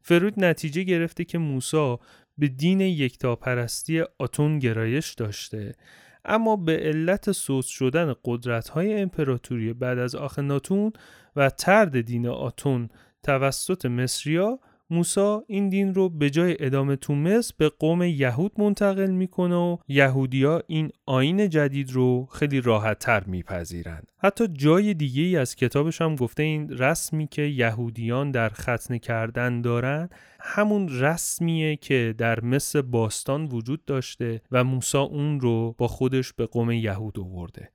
فروید 0.02 0.34
نتیجه 0.38 0.84
گرفته 0.84 1.24
که 1.24 1.38
موسا 1.38 2.00
به 2.38 2.48
دین 2.48 2.82
یکتاپرستی 2.82 4.04
آتون 4.20 4.60
گرایش 4.60 5.14
داشته. 5.14 5.76
اما 6.26 6.56
به 6.56 6.78
علت 6.78 7.32
سوس 7.32 7.66
شدن 7.66 8.14
قدرت 8.26 8.70
های 8.70 9.02
امپراتوری 9.02 9.74
بعد 9.74 10.00
از 10.00 10.16
آخناتون 10.16 10.94
و 11.36 11.50
ترد 11.50 12.02
دین 12.02 12.28
آتون 12.28 12.90
توسط 13.24 13.86
مصریا 13.86 14.60
موسا 14.92 15.44
این 15.48 15.70
دین 15.70 15.94
رو 15.94 16.10
به 16.10 16.30
جای 16.30 16.58
ادامه 16.60 16.96
تو 16.96 17.16
مصر 17.16 17.54
به 17.58 17.70
قوم 17.70 18.02
یهود 18.04 18.52
منتقل 18.58 19.12
می‌کنه 19.12 19.56
و 19.56 19.78
یهودیا 19.88 20.62
این 20.68 20.92
آین 21.06 21.50
جدید 21.50 21.92
رو 21.92 22.26
خیلی 22.26 22.62
راحت 22.62 23.00
تر 23.00 23.24
میپذیرند. 23.24 24.12
حتی 24.18 24.48
جای 24.48 24.94
دیگه 24.94 25.24
ای 25.24 25.38
از 25.38 25.56
کتابش 25.56 26.02
هم 26.02 26.16
گفته 26.16 26.44
این 26.44 26.70
رسمی 26.70 27.28
که 27.28 27.42
یهودیان 27.42 28.32
در 28.32 28.50
ختنه 28.50 29.00
کردن 29.00 29.62
دارن 29.62 30.10
همون 30.40 30.90
رسمیه 30.90 31.76
که 31.76 32.16
در 32.18 32.42
مصر 32.42 32.82
باستان 32.82 33.46
وجود 33.46 33.86
داشته 33.86 34.42
و 34.52 34.64
موسا 34.64 35.02
اون 35.02 35.40
رو 35.40 35.76
با 35.78 35.88
خودش 35.88 36.34
به 36.34 36.46
قوم 36.46 36.72
یهود 36.72 37.20
آورده. 37.20 37.72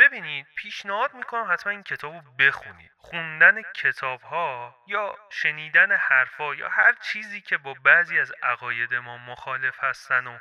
ببینید 0.00 0.46
پیشنهاد 0.56 1.14
می‌کنم 1.14 1.52
حتما 1.52 1.70
این 1.70 1.82
کتاب 1.82 2.14
رو 2.14 2.20
بخونید 2.38 2.90
خوندن 2.96 3.62
کتاب 3.62 4.22
ها 4.22 4.76
یا 4.86 5.18
شنیدن 5.30 5.96
حرفا 5.96 6.54
یا 6.54 6.68
هر 6.68 6.92
چیزی 6.92 7.40
که 7.40 7.58
با 7.58 7.74
بعضی 7.74 8.20
از 8.20 8.32
عقاید 8.42 8.94
ما 8.94 9.18
مخالف 9.18 9.84
هستن 9.84 10.26
و 10.26 10.38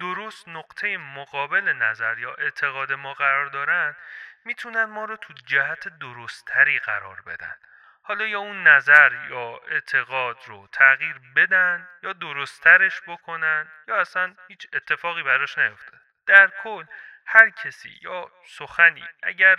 درست 0.00 0.48
نقطه 0.48 0.96
مقابل 0.96 1.72
نظر 1.72 2.18
یا 2.18 2.34
اعتقاد 2.34 2.92
ما 2.92 3.14
قرار 3.14 3.46
دارن 3.46 3.96
می‌تونن 4.44 4.84
ما 4.84 5.04
رو 5.04 5.16
تو 5.16 5.34
جهت 5.46 5.88
درستتری 5.88 6.78
قرار 6.78 7.20
بدن. 7.20 7.56
حالا 8.02 8.26
یا 8.26 8.38
اون 8.38 8.66
نظر 8.66 9.12
یا 9.30 9.60
اعتقاد 9.68 10.38
رو 10.46 10.68
تغییر 10.72 11.20
بدن 11.36 11.88
یا 12.02 12.12
درستترش 12.12 13.00
بکنن 13.06 13.68
یا 13.88 13.96
اصلا 14.00 14.34
هیچ 14.48 14.66
اتفاقی 14.72 15.22
براش 15.22 15.58
نیفتاد. 15.58 16.00
در 16.26 16.50
کل 16.62 16.84
هر 17.26 17.50
کسی 17.50 17.98
یا 18.02 18.30
سخنی 18.44 19.08
اگر 19.22 19.56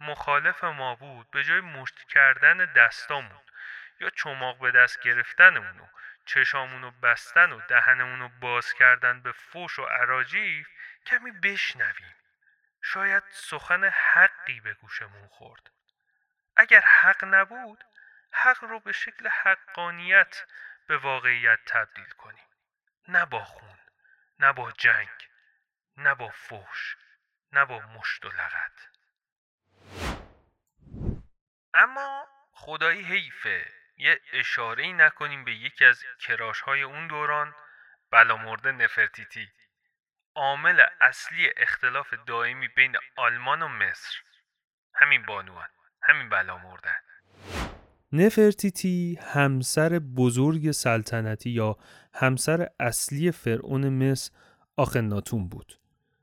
مخالف 0.00 0.64
ما 0.64 0.94
بود 0.94 1.30
به 1.30 1.44
جای 1.44 1.60
مشت 1.60 2.08
کردن 2.08 2.72
دستامون 2.72 3.42
یا 4.00 4.10
چماق 4.10 4.58
به 4.58 4.70
دست 4.70 5.00
گرفتنمون 5.00 5.80
و 5.80 5.86
چشامونو 6.24 6.90
بستن 6.90 7.52
و 7.52 7.60
دهنمونو 7.60 8.28
باز 8.28 8.72
کردن 8.72 9.20
به 9.22 9.32
فوش 9.32 9.78
و 9.78 9.84
عراجیف 9.84 10.68
کمی 11.06 11.30
بشنویم. 11.30 12.14
شاید 12.82 13.22
سخن 13.30 13.84
حقی 13.84 14.60
به 14.60 14.74
گوشمون 14.74 15.28
خورد. 15.28 15.70
اگر 16.56 16.80
حق 16.80 17.24
نبود 17.24 17.84
حق 18.32 18.64
رو 18.64 18.80
به 18.80 18.92
شکل 18.92 19.28
حقانیت 19.28 20.44
به 20.86 20.96
واقعیت 20.96 21.58
تبدیل 21.66 22.10
کنیم. 22.10 22.46
نه 23.08 23.26
با 23.26 23.44
خون 23.44 23.78
نه 24.38 24.52
با 24.52 24.72
جنگ 24.72 25.28
نه 25.96 26.14
با 26.14 26.28
فوش 26.28 26.96
نه 27.52 27.64
با 27.64 27.78
مشت 27.78 28.24
و 28.24 28.28
لغت. 28.28 28.88
اما 31.74 32.26
خدایی 32.52 33.02
حیفه. 33.02 33.66
یه 33.96 34.20
اشاره 34.32 34.82
ای 34.82 34.92
نکنیم 34.92 35.44
به 35.44 35.54
یکی 35.54 35.84
از 35.84 36.04
کراش 36.20 36.60
های 36.60 36.82
اون 36.82 37.06
دوران 37.06 37.54
بلامرد 38.10 38.66
نفرتیتی. 38.66 39.48
عامل 40.34 40.84
اصلی 41.00 41.50
اختلاف 41.56 42.14
دائمی 42.26 42.68
بین 42.68 42.96
آلمان 43.16 43.62
و 43.62 43.68
مصر. 43.68 44.16
همین 44.94 45.26
بانوان 45.26 45.68
همین 46.02 46.28
بلامردن 46.28 46.96
نفرتیتی 48.12 49.18
همسر 49.22 49.98
بزرگ 49.98 50.70
سلطنتی 50.70 51.50
یا 51.50 51.76
همسر 52.14 52.68
اصلی 52.80 53.32
فرعون 53.32 53.88
مصر 53.88 54.32
آخناتون 54.76 55.48
بود. 55.48 55.79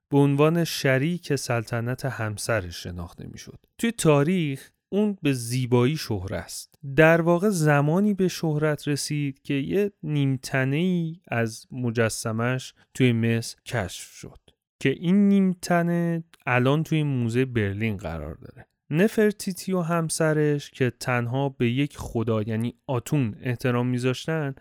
به 0.09 0.17
عنوان 0.17 0.63
شریک 0.63 1.35
سلطنت 1.35 2.05
همسرش 2.05 2.83
شناخته 2.83 3.27
می‌شد. 3.27 3.59
توی 3.77 3.91
تاریخ 3.91 4.69
اون 4.89 5.17
به 5.21 5.33
زیبایی 5.33 5.97
شهره 5.97 6.37
است. 6.37 6.79
در 6.95 7.21
واقع 7.21 7.49
زمانی 7.49 8.13
به 8.13 8.27
شهرت 8.27 8.87
رسید 8.87 9.41
که 9.41 9.53
یه 9.53 9.91
نیمتنه 10.03 10.75
ای 10.75 11.19
از 11.27 11.65
مجسمش 11.71 12.73
توی 12.93 13.13
مصر 13.13 13.57
کشف 13.65 14.11
شد 14.11 14.39
که 14.79 14.89
این 14.89 15.27
نیمتنه 15.27 16.23
الان 16.45 16.83
توی 16.83 17.03
موزه 17.03 17.45
برلین 17.45 17.97
قرار 17.97 18.35
داره. 18.35 18.67
نفرتیتی 18.89 19.73
و 19.73 19.81
همسرش 19.81 20.71
که 20.71 20.89
تنها 20.89 21.49
به 21.49 21.69
یک 21.69 21.97
خدا 21.97 22.41
یعنی 22.41 22.75
آتون 22.87 23.35
احترام 23.41 23.87
میذاشتن 23.87 24.55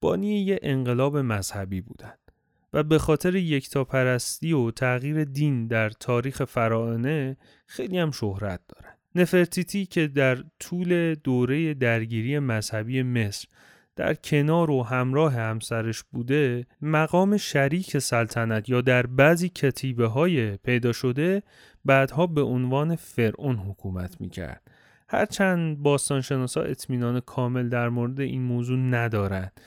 بانی 0.00 0.40
یه 0.40 0.58
انقلاب 0.62 1.16
مذهبی 1.16 1.80
بودن. 1.80 2.14
و 2.72 2.82
به 2.82 2.98
خاطر 2.98 3.34
یکتاپرستی 3.34 4.52
و 4.52 4.70
تغییر 4.70 5.24
دین 5.24 5.66
در 5.66 5.90
تاریخ 5.90 6.44
فراعنه 6.44 7.36
خیلی 7.66 7.98
هم 7.98 8.10
شهرت 8.10 8.60
دارن. 8.68 8.94
نفرتیتی 9.14 9.86
که 9.86 10.06
در 10.06 10.44
طول 10.60 11.14
دوره 11.14 11.74
درگیری 11.74 12.38
مذهبی 12.38 13.02
مصر 13.02 13.48
در 13.96 14.14
کنار 14.14 14.70
و 14.70 14.82
همراه 14.82 15.34
همسرش 15.34 16.02
بوده 16.02 16.66
مقام 16.82 17.36
شریک 17.36 17.98
سلطنت 17.98 18.68
یا 18.68 18.80
در 18.80 19.06
بعضی 19.06 19.48
کتیبه 19.48 20.06
های 20.06 20.56
پیدا 20.56 20.92
شده 20.92 21.42
بعدها 21.84 22.26
به 22.26 22.42
عنوان 22.42 22.96
فرعون 22.96 23.56
حکومت 23.56 24.20
می‌کرد 24.20 24.62
هرچند 25.08 25.78
باستانشناسا 25.78 26.62
اطمینان 26.62 27.20
کامل 27.20 27.68
در 27.68 27.88
مورد 27.88 28.20
این 28.20 28.42
موضوع 28.42 28.78
ندارند 28.78 29.60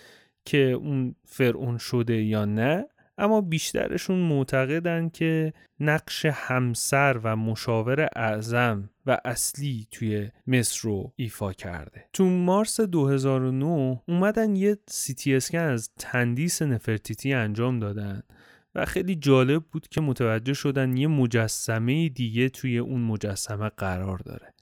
که 0.45 0.57
اون 0.57 1.15
فرعون 1.25 1.77
شده 1.77 2.21
یا 2.23 2.45
نه 2.45 2.85
اما 3.17 3.41
بیشترشون 3.41 4.19
معتقدن 4.19 5.09
که 5.09 5.53
نقش 5.79 6.25
همسر 6.25 7.19
و 7.23 7.35
مشاور 7.35 8.09
اعظم 8.15 8.89
و 9.05 9.17
اصلی 9.25 9.87
توی 9.91 10.29
مصر 10.47 10.79
رو 10.83 11.13
ایفا 11.15 11.53
کرده. 11.53 12.05
تو 12.13 12.25
مارس 12.25 12.81
2009 12.81 14.01
اومدن 14.07 14.55
یه 14.55 14.77
سی 14.87 15.35
اسکن 15.35 15.57
از 15.57 15.89
تندیس 15.99 16.61
نفرتیتی 16.61 17.33
انجام 17.33 17.79
دادن 17.79 18.23
و 18.75 18.85
خیلی 18.85 19.15
جالب 19.15 19.63
بود 19.63 19.87
که 19.87 20.01
متوجه 20.01 20.53
شدن 20.53 20.97
یه 20.97 21.07
مجسمه 21.07 22.09
دیگه 22.09 22.49
توی 22.49 22.77
اون 22.77 23.01
مجسمه 23.01 23.69
قرار 23.69 24.17
داره. 24.17 24.54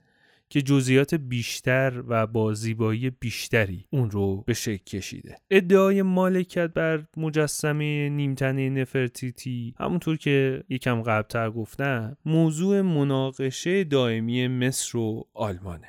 که 0.54 0.62
جزئیات 0.62 1.14
بیشتر 1.14 2.02
و 2.08 2.26
با 2.26 2.54
زیبایی 2.54 3.10
بیشتری 3.10 3.86
اون 3.90 4.10
رو 4.10 4.42
به 4.46 4.54
شکل 4.54 4.84
کشیده 4.84 5.36
ادعای 5.50 6.02
مالکیت 6.02 6.70
بر 6.72 7.04
مجسمه 7.16 8.08
نیمتنه 8.08 8.68
نفرتیتی 8.70 9.74
همونطور 9.78 10.16
که 10.16 10.64
یکم 10.68 11.02
قبلتر 11.02 11.50
گفتم 11.50 12.16
موضوع 12.24 12.80
مناقشه 12.80 13.84
دائمی 13.84 14.48
مصر 14.48 14.98
و 14.98 15.24
آلمانه 15.34 15.86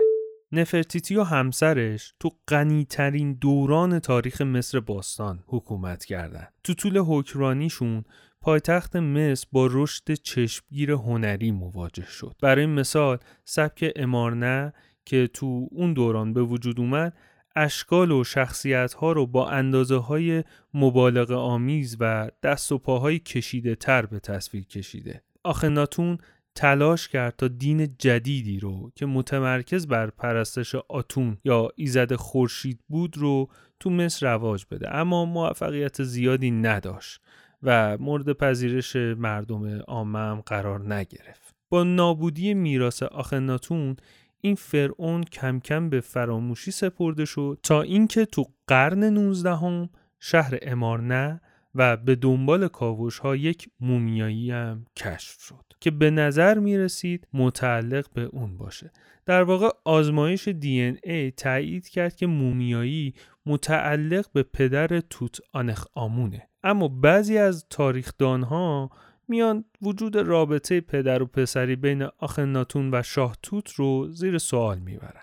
نفرتیتی 0.51 1.15
و 1.15 1.23
همسرش 1.23 2.13
تو 2.19 2.29
غنیترین 2.47 3.33
دوران 3.33 3.99
تاریخ 3.99 4.41
مصر 4.41 4.79
باستان 4.79 5.43
حکومت 5.47 6.05
کردند. 6.05 6.53
تو 6.63 6.73
طول 6.73 6.97
حکرانیشون 6.97 8.03
پایتخت 8.45 8.95
مصر 8.95 9.47
با 9.51 9.69
رشد 9.71 10.13
چشمگیر 10.13 10.91
هنری 10.91 11.51
مواجه 11.51 12.05
شد. 12.05 12.35
برای 12.41 12.65
مثال 12.65 13.17
سبک 13.45 13.91
امارنه 13.95 14.73
که 15.05 15.27
تو 15.27 15.67
اون 15.71 15.93
دوران 15.93 16.33
به 16.33 16.41
وجود 16.41 16.79
اومد 16.79 17.17
اشکال 17.55 18.11
و 18.11 18.23
شخصیت 18.23 18.93
ها 18.93 19.11
رو 19.11 19.27
با 19.27 19.49
اندازه 19.49 19.97
های 19.97 20.43
مبالغ 20.73 21.31
آمیز 21.31 21.97
و 21.99 22.29
دست 22.43 22.71
و 22.71 22.77
پاهای 22.77 23.19
کشیده 23.19 23.75
تر 23.75 24.05
به 24.05 24.19
تصویر 24.19 24.65
کشیده. 24.65 25.21
آخناتون 25.43 26.17
تلاش 26.55 27.07
کرد 27.07 27.35
تا 27.37 27.47
دین 27.47 27.95
جدیدی 27.99 28.59
رو 28.59 28.91
که 28.95 29.05
متمرکز 29.05 29.87
بر 29.87 30.09
پرستش 30.09 30.75
آتون 30.75 31.37
یا 31.43 31.69
ایزد 31.75 32.15
خورشید 32.15 32.79
بود 32.87 33.17
رو 33.17 33.49
تو 33.79 33.89
مصر 33.89 34.33
رواج 34.33 34.65
بده 34.71 34.95
اما 34.95 35.25
موفقیت 35.25 36.03
زیادی 36.03 36.51
نداشت 36.51 37.21
و 37.63 37.97
مورد 37.97 38.33
پذیرش 38.33 38.95
مردم 38.95 39.79
عامه 39.79 40.41
قرار 40.41 40.93
نگرفت. 40.93 41.55
با 41.69 41.83
نابودی 41.83 42.53
میراث 42.53 43.03
آخناتون 43.03 43.95
این 44.41 44.55
فرعون 44.55 45.23
کم 45.23 45.59
کم 45.59 45.89
به 45.89 45.99
فراموشی 45.99 46.71
سپرده 46.71 47.25
شد 47.25 47.59
تا 47.63 47.81
اینکه 47.81 48.25
تو 48.25 48.45
قرن 48.67 49.03
19 49.03 49.55
هم 49.55 49.89
شهر 50.19 50.57
امارنه 50.61 51.41
و 51.75 51.97
به 51.97 52.15
دنبال 52.15 52.67
کاوش 52.67 53.19
ها 53.19 53.35
یک 53.35 53.69
مومیایی 53.79 54.51
هم 54.51 54.85
کشف 54.95 55.41
شد 55.41 55.65
که 55.79 55.91
به 55.91 56.11
نظر 56.11 56.59
می 56.59 56.77
رسید 56.77 57.27
متعلق 57.33 58.13
به 58.13 58.21
اون 58.21 58.57
باشه 58.57 58.91
در 59.25 59.43
واقع 59.43 59.69
آزمایش 59.85 60.47
دی 60.47 60.81
ای 61.03 61.31
تایید 61.31 61.87
کرد 61.87 62.15
که 62.15 62.27
مومیایی 62.27 63.13
متعلق 63.45 64.25
به 64.33 64.43
پدر 64.43 64.99
توت 64.99 65.39
آنخ 65.53 65.85
آمونه 65.93 66.49
اما 66.65 66.87
بعضی 66.87 67.37
از 67.37 67.65
تاریخدان 67.69 68.43
ها 68.43 68.89
میان 69.27 69.65
وجود 69.81 70.15
رابطه 70.15 70.81
پدر 70.81 71.23
و 71.23 71.25
پسری 71.25 71.75
بین 71.75 72.07
آخناتون 72.19 72.93
و 72.93 73.03
شاه 73.03 73.37
توت 73.43 73.71
رو 73.71 74.07
زیر 74.11 74.37
سوال 74.37 74.79
می‌برن. 74.79 75.21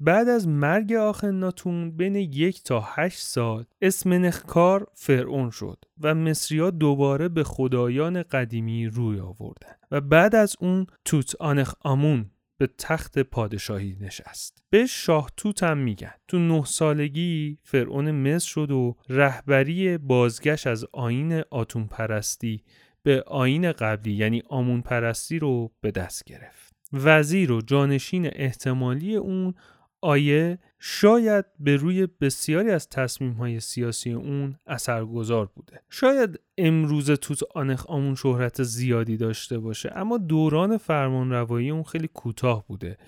بعد 0.00 0.28
از 0.28 0.48
مرگ 0.48 0.92
آخناتون 0.92 1.96
بین 1.96 2.16
یک 2.16 2.62
تا 2.62 2.84
هشت 2.86 3.20
سال 3.20 3.64
اسمنخکار 3.80 4.86
فرعون 4.94 5.50
شد 5.50 5.84
و 6.00 6.14
مصریا 6.14 6.70
دوباره 6.70 7.28
به 7.28 7.44
خدایان 7.44 8.22
قدیمی 8.22 8.86
روی 8.86 9.20
آوردن 9.20 9.76
و 9.90 10.00
بعد 10.00 10.34
از 10.34 10.56
اون 10.60 10.86
توت 11.04 11.34
آنخ 11.40 11.74
آمون 11.80 12.30
به 12.58 12.66
تخت 12.78 13.18
پادشاهی 13.18 13.96
نشست. 14.00 14.62
به 14.70 14.86
شاه 14.86 15.30
توت 15.36 15.62
هم 15.62 15.78
میگن. 15.78 16.14
تو 16.28 16.38
نه 16.38 16.64
سالگی 16.64 17.58
فرعون 17.62 18.10
مصر 18.10 18.48
شد 18.48 18.70
و 18.70 18.96
رهبری 19.08 19.98
بازگشت 19.98 20.66
از 20.66 20.86
آین 20.92 21.42
آتون 21.50 21.86
پرستی 21.86 22.64
به 23.02 23.22
آین 23.26 23.72
قبلی 23.72 24.12
یعنی 24.12 24.42
آمون 24.48 24.82
پرستی 24.82 25.38
رو 25.38 25.72
به 25.80 25.90
دست 25.90 26.24
گرفت. 26.24 26.76
وزیر 26.92 27.52
و 27.52 27.60
جانشین 27.60 28.30
احتمالی 28.32 29.16
اون 29.16 29.54
آیه 30.00 30.58
شاید 30.78 31.44
به 31.60 31.76
روی 31.76 32.08
بسیاری 32.20 32.70
از 32.70 32.88
تصمیم 32.88 33.32
های 33.32 33.60
سیاسی 33.60 34.12
اون 34.12 34.56
اثرگذار 34.66 35.50
بوده. 35.54 35.80
شاید 35.90 36.40
امروز 36.58 37.10
توت 37.10 37.40
آنخ 37.54 37.86
آمون 37.86 38.14
شهرت 38.14 38.62
زیادی 38.62 39.16
داشته 39.16 39.58
باشه 39.58 39.92
اما 39.94 40.18
دوران 40.18 40.76
فرمان 40.76 41.30
روایی 41.30 41.70
اون 41.70 41.82
خیلی 41.82 42.08
کوتاه 42.08 42.66
بوده 42.66 42.98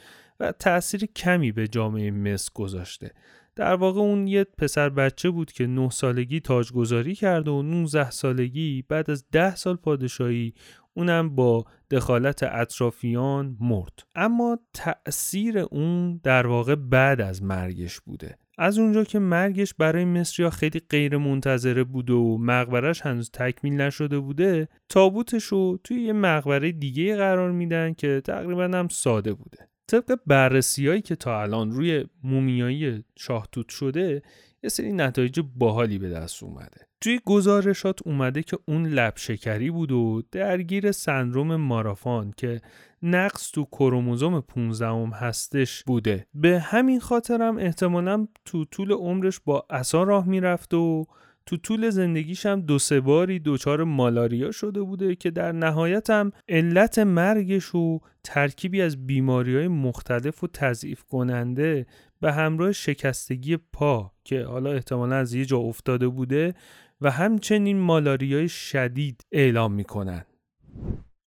و 0.40 0.52
تأثیر 0.52 1.06
کمی 1.06 1.52
به 1.52 1.68
جامعه 1.68 2.10
مصر 2.10 2.50
گذاشته. 2.54 3.10
در 3.59 3.74
واقع 3.74 4.00
اون 4.00 4.26
یه 4.26 4.44
پسر 4.44 4.88
بچه 4.88 5.30
بود 5.30 5.52
که 5.52 5.66
9 5.66 5.90
سالگی 5.90 6.40
تاجگذاری 6.40 7.14
کرد 7.14 7.48
و 7.48 7.62
19 7.62 8.11
سالگی 8.11 8.84
بعد 8.88 9.11
از 9.11 9.24
10 9.32 9.54
سال 9.54 9.76
پادشاهی 9.76 10.54
اونم 10.94 11.34
با 11.34 11.64
دخالت 11.90 12.42
اطرافیان 12.42 13.56
مرد. 13.61 13.92
اما 14.14 14.59
تأثیر 14.74 15.59
اون 15.59 16.20
در 16.22 16.46
واقع 16.46 16.74
بعد 16.74 17.20
از 17.20 17.42
مرگش 17.42 18.00
بوده. 18.00 18.38
از 18.59 18.78
اونجا 18.78 19.04
که 19.04 19.18
مرگش 19.18 19.74
برای 19.74 20.04
مصریا 20.04 20.50
خیلی 20.50 20.80
غیر 20.90 21.16
منتظره 21.16 21.84
بوده 21.84 22.12
و 22.12 22.38
مقبرش 22.38 23.00
هنوز 23.00 23.30
تکمیل 23.30 23.80
نشده 23.80 24.18
بوده 24.18 24.68
تابوتش 24.88 25.44
رو 25.44 25.78
توی 25.84 26.00
یه 26.00 26.12
مقبره 26.12 26.72
دیگه 26.72 27.16
قرار 27.16 27.50
میدن 27.50 27.92
که 27.92 28.22
تقریبا 28.24 28.64
هم 28.64 28.88
ساده 28.88 29.32
بوده. 29.32 29.68
طبق 29.89 30.18
بررسی 30.26 31.01
که 31.01 31.16
تا 31.16 31.43
الان 31.43 31.70
روی 31.70 32.05
مومیایی 32.22 33.05
شاهتوت 33.16 33.68
شده 33.68 34.22
یه 34.62 34.70
سری 34.70 34.93
نتایج 34.93 35.41
باحالی 35.57 35.99
به 35.99 36.11
دست 36.11 36.43
اومده. 36.43 36.89
توی 37.01 37.20
گزارشات 37.24 38.07
اومده 38.07 38.43
که 38.43 38.59
اون 38.64 38.86
لب 38.86 39.12
شکری 39.16 39.70
بود 39.70 39.93
و 39.93 40.22
درگیر 40.32 40.93
سندروم 40.93 41.57
مارافان 41.57 42.34
که 42.36 42.61
نقص 43.03 43.51
تو 43.53 43.64
کروموزوم 43.64 44.41
15 44.41 45.16
هستش 45.16 45.84
بوده. 45.84 46.26
به 46.34 46.61
همین 46.61 47.01
خاطرم 47.01 47.59
احتمالا 47.59 48.28
تو 48.45 48.64
طول 48.64 48.93
عمرش 48.93 49.41
با 49.41 49.66
اصا 49.70 50.03
راه 50.03 50.28
می‌رفت 50.28 50.74
و 50.74 51.07
تو 51.49 51.57
طول 51.57 51.90
زندگیش 51.90 52.46
هم 52.46 52.61
دو 52.61 52.78
سه 52.78 53.01
باری 53.01 53.40
دچار 53.44 53.84
مالاریا 53.84 54.51
شده 54.51 54.80
بوده 54.80 55.14
که 55.14 55.30
در 55.30 55.53
نهایت 55.53 56.11
هم 56.11 56.32
علت 56.49 56.99
مرگش 56.99 57.74
و 57.74 58.01
ترکیبی 58.24 58.82
از 58.82 59.07
بیماری 59.07 59.57
های 59.57 59.68
مختلف 59.68 60.44
و 60.44 60.46
تضعیف 60.46 61.03
کننده 61.03 61.86
به 62.20 62.32
همراه 62.32 62.72
شکستگی 62.72 63.57
پا 63.57 64.12
که 64.24 64.44
حالا 64.44 64.72
احتمالا 64.72 65.16
از 65.16 65.34
یه 65.34 65.44
جا 65.44 65.59
افتاده 65.59 66.09
بوده 66.09 66.55
و 67.01 67.11
همچنین 67.11 67.80
مالاریای 67.80 68.49
شدید 68.49 69.26
اعلام 69.32 69.72
می‌کنن. 69.72 70.24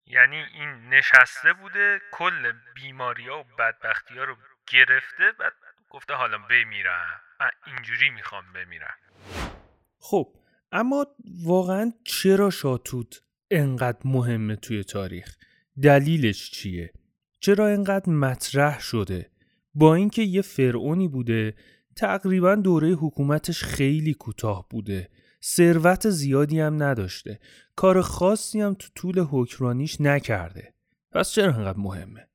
یعنی 0.06 0.36
این 0.36 0.68
نشسته 0.90 1.52
بوده 1.52 2.00
کل 2.12 2.52
بیماری 2.74 3.28
ها 3.28 3.40
و 3.40 3.44
بدبختی 3.58 4.14
ها 4.18 4.24
رو 4.24 4.36
گرفته 4.66 5.32
بعد 5.38 5.52
گفته 5.90 6.14
حالا 6.14 6.38
بمیرم. 6.38 7.20
اینجوری 7.66 8.10
می‌خوام 8.10 8.44
بمیرم. 8.54 8.94
خب 10.06 10.28
اما 10.72 11.06
واقعا 11.44 11.92
چرا 12.04 12.50
شاتوت 12.50 13.22
انقدر 13.50 13.98
مهمه 14.04 14.56
توی 14.56 14.84
تاریخ؟ 14.84 15.36
دلیلش 15.82 16.50
چیه؟ 16.50 16.92
چرا 17.40 17.68
انقدر 17.68 18.12
مطرح 18.12 18.80
شده؟ 18.80 19.30
با 19.74 19.94
اینکه 19.94 20.22
یه 20.22 20.42
فرعونی 20.42 21.08
بوده 21.08 21.54
تقریبا 21.96 22.54
دوره 22.54 22.88
حکومتش 22.88 23.64
خیلی 23.64 24.14
کوتاه 24.14 24.66
بوده. 24.70 25.08
ثروت 25.44 26.10
زیادی 26.10 26.60
هم 26.60 26.82
نداشته. 26.82 27.40
کار 27.76 28.00
خاصی 28.00 28.60
هم 28.60 28.74
تو 28.74 28.88
طول 28.94 29.26
حکرانیش 29.30 30.00
نکرده. 30.00 30.74
پس 31.12 31.30
چرا 31.30 31.54
انقدر 31.54 31.78
مهمه؟ 31.78 32.28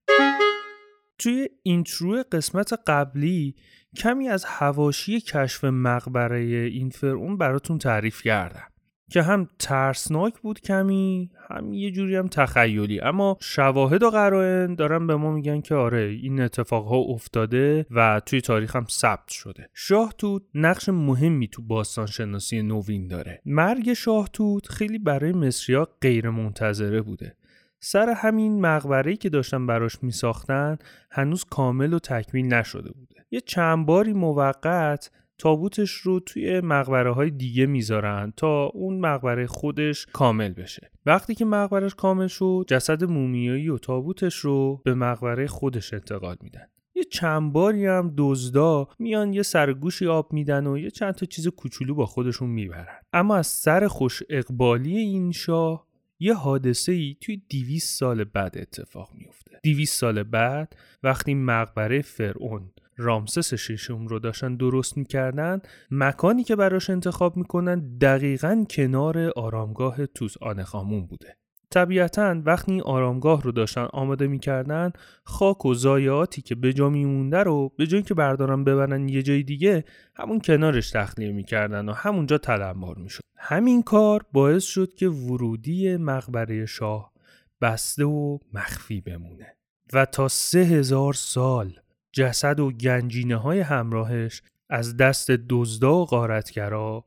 توی 1.20 1.49
اینترو 1.63 2.24
قسمت 2.32 2.74
قبلی 2.88 3.55
کمی 3.97 4.30
از 4.30 4.45
هواشی 4.45 5.22
کشف 5.22 5.63
مقبره 5.63 6.39
این 6.39 6.89
فرعون 6.89 7.38
براتون 7.38 7.78
تعریف 7.78 8.22
کردم 8.22 8.70
که 9.09 9.22
هم 9.22 9.47
ترسناک 9.59 10.39
بود 10.39 10.61
کمی 10.61 11.32
هم 11.49 11.74
یه 11.74 11.91
جوری 11.91 12.15
هم 12.15 12.28
تخیلی. 12.28 13.01
اما 13.01 13.38
شواهد 13.41 14.03
و 14.03 14.09
قرائن 14.09 14.76
دارن 14.76 15.07
به 15.07 15.15
ما 15.15 15.32
میگن 15.32 15.61
که 15.61 15.76
آره 15.76 16.01
این 16.01 16.41
اتفاقها 16.41 16.97
افتاده 16.97 17.86
و 17.91 18.22
توی 18.26 18.41
تاریخ 18.41 18.76
هم 18.76 18.86
ثبت 18.89 19.30
شده. 19.30 19.70
شاه 19.74 20.13
توت 20.17 20.43
نقش 20.53 20.89
مهمی 20.89 21.47
تو 21.47 21.61
باستان 21.61 22.05
شناسی 22.05 22.61
نوین 22.61 23.07
داره. 23.07 23.41
مرگ 23.45 23.93
شاه 23.93 24.30
توت 24.34 24.70
خیلی 24.70 24.99
برای 24.99 25.32
مصریا 25.32 25.88
غیر 26.01 26.30
منتظره 26.30 27.01
بوده. 27.01 27.36
سر 27.80 28.09
همین 28.09 28.61
مقبره‌ای 28.61 29.17
که 29.17 29.30
داشتن 29.30 29.67
براش 29.67 30.03
میساختن 30.03 30.77
هنوز 31.11 31.43
کامل 31.43 31.93
و 31.93 31.99
تکمیل 31.99 32.53
نشده 32.53 32.91
بوده. 32.91 33.25
یه 33.32 33.41
چند 33.41 33.86
باری 33.86 34.13
موقت 34.13 35.11
تابوتش 35.38 35.91
رو 35.91 36.19
توی 36.19 36.61
مقبره 36.61 37.13
های 37.13 37.30
دیگه 37.30 37.65
می‌ذارن 37.65 38.34
تا 38.38 38.65
اون 38.65 38.99
مقبره 38.99 39.47
خودش 39.47 40.05
کامل 40.05 40.53
بشه. 40.53 40.91
وقتی 41.05 41.36
که 41.36 41.45
مقبرش 41.45 41.95
کامل 41.95 42.27
شد 42.27 42.65
جسد 42.67 43.03
مومیایی 43.03 43.69
و 43.69 43.77
تابوتش 43.77 44.36
رو 44.36 44.82
به 44.86 44.93
مقبره 44.93 45.47
خودش 45.47 45.93
انتقال 45.93 46.36
میدن. 46.41 46.67
یه 46.95 47.03
چند 47.03 47.53
باری 47.53 47.86
هم 47.86 48.13
دزدا 48.17 48.88
میان 48.99 49.34
یه 49.34 49.43
سرگوشی 49.43 50.07
آب 50.07 50.34
میدن 50.34 50.67
و 50.67 50.77
یه 50.77 50.89
چند 50.89 51.13
تا 51.13 51.25
چیز 51.25 51.47
کوچولو 51.47 51.95
با 51.95 52.05
خودشون 52.05 52.49
می‌برن. 52.49 52.97
اما 53.13 53.36
از 53.36 53.47
سر 53.47 53.88
خوش 53.88 54.23
اقبالی 54.30 54.97
این 54.97 55.32
شاه 55.32 55.88
یه 56.20 56.34
حادثه 56.34 56.91
ای 56.91 57.15
توی 57.22 57.41
دیویس 57.49 57.86
سال 57.86 58.24
بعد 58.24 58.57
اتفاق 58.57 59.09
میفته 59.13 59.59
دیویس 59.63 59.93
سال 59.93 60.24
بعد 60.24 60.76
وقتی 61.03 61.34
مقبره 61.34 62.01
فرعون 62.01 62.72
رامسس 62.97 63.53
ششم 63.53 64.07
رو 64.07 64.20
داشتن 64.20 64.55
درست 64.55 64.97
می‌کردن 64.97 65.61
مکانی 65.91 66.43
که 66.43 66.55
براش 66.55 66.89
انتخاب 66.89 67.38
می‌کنن 67.38 67.97
دقیقا 67.97 68.65
کنار 68.70 69.30
آرامگاه 69.36 70.05
توس 70.05 70.38
آنخامون 70.41 71.05
بوده. 71.05 71.38
طبیعتا 71.72 72.41
وقتی 72.45 72.82
آرامگاه 72.82 73.41
رو 73.41 73.51
داشتن 73.51 73.88
آماده 73.93 74.28
می‌کردن 74.28 74.91
خاک 75.24 75.65
و 75.65 75.74
زایاتی 75.74 76.41
که 76.41 76.55
به 76.55 76.74
جا 76.74 76.89
میمونده 76.89 77.38
رو 77.38 77.72
به 77.78 77.88
جایی 77.88 78.03
که 78.03 78.13
بردارن 78.13 78.63
ببرن 78.63 79.09
یه 79.09 79.24
جای 79.24 79.43
دیگه 79.43 79.84
همون 80.15 80.39
کنارش 80.39 80.91
تخلیه 80.91 81.32
می‌کردن 81.32 81.89
و 81.89 81.93
همونجا 81.93 82.38
تلمبار 82.38 82.97
می‌شد 82.97 83.22
همین 83.38 83.84
کار 83.84 84.26
باعث 84.34 84.63
شد 84.63 84.93
که 84.93 85.09
ورودی 85.09 85.97
مقبره 85.97 86.65
شاه 86.65 87.13
بسته 87.61 88.05
و 88.05 88.38
مخفی 88.53 89.01
بمونه 89.01 89.55
و 89.93 90.05
تا 90.05 90.28
سه 90.28 90.59
هزار 90.59 91.13
سال 91.13 91.80
جسد 92.13 92.59
و 92.59 92.72
گنجینه 92.72 93.36
های 93.36 93.59
همراهش 93.59 94.41
از 94.70 94.97
دست 94.97 95.32
دزدا 95.32 95.95
و 95.95 96.05
غارتگرا 96.05 97.05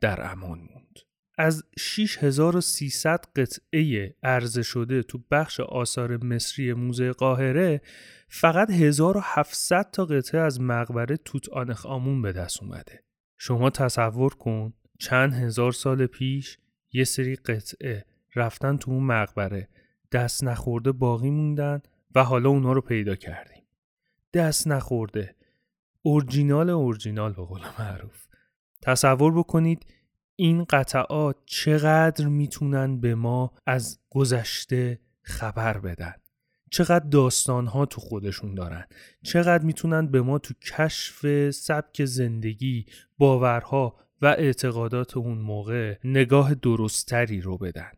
در 0.00 0.32
امان 0.32 0.58
موند. 0.58 0.83
از 1.38 1.64
6300 1.78 3.24
قطعه 3.36 4.14
عرضه 4.22 4.62
شده 4.62 5.02
تو 5.02 5.18
بخش 5.30 5.60
آثار 5.60 6.24
مصری 6.24 6.72
موزه 6.72 7.12
قاهره 7.12 7.80
فقط 8.28 8.70
1700 8.70 9.90
تا 9.90 10.04
قطعه 10.04 10.40
از 10.40 10.60
مقبره 10.60 11.16
توت 11.16 11.48
آنخ 11.48 11.86
آمون 11.86 12.22
به 12.22 12.32
دست 12.32 12.62
اومده. 12.62 13.02
شما 13.38 13.70
تصور 13.70 14.34
کن 14.34 14.72
چند 14.98 15.34
هزار 15.34 15.72
سال 15.72 16.06
پیش 16.06 16.58
یه 16.92 17.04
سری 17.04 17.36
قطعه 17.36 18.04
رفتن 18.36 18.76
تو 18.76 18.90
اون 18.90 19.04
مقبره 19.04 19.68
دست 20.12 20.44
نخورده 20.44 20.92
باقی 20.92 21.30
موندن 21.30 21.82
و 22.14 22.24
حالا 22.24 22.48
اونا 22.48 22.72
رو 22.72 22.80
پیدا 22.80 23.14
کردیم. 23.14 23.62
دست 24.34 24.66
نخورده 24.66 25.34
اورجینال 26.02 26.70
اورجینال 26.70 27.32
به 27.32 27.42
قول 27.42 27.60
معروف 27.78 28.26
تصور 28.82 29.38
بکنید 29.38 29.86
این 30.36 30.64
قطعات 30.64 31.36
چقدر 31.46 32.26
می‌تونن 32.26 33.00
به 33.00 33.14
ما 33.14 33.52
از 33.66 33.98
گذشته 34.10 35.00
خبر 35.22 35.78
بدن؟ 35.78 36.14
چقدر 36.70 37.08
داستان 37.08 37.66
ها 37.66 37.86
تو 37.86 38.00
خودشون 38.00 38.54
دارن؟ 38.54 38.86
چقدر 39.22 39.64
می‌تونن 39.64 40.06
به 40.06 40.22
ما 40.22 40.38
تو 40.38 40.54
کشف 40.54 41.50
سبک 41.50 42.04
زندگی 42.04 42.86
باورها 43.18 43.96
و 44.22 44.26
اعتقادات 44.26 45.16
اون 45.16 45.38
موقع 45.38 45.98
نگاه 46.04 46.54
درستری 46.54 47.40
رو 47.40 47.58
بدن؟ 47.58 47.92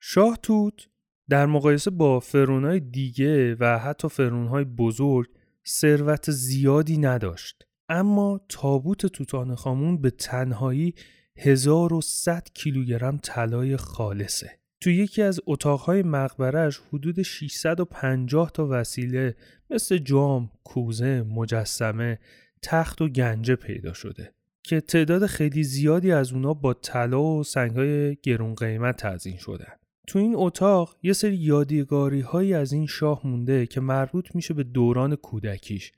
شاه 0.00 0.38
توت 0.42 0.88
در 1.28 1.46
مقایسه 1.46 1.90
با 1.90 2.20
فرونای 2.20 2.80
دیگه 2.80 3.54
و 3.54 3.78
حتی 3.78 4.08
فرونهای 4.08 4.64
بزرگ 4.64 5.28
ثروت 5.66 6.30
زیادی 6.30 6.98
نداشت. 6.98 7.66
اما 7.88 8.40
تابوت 8.48 9.06
توتانخامون 9.06 10.00
به 10.00 10.10
تنهایی 10.10 10.94
1100 11.36 12.48
کیلوگرم 12.54 13.18
طلای 13.22 13.76
خالصه 13.76 14.50
تو 14.80 14.90
یکی 14.90 15.22
از 15.22 15.40
اتاقهای 15.46 16.02
مقبرش 16.02 16.80
حدود 16.92 17.22
650 17.22 18.50
تا 18.50 18.66
وسیله 18.70 19.36
مثل 19.70 19.98
جام، 19.98 20.50
کوزه، 20.64 21.22
مجسمه، 21.22 22.18
تخت 22.62 23.02
و 23.02 23.08
گنجه 23.08 23.56
پیدا 23.56 23.92
شده 23.92 24.32
که 24.62 24.80
تعداد 24.80 25.26
خیلی 25.26 25.62
زیادی 25.62 26.12
از 26.12 26.32
اونا 26.32 26.54
با 26.54 26.74
طلا 26.74 27.22
و 27.22 27.44
سنگهای 27.44 28.16
گرون 28.22 28.54
قیمت 28.54 28.96
تزین 28.96 29.36
شدن. 29.36 29.72
تو 30.06 30.18
این 30.18 30.32
اتاق 30.36 30.96
یه 31.02 31.12
سری 31.12 31.36
یادگاری 31.36 32.20
هایی 32.20 32.54
از 32.54 32.72
این 32.72 32.86
شاه 32.86 33.26
مونده 33.26 33.66
که 33.66 33.80
مربوط 33.80 34.34
میشه 34.34 34.54
به 34.54 34.62
دوران 34.62 35.16
کودکیش 35.16 35.92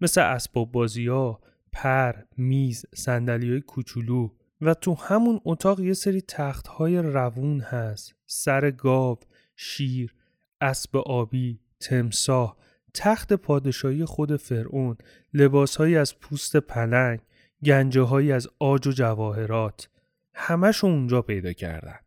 مثل 0.00 0.20
اسباب 0.20 0.72
بازی 0.72 1.06
ها، 1.06 1.40
پر، 1.72 2.14
میز، 2.36 2.86
سندلی 2.94 3.50
های 3.50 3.60
کوچولو 3.60 4.30
و 4.60 4.74
تو 4.74 4.94
همون 4.94 5.40
اتاق 5.44 5.80
یه 5.80 5.92
سری 5.92 6.20
تخت 6.20 6.68
های 6.68 6.98
روون 6.98 7.60
هست. 7.60 8.14
سر 8.26 8.70
گاو، 8.70 9.18
شیر، 9.56 10.14
اسب 10.60 10.96
آبی، 10.96 11.60
تمساه، 11.80 12.56
تخت 12.94 13.32
پادشاهی 13.32 14.04
خود 14.04 14.36
فرعون، 14.36 14.96
لباسهایی 15.34 15.96
از 15.96 16.18
پوست 16.18 16.56
پلنگ، 16.56 17.20
گنجه 17.64 18.34
از 18.34 18.48
آج 18.58 18.86
و 18.86 18.92
جواهرات. 18.92 19.88
همش 20.34 20.84
اونجا 20.84 21.22
پیدا 21.22 21.52
کردن. 21.52 21.98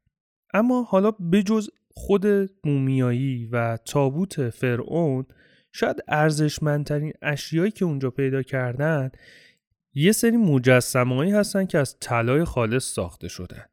اما 0.54 0.84
حالا 0.84 1.12
بجز 1.12 1.70
خود 1.90 2.26
مومیایی 2.64 3.46
و 3.46 3.78
تابوت 3.78 4.50
فرعون 4.50 5.26
شاید 5.72 6.04
ارزشمندترین 6.08 7.14
اشیایی 7.22 7.72
که 7.72 7.86
اونجا 7.86 8.10
پیدا 8.10 8.42
کردن 8.44 9.12
یه 9.94 10.12
سری 10.12 10.38
مجسمه‌ای 10.38 11.32
هستن 11.32 11.66
که 11.66 11.78
از 11.78 11.98
طلای 12.00 12.44
خالص 12.44 12.94
ساخته 12.94 13.28
شدن. 13.28 13.66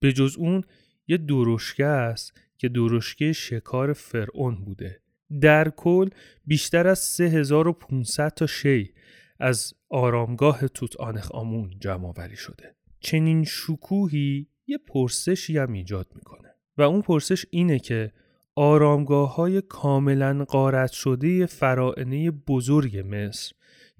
به 0.00 0.12
جز 0.12 0.36
اون 0.36 0.64
یه 1.08 1.16
درشکه 1.16 1.86
است 1.86 2.40
که 2.58 2.68
درشکه 2.68 3.32
شکار 3.32 3.92
فرعون 3.92 4.64
بوده. 4.64 5.02
در 5.40 5.70
کل 5.70 6.08
بیشتر 6.46 6.86
از 6.86 6.98
3500 6.98 8.28
تا 8.28 8.46
شی 8.46 8.94
از 9.40 9.74
آرامگاه 9.88 10.68
توت 10.68 10.96
آنخ 10.96 11.32
آمون 11.32 11.70
جمع 11.80 12.34
شده. 12.34 12.76
چنین 13.00 13.44
شکوهی 13.44 14.46
یه 14.66 14.78
پرسشی 14.78 15.58
هم 15.58 15.72
ایجاد 15.72 16.06
می‌کنه. 16.14 16.48
و 16.76 16.82
اون 16.82 17.02
پرسش 17.02 17.46
اینه 17.50 17.78
که 17.78 18.12
آرامگاه 18.54 19.34
های 19.34 19.60
کاملا 19.60 20.44
قارت 20.44 20.92
شده 20.92 21.46
فرائنه 21.46 22.30
بزرگ 22.30 23.04
مصر 23.08 23.52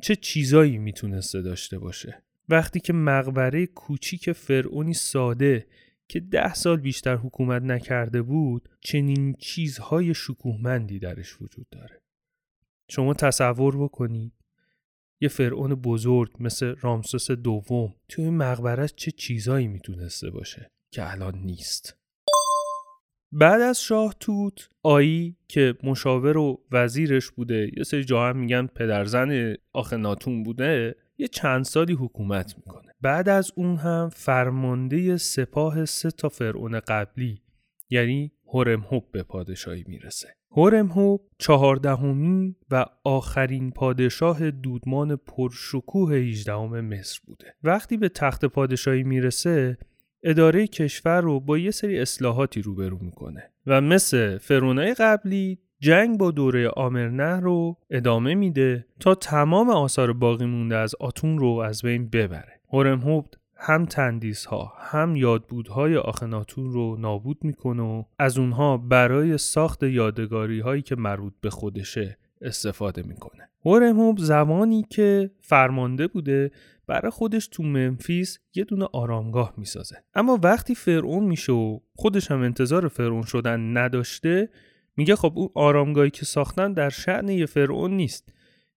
چه 0.03 0.17
چیزایی 0.17 0.79
می‌تونسته 0.79 1.43
داشته 1.43 1.79
باشه. 1.79 2.23
وقتی 2.49 2.81
که 2.81 2.93
مقبره 2.93 3.67
کوچیک 3.67 4.33
فرعونی 4.33 4.95
ساده 4.95 5.67
که 6.09 6.21
ده 6.21 6.55
سال 6.55 6.77
بیشتر 6.77 7.17
حکومت 7.17 7.63
نکرده 7.63 8.23
بود 8.23 8.69
چنین 8.81 9.35
چیزهای 9.35 10.15
شکوهمندی 10.15 10.99
درش 10.99 11.43
وجود 11.43 11.67
داره. 11.71 12.03
شما 12.91 13.15
تصور 13.15 13.77
بکنید 13.77 14.33
یه 15.21 15.29
فرعون 15.29 15.75
بزرگ 15.75 16.33
مثل 16.41 16.75
رامسوس 16.81 17.31
دوم 17.31 17.95
توی 18.09 18.31
مقبرش 18.31 18.93
چه 18.97 19.11
چیزایی 19.11 19.69
می‌تونسته 19.69 20.31
باشه 20.31 20.71
که 20.91 21.11
الان 21.11 21.39
نیست؟ 21.39 22.02
بعد 23.33 23.61
از 23.61 23.83
شاه 23.83 24.15
توت 24.21 24.69
آیی 24.83 25.37
که 25.49 25.75
مشاور 25.83 26.37
و 26.37 26.61
وزیرش 26.73 27.31
بوده 27.31 27.71
یه 27.77 27.85
سری 27.85 28.05
جا 28.05 28.29
هم 28.29 28.37
میگن 28.37 28.67
پدرزن 28.67 29.55
آخناتون 29.73 30.43
بوده 30.43 30.95
یه 31.19 31.29
چند 31.29 31.65
سالی 31.65 31.93
حکومت 31.93 32.55
می‌کنه. 32.57 32.93
بعد 33.01 33.29
از 33.29 33.53
اون 33.57 33.77
هم 33.77 34.11
فرمانده 34.13 35.17
سپاه 35.17 35.85
سه 35.85 36.11
تا 36.11 36.29
فرعون 36.29 36.81
قبلی 36.81 37.43
یعنی 37.91 38.33
هورمهوب 38.47 39.09
به 39.13 39.23
پادشاهی 39.23 39.85
می‌رسه. 39.87 40.29
هورمهوب 40.51 41.21
چهاردهمین 41.39 42.57
و 42.71 42.85
آخرین 43.05 43.71
پادشاه 43.71 44.51
دودمان 44.51 45.17
پرشکوه 45.17 46.15
18 46.15 46.81
مصر 46.81 47.21
بوده. 47.27 47.55
وقتی 47.63 47.97
به 47.97 48.09
تخت 48.09 48.45
پادشاهی 48.45 49.03
می‌رسه 49.03 49.79
اداره 50.23 50.67
کشور 50.67 51.21
رو 51.21 51.41
با 51.41 51.59
یه 51.59 51.71
سری 51.71 52.01
اصلاحاتی 52.01 52.63
روبرو 52.63 52.99
می‌کنه 53.01 53.51
و 53.67 53.81
مثل 53.81 54.39
فرونای 54.39 54.95
قبلی 54.95 55.59
جنگ 55.81 56.19
با 56.19 56.31
دوره 56.31 56.69
آمرنه 56.69 57.41
رو 57.41 57.77
ادامه 57.91 58.35
میده 58.35 58.87
تا 59.01 59.15
تمام 59.15 59.71
آثار 59.71 60.13
باقی 60.13 60.47
مونده 60.47 60.77
از 60.77 60.95
آتون 61.01 61.39
رو 61.39 61.49
از 61.49 61.83
بین 61.83 62.09
ببره. 62.09 62.61
هورمهوب 62.73 63.27
هم 63.57 63.85
تندیس 63.85 64.45
ها 64.45 64.73
هم 64.79 65.17
یادبودهای 65.17 65.97
آخناتون 65.97 66.73
رو 66.73 66.97
نابود 66.97 67.39
می‌کنه 67.45 67.83
و 67.83 68.03
از 68.19 68.39
اونها 68.39 68.77
برای 68.77 69.39
ساخت 69.39 69.83
یادگاری 69.83 70.61
هایی 70.61 70.83
که 70.83 70.97
مربوط 70.97 71.33
به 71.41 71.51
خودشه 71.51 72.19
استفاده 72.41 73.03
می‌کنه. 73.03 73.49
هورمهوب 73.65 74.19
زمانی 74.19 74.87
که 74.91 75.31
فرمانده 75.41 76.07
بوده 76.07 76.51
برای 76.87 77.11
خودش 77.11 77.47
تو 77.47 77.63
منفیس 77.63 78.39
یه 78.55 78.65
دونه 78.65 78.89
آرامگاه 78.93 79.55
می‌سازه. 79.57 79.97
اما 80.15 80.39
وقتی 80.43 80.75
فرعون 80.75 81.25
میشه 81.25 81.53
و 81.53 81.81
خودش 81.95 82.31
هم 82.31 82.43
انتظار 82.43 82.89
فرعون 82.89 83.23
شدن 83.23 83.77
نداشته 83.77 84.51
میگه 84.97 85.17
خب 85.17 85.33
اون 85.37 85.49
آرامگاهی 85.55 86.11
که 86.11 86.25
ساختن 86.25 86.73
در 86.73 86.89
شعن 86.89 87.29
یه 87.29 87.47
فرعون 87.47 87.91
نیست. 87.91 88.33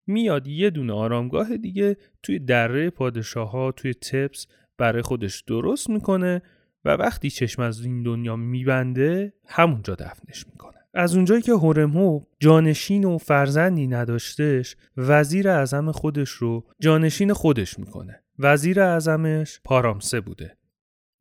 میاد 0.07 0.47
یه 0.47 0.69
دونه 0.69 0.93
آرامگاه 0.93 1.57
دیگه 1.57 1.97
توی 2.23 2.39
دره 2.39 2.89
پادشاه 2.89 3.51
ها 3.51 3.71
توی 3.71 3.93
تپس 3.93 4.47
برای 4.77 5.01
خودش 5.01 5.41
درست 5.41 5.89
می‌کنه 5.89 6.41
و 6.85 6.89
وقتی 6.89 7.29
چشم 7.29 7.61
از 7.61 7.85
این 7.85 8.03
دنیا 8.03 8.35
میبنده 8.35 9.33
همونجا 9.47 9.95
دفنش 9.95 10.47
می‌کنه. 10.47 10.77
از 10.95 11.15
اونجایی 11.15 11.41
که 11.41 11.51
هورمهو 11.51 12.21
جانشین 12.39 13.03
و 13.03 13.17
فرزندی 13.17 13.87
نداشتش 13.87 14.75
وزیر 14.97 15.49
اعظم 15.49 15.91
خودش 15.91 16.29
رو 16.29 16.65
جانشین 16.79 17.33
خودش 17.33 17.79
می‌کنه. 17.79 18.23
وزیر 18.39 18.81
اعظمش 18.81 19.59
پارامسه 19.63 20.21
بوده. 20.21 20.57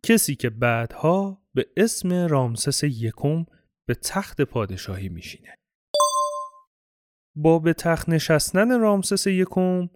کسی 0.02 0.34
که 0.34 0.50
بعدها 0.50 1.42
به 1.54 1.66
اسم 1.76 2.12
رامسس 2.12 2.84
یکم 2.84 3.44
به 3.86 3.94
تخت 3.94 4.42
پادشاهی 4.42 5.08
میشینه. 5.08 5.54
با 7.36 7.58
به 7.58 7.72
تخت 7.72 8.08
نشستن 8.08 8.80
رامسس 8.80 9.26
یکم 9.26 9.88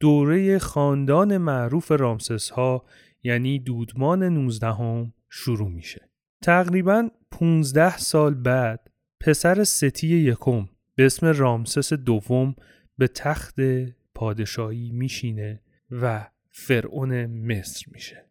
دوره 0.00 0.58
خاندان 0.58 1.38
معروف 1.38 1.92
رامسس 1.92 2.50
ها 2.50 2.84
یعنی 3.22 3.58
دودمان 3.58 4.22
نوزدهم 4.22 5.12
شروع 5.30 5.68
میشه. 5.68 6.08
تقریبا 6.42 7.08
15 7.30 7.98
سال 7.98 8.34
بعد 8.34 8.87
پسر 9.20 9.64
ستی 9.64 10.06
یکم 10.06 10.68
به 10.94 11.06
اسم 11.06 11.26
رامسس 11.26 11.92
دوم 11.92 12.54
به 12.98 13.08
تخت 13.08 13.54
پادشاهی 14.14 14.90
میشینه 14.90 15.60
و 15.90 16.26
فرعون 16.50 17.26
مصر 17.26 17.84
میشه. 17.92 18.24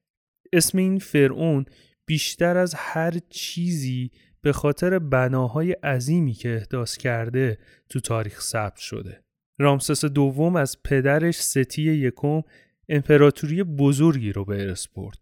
اسم 0.53 0.77
این 0.77 0.99
فرعون 0.99 1.65
بیشتر 2.05 2.57
از 2.57 2.73
هر 2.77 3.13
چیزی 3.29 4.11
به 4.41 4.51
خاطر 4.53 4.99
بناهای 4.99 5.71
عظیمی 5.71 6.33
که 6.33 6.55
احداث 6.55 6.97
کرده 6.97 7.57
تو 7.89 7.99
تاریخ 7.99 8.41
ثبت 8.41 8.77
شده. 8.77 9.23
رامسس 9.59 10.05
دوم 10.05 10.55
از 10.55 10.83
پدرش 10.83 11.41
ستی 11.41 11.81
یکم 11.81 12.41
امپراتوری 12.89 13.63
بزرگی 13.63 14.31
رو 14.31 14.45
به 14.45 14.61
ارث 14.61 14.88
برد 14.88 15.17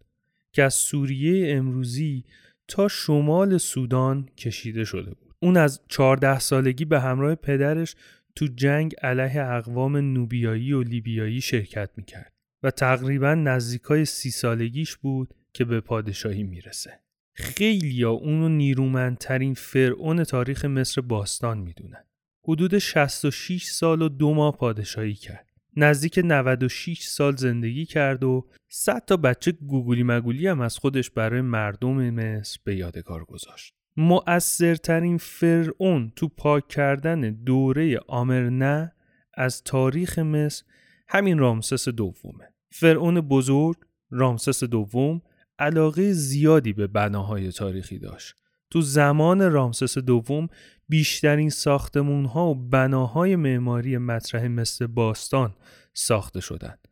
که 0.52 0.62
از 0.62 0.74
سوریه 0.74 1.56
امروزی 1.56 2.24
تا 2.68 2.88
شمال 2.88 3.58
سودان 3.58 4.28
کشیده 4.36 4.84
شده 4.84 5.10
بود. 5.14 5.25
اون 5.42 5.56
از 5.56 5.80
14 5.88 6.38
سالگی 6.38 6.84
به 6.84 7.00
همراه 7.00 7.34
پدرش 7.34 7.94
تو 8.36 8.46
جنگ 8.46 8.94
علیه 9.02 9.42
اقوام 9.42 9.96
نوبیایی 9.96 10.72
و 10.72 10.82
لیبیایی 10.82 11.40
شرکت 11.40 11.90
می‌کرد 11.96 12.32
و 12.62 12.70
تقریبا 12.70 13.34
نزدیکای 13.34 14.04
سی 14.04 14.30
سالگیش 14.30 14.96
بود 14.96 15.34
که 15.52 15.64
به 15.64 15.80
پادشاهی 15.80 16.42
می‌رسه. 16.42 17.00
خیلی 17.34 18.02
ها 18.02 18.10
اونو 18.10 18.48
نیرومندترین 18.48 19.54
فرعون 19.54 20.24
تاریخ 20.24 20.64
مصر 20.64 21.00
باستان 21.00 21.58
می‌دونن. 21.58 22.04
حدود 22.48 22.78
66 22.78 23.64
سال 23.64 24.02
و 24.02 24.08
دو 24.08 24.34
ماه 24.34 24.56
پادشاهی 24.56 25.14
کرد. 25.14 25.46
نزدیک 25.76 26.20
96 26.24 27.02
سال 27.02 27.36
زندگی 27.36 27.86
کرد 27.86 28.24
و 28.24 28.46
100 28.68 29.04
تا 29.06 29.16
بچه 29.16 29.52
گوگولی 29.52 30.02
مگولی 30.02 30.46
هم 30.46 30.60
از 30.60 30.78
خودش 30.78 31.10
برای 31.10 31.40
مردم 31.40 32.10
مصر 32.10 32.58
به 32.64 32.76
یادگار 32.76 33.24
گذاشت. 33.24 33.74
مؤثرترین 33.96 35.18
فرعون 35.18 36.12
تو 36.16 36.28
پاک 36.28 36.68
کردن 36.68 37.20
دوره 37.20 37.98
آمرنه 38.08 38.92
از 39.34 39.62
تاریخ 39.62 40.18
مصر 40.18 40.64
همین 41.08 41.38
رامسس 41.38 41.88
دومه 41.88 42.52
فرعون 42.70 43.20
بزرگ 43.20 43.76
رامسس 44.10 44.64
دوم 44.64 45.22
علاقه 45.58 46.12
زیادی 46.12 46.72
به 46.72 46.86
بناهای 46.86 47.52
تاریخی 47.52 47.98
داشت 47.98 48.34
تو 48.70 48.80
زمان 48.80 49.52
رامسس 49.52 49.98
دوم 49.98 50.48
بیشترین 50.88 51.50
ساختمون 51.50 52.24
ها 52.24 52.50
و 52.50 52.54
بناهای 52.54 53.36
معماری 53.36 53.98
مطرح 53.98 54.46
مثل 54.46 54.86
باستان 54.86 55.54
ساخته 55.94 56.40
شدند. 56.40 56.88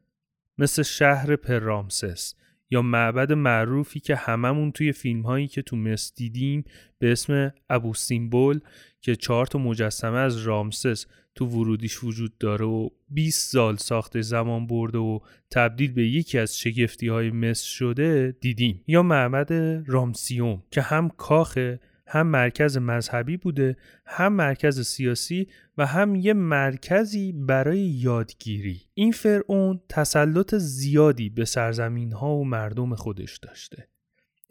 مثل 0.59 0.83
شهر 0.83 1.37
پرامسس 1.37 2.35
یا 2.71 2.83
معبد 2.83 3.33
معروفی 3.33 4.01
که 4.01 4.17
هممون 4.17 4.73
توی 4.73 4.93
فیلم 4.93 5.23
هایی 5.23 5.49
که 5.49 5.63
تو 5.63 5.77
مصر 5.77 6.13
دیدیم 6.17 6.65
به 6.99 7.13
اسم 7.13 7.53
ابو 7.71 7.95
سیمبل 7.95 8.59
که 9.01 9.17
چهار 9.17 9.47
تا 9.47 9.59
مجسمه 9.59 10.19
از 10.19 10.37
رامسس 10.39 11.07
تو 11.35 11.47
ورودیش 11.47 12.05
وجود 12.05 12.39
داره 12.39 12.65
و 12.65 12.89
20 13.09 13.53
سال 13.53 13.77
ساخته 13.77 14.23
زمان 14.23 14.67
برده 14.67 14.99
و 14.99 15.19
تبدیل 15.51 15.93
به 15.93 16.07
یکی 16.07 16.39
از 16.39 16.59
شگفتی 16.59 17.09
های 17.09 17.31
مصر 17.31 17.67
شده 17.67 18.37
دیدیم. 18.41 18.85
یا 18.87 19.03
معبد 19.03 19.53
رامسیوم 19.87 20.63
که 20.71 20.83
هم 20.83 21.09
کاخه 21.09 21.81
هم 22.07 22.27
مرکز 22.27 22.79
مذهبی 22.79 23.37
بوده 23.37 23.77
هم 24.07 24.33
مرکز 24.33 24.81
سیاسی 24.81 25.49
و 25.79 25.87
هم 25.87 26.15
یه 26.15 26.33
مرکزی 26.33 27.33
برای 27.33 27.79
یادگیری 27.79 28.83
این 28.95 29.13
فرعون 29.13 29.81
تسلط 29.89 30.55
زیادی 30.55 31.29
به 31.31 31.45
سرزمین 31.45 32.13
ها 32.13 32.35
و 32.35 32.45
مردم 32.45 32.95
خودش 32.95 33.39
داشته 33.39 33.89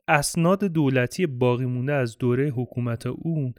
اسناد 0.07 0.63
دولتی 0.63 1.25
باقی 1.25 1.65
مونده 1.65 1.93
از 1.93 2.17
دوره 2.17 2.49
حکومت 2.49 3.05
اون 3.07 3.53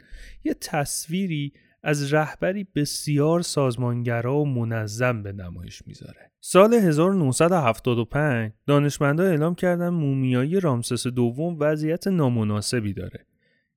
یه 0.44 0.54
تصویری 0.54 1.52
از 1.82 2.12
رهبری 2.12 2.64
بسیار 2.74 3.42
سازمانگرا 3.42 4.36
و 4.36 4.46
منظم 4.46 5.22
به 5.22 5.32
نمایش 5.32 5.82
می‌ذاره. 5.86 6.30
سال 6.40 6.74
1975 6.74 8.52
دانشمندان 8.66 9.26
اعلام 9.26 9.54
کردن 9.54 9.88
مومیایی 9.88 10.60
رامسس 10.60 11.06
دوم 11.06 11.56
وضعیت 11.60 12.06
نامناسبی 12.06 12.92
داره. 12.92 13.26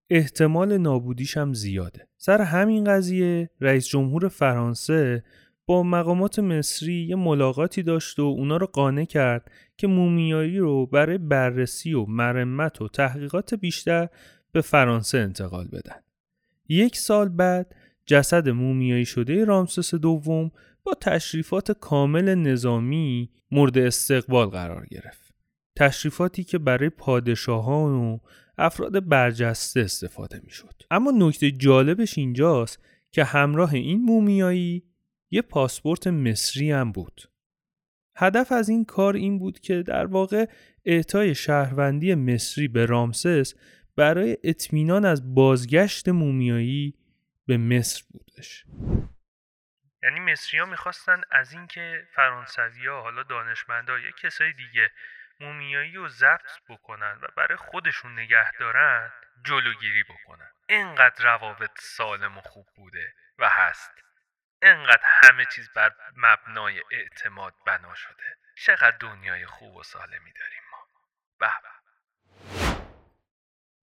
احتمال 0.09 0.77
نابودیش 0.77 1.37
هم 1.37 1.53
زیاده. 1.53 2.07
سر 2.17 2.41
همین 2.41 2.83
قضیه 2.83 3.49
رئیس 3.61 3.87
جمهور 3.87 4.27
فرانسه 4.27 5.23
با 5.65 5.83
مقامات 5.83 6.39
مصری 6.39 6.93
یه 6.93 7.15
ملاقاتی 7.15 7.83
داشت 7.83 8.19
و 8.19 8.21
اونا 8.21 8.57
رو 8.57 8.67
قانع 8.67 9.05
کرد 9.05 9.51
که 9.77 9.87
مومیایی 9.87 10.57
رو 10.57 10.85
برای 10.85 11.17
بررسی 11.17 11.93
و 11.93 12.05
مرمت 12.05 12.81
و 12.81 12.87
تحقیقات 12.87 13.53
بیشتر 13.53 14.09
به 14.51 14.61
فرانسه 14.61 15.17
انتقال 15.17 15.67
بدن. 15.67 16.01
یک 16.69 16.97
سال 16.97 17.29
بعد 17.29 17.75
جسد 18.05 18.49
مومیایی 18.49 19.05
شده 19.05 19.45
رامسس 19.45 19.95
دوم 19.95 20.51
با 20.83 20.93
تشریفات 21.01 21.71
کامل 21.71 22.35
نظامی 22.35 23.29
مورد 23.51 23.77
استقبال 23.77 24.47
قرار 24.47 24.85
گرفت. 24.85 25.33
تشریفاتی 25.75 26.43
که 26.43 26.57
برای 26.57 26.89
پادشاهان 26.89 27.91
و 27.93 28.17
افراد 28.57 29.07
برجسته 29.07 29.79
استفاده 29.79 30.39
می 30.43 30.51
شد. 30.51 30.83
اما 30.91 31.11
نکته 31.15 31.51
جالبش 31.51 32.17
اینجاست 32.17 32.79
که 33.11 33.23
همراه 33.23 33.73
این 33.73 34.01
مومیایی 34.01 34.83
یه 35.31 35.41
پاسپورت 35.41 36.07
مصری 36.07 36.71
هم 36.71 36.91
بود. 36.91 37.21
هدف 38.17 38.51
از 38.51 38.69
این 38.69 38.85
کار 38.85 39.15
این 39.15 39.39
بود 39.39 39.59
که 39.59 39.83
در 39.83 40.05
واقع 40.05 40.45
اعطای 40.85 41.35
شهروندی 41.35 42.15
مصری 42.15 42.67
به 42.67 42.85
رامسس 42.85 43.53
برای 43.95 44.37
اطمینان 44.43 45.05
از 45.05 45.35
بازگشت 45.35 46.09
مومیایی 46.09 46.93
به 47.47 47.57
مصر 47.57 48.03
بودش 48.09 48.65
یعنی 50.03 50.19
مصری 50.19 50.59
ها 50.59 50.65
می‌خواستن 50.65 51.21
از 51.31 51.53
اینکه 51.53 52.07
فرانسوی 52.15 52.87
ها 52.87 53.01
حالا 53.01 53.23
دانشمندا 53.23 53.99
یا 53.99 54.11
کسای 54.23 54.53
دیگه 54.53 54.91
مومیایی 55.39 55.93
رو 55.95 56.09
ضبط 56.09 56.61
بکنن 56.69 57.19
و 57.21 57.27
برای 57.37 57.57
خودشون 57.57 58.19
نگه 58.19 58.51
دارن 58.59 59.11
جلوگیری 59.45 60.03
بکنن. 60.03 60.51
اینقدر 60.69 61.23
روابط 61.23 61.71
سالم 61.79 62.37
و 62.37 62.41
خوب 62.41 62.65
بوده 62.75 63.13
و 63.39 63.49
هست. 63.49 63.91
اینقدر 64.61 65.03
همه 65.03 65.45
چیز 65.55 65.69
بر 65.75 65.91
مبنای 66.17 66.81
اعتماد 66.91 67.53
بنا 67.65 67.95
شده. 67.95 68.37
چقدر 68.55 68.97
دنیای 68.99 69.45
خوب 69.45 69.75
و 69.75 69.83
سالمی 69.83 70.33
داریم 70.33 70.61
ما. 70.71 70.77
به 71.39 71.47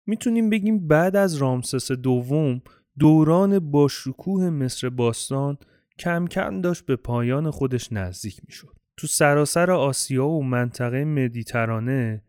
می‌تونیم 0.07 0.51
بگیم 0.51 0.89
بعد 0.89 1.17
از 1.17 1.37
رامسس 1.37 1.93
دوم 1.93 2.63
دوران 2.99 3.71
با 3.71 3.89
شکوه 3.89 4.51
مصر 4.51 4.89
باستان 4.89 5.59
کم 5.99 6.27
کم 6.27 6.61
داشت 6.61 6.87
به 6.87 6.97
پایان 6.97 7.51
خودش 7.51 7.93
نزدیک 7.93 8.41
می‌شد. 8.47 8.78
تو 8.99 9.07
سراسر 9.07 9.71
آسیا 9.71 10.27
و 10.27 10.45
منطقه 10.45 11.05
مدیترانه 11.05 12.23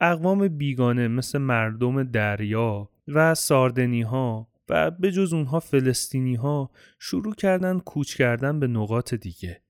اقوام 0.00 0.48
بیگانه 0.48 1.08
مثل 1.08 1.38
مردم 1.38 2.02
دریا 2.02 2.90
و 3.08 3.34
ساردنی 3.34 4.02
ها 4.02 4.48
و 4.68 4.90
به 4.90 5.12
جز 5.12 5.32
اونها 5.32 5.60
فلسطینی 5.60 6.34
ها 6.34 6.70
شروع 6.98 7.34
کردن 7.34 7.78
کوچ 7.78 8.16
کردن 8.16 8.60
به 8.60 8.66
نقاط 8.66 9.14
دیگه. 9.14 9.62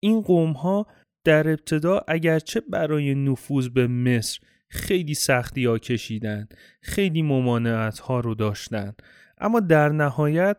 این 0.00 0.20
قوم 0.20 0.52
ها 0.52 0.86
در 1.24 1.48
ابتدا 1.48 2.00
اگرچه 2.08 2.60
برای 2.60 3.14
نفوذ 3.14 3.68
به 3.68 3.86
مصر 3.86 4.40
خیلی 4.68 5.14
سختی 5.14 5.64
ها 5.64 5.78
کشیدن 5.78 6.48
خیلی 6.82 7.22
ممانعت 7.22 7.98
ها 7.98 8.20
رو 8.20 8.34
داشتن 8.34 8.92
اما 9.38 9.60
در 9.60 9.88
نهایت 9.88 10.56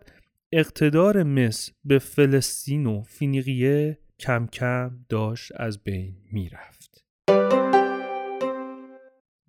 اقتدار 0.52 1.24
مصر 1.24 1.72
به 1.86 2.00
فلسطین 2.00 2.86
و 2.86 3.04
فینیقیه 3.04 3.98
کم 4.20 4.48
کم 4.48 4.92
داشت 5.10 5.52
از 5.56 5.84
بین 5.84 6.16
می‌رفت. 6.32 7.06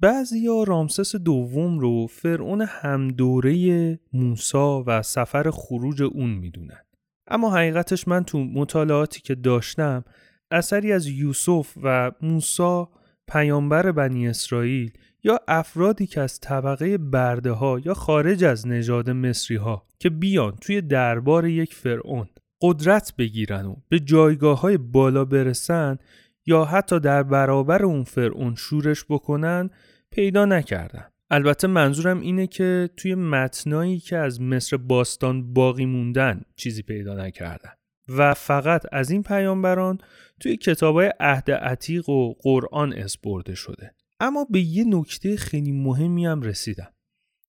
بعضیا 0.01 0.63
رامسس 0.63 1.17
دوم 1.17 1.79
رو 1.79 2.07
فرعون 2.07 2.67
همدوره 2.69 3.99
موسا 4.13 4.85
و 4.87 5.03
سفر 5.03 5.51
خروج 5.51 6.03
اون 6.03 6.31
می‌دونن. 6.31 6.85
اما 7.27 7.55
حقیقتش 7.55 8.09
من 8.09 8.25
تو 8.25 8.45
مطالعاتی 8.45 9.21
که 9.21 9.35
داشتم 9.35 10.05
اثری 10.51 10.93
از 10.93 11.07
یوسف 11.07 11.73
و 11.83 12.13
موسا 12.23 12.91
پیامبر 13.33 13.93
بنی 13.93 14.29
اسرائیل 14.29 14.93
یا 15.25 15.41
افرادی 15.49 16.07
که 16.07 16.21
از 16.21 16.41
طبقه 16.41 16.99
برده 16.99 17.51
ها 17.51 17.79
یا 17.85 17.95
خارج 17.95 18.45
از 18.45 18.67
نژاد 18.67 19.11
مصری 19.11 19.57
ها 19.57 19.87
که 19.99 20.11
بیان 20.11 20.57
توی 20.57 20.81
دربار 20.81 21.47
یک 21.47 21.75
فرعون 21.75 22.29
قدرت 22.63 23.15
بگیرن 23.19 23.67
و 23.67 23.77
به 23.89 24.01
جایگاه 24.01 24.61
های 24.61 24.79
بالا 24.79 25.25
برسن 25.25 25.99
یا 26.47 26.65
حتی 26.65 27.01
در 27.01 27.23
برابر 27.23 27.83
اون 27.83 28.05
فرعون 28.05 28.55
شورش 28.55 29.05
بکنن 29.09 29.71
پیدا 30.11 30.45
نکردن. 30.45 31.05
البته 31.31 31.69
منظورم 31.69 32.21
اینه 32.21 32.47
که 32.47 32.91
توی 32.97 33.15
متنایی 33.15 33.99
که 33.99 34.17
از 34.17 34.41
مصر 34.41 34.77
باستان 34.77 35.53
باقی 35.53 35.87
موندن 35.87 36.43
چیزی 36.57 36.83
پیدا 36.83 37.15
نکردن. 37.15 37.71
و 38.09 38.35
فقط 38.35 38.83
از 38.93 39.11
این 39.11 39.23
پیامبران 39.23 39.99
توی 40.41 40.57
کتابای 40.57 41.13
عهد 41.21 41.51
عتیق 41.51 42.09
و 42.09 42.35
قرآن 42.43 42.93
اسپرده 42.93 43.55
شده. 43.55 43.95
اما 44.21 44.45
به 44.51 44.61
یه 44.61 44.85
نکته 44.85 45.37
خیلی 45.37 45.73
مهمی 45.73 46.27
هم 46.27 46.43
رسیدم. 46.43 46.93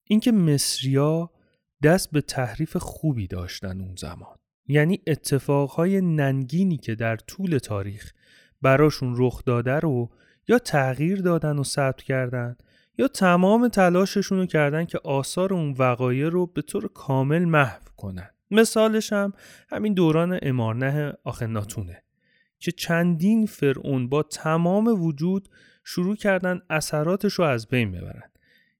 اینکه 0.08 0.32
مصریا 0.32 1.32
دست 1.84 2.12
به 2.12 2.22
تحریف 2.22 2.78
خوبی 2.78 3.28
داشتن 3.28 3.82
اون 3.82 3.96
زمان. 3.96 4.41
یعنی 4.68 5.02
اتفاقهای 5.08 6.02
ننگینی 6.02 6.78
که 6.78 6.96
در 6.96 7.16
طول 7.16 7.58
تاریخ 7.58 8.14
براشون 8.62 9.14
رخ 9.18 9.44
داده 9.46 9.80
رو 9.80 10.10
یا 10.48 10.60
تغییر 10.60 11.22
دادن 11.22 11.58
و 11.58 11.64
ثبت 11.64 12.02
کردن 12.02 12.56
یا 12.98 13.08
تمام 13.08 13.68
تلاششون 13.68 14.38
رو 14.38 14.46
کردن 14.46 14.86
که 14.86 15.00
آثار 15.04 15.54
اون 15.54 15.76
وقایع 15.78 16.30
رو 16.30 16.46
به 16.46 16.62
طور 16.62 16.90
کامل 16.94 17.46
محو 17.46 17.82
کنن. 17.98 18.30
مثالش 18.52 19.14
هم 19.14 19.34
همین 19.70 19.94
دوران 19.94 20.40
امارنه 20.42 21.14
آخناتونه 21.24 22.04
که 22.60 22.72
چندین 22.72 23.46
فرعون 23.46 24.10
با 24.10 24.24
تمام 24.24 24.88
وجود 24.88 25.50
شروع 25.84 26.16
کردن 26.16 26.62
اثراتش 26.70 27.34
رو 27.34 27.46
از 27.46 27.68
بین 27.68 27.92
ببرن. 27.92 28.31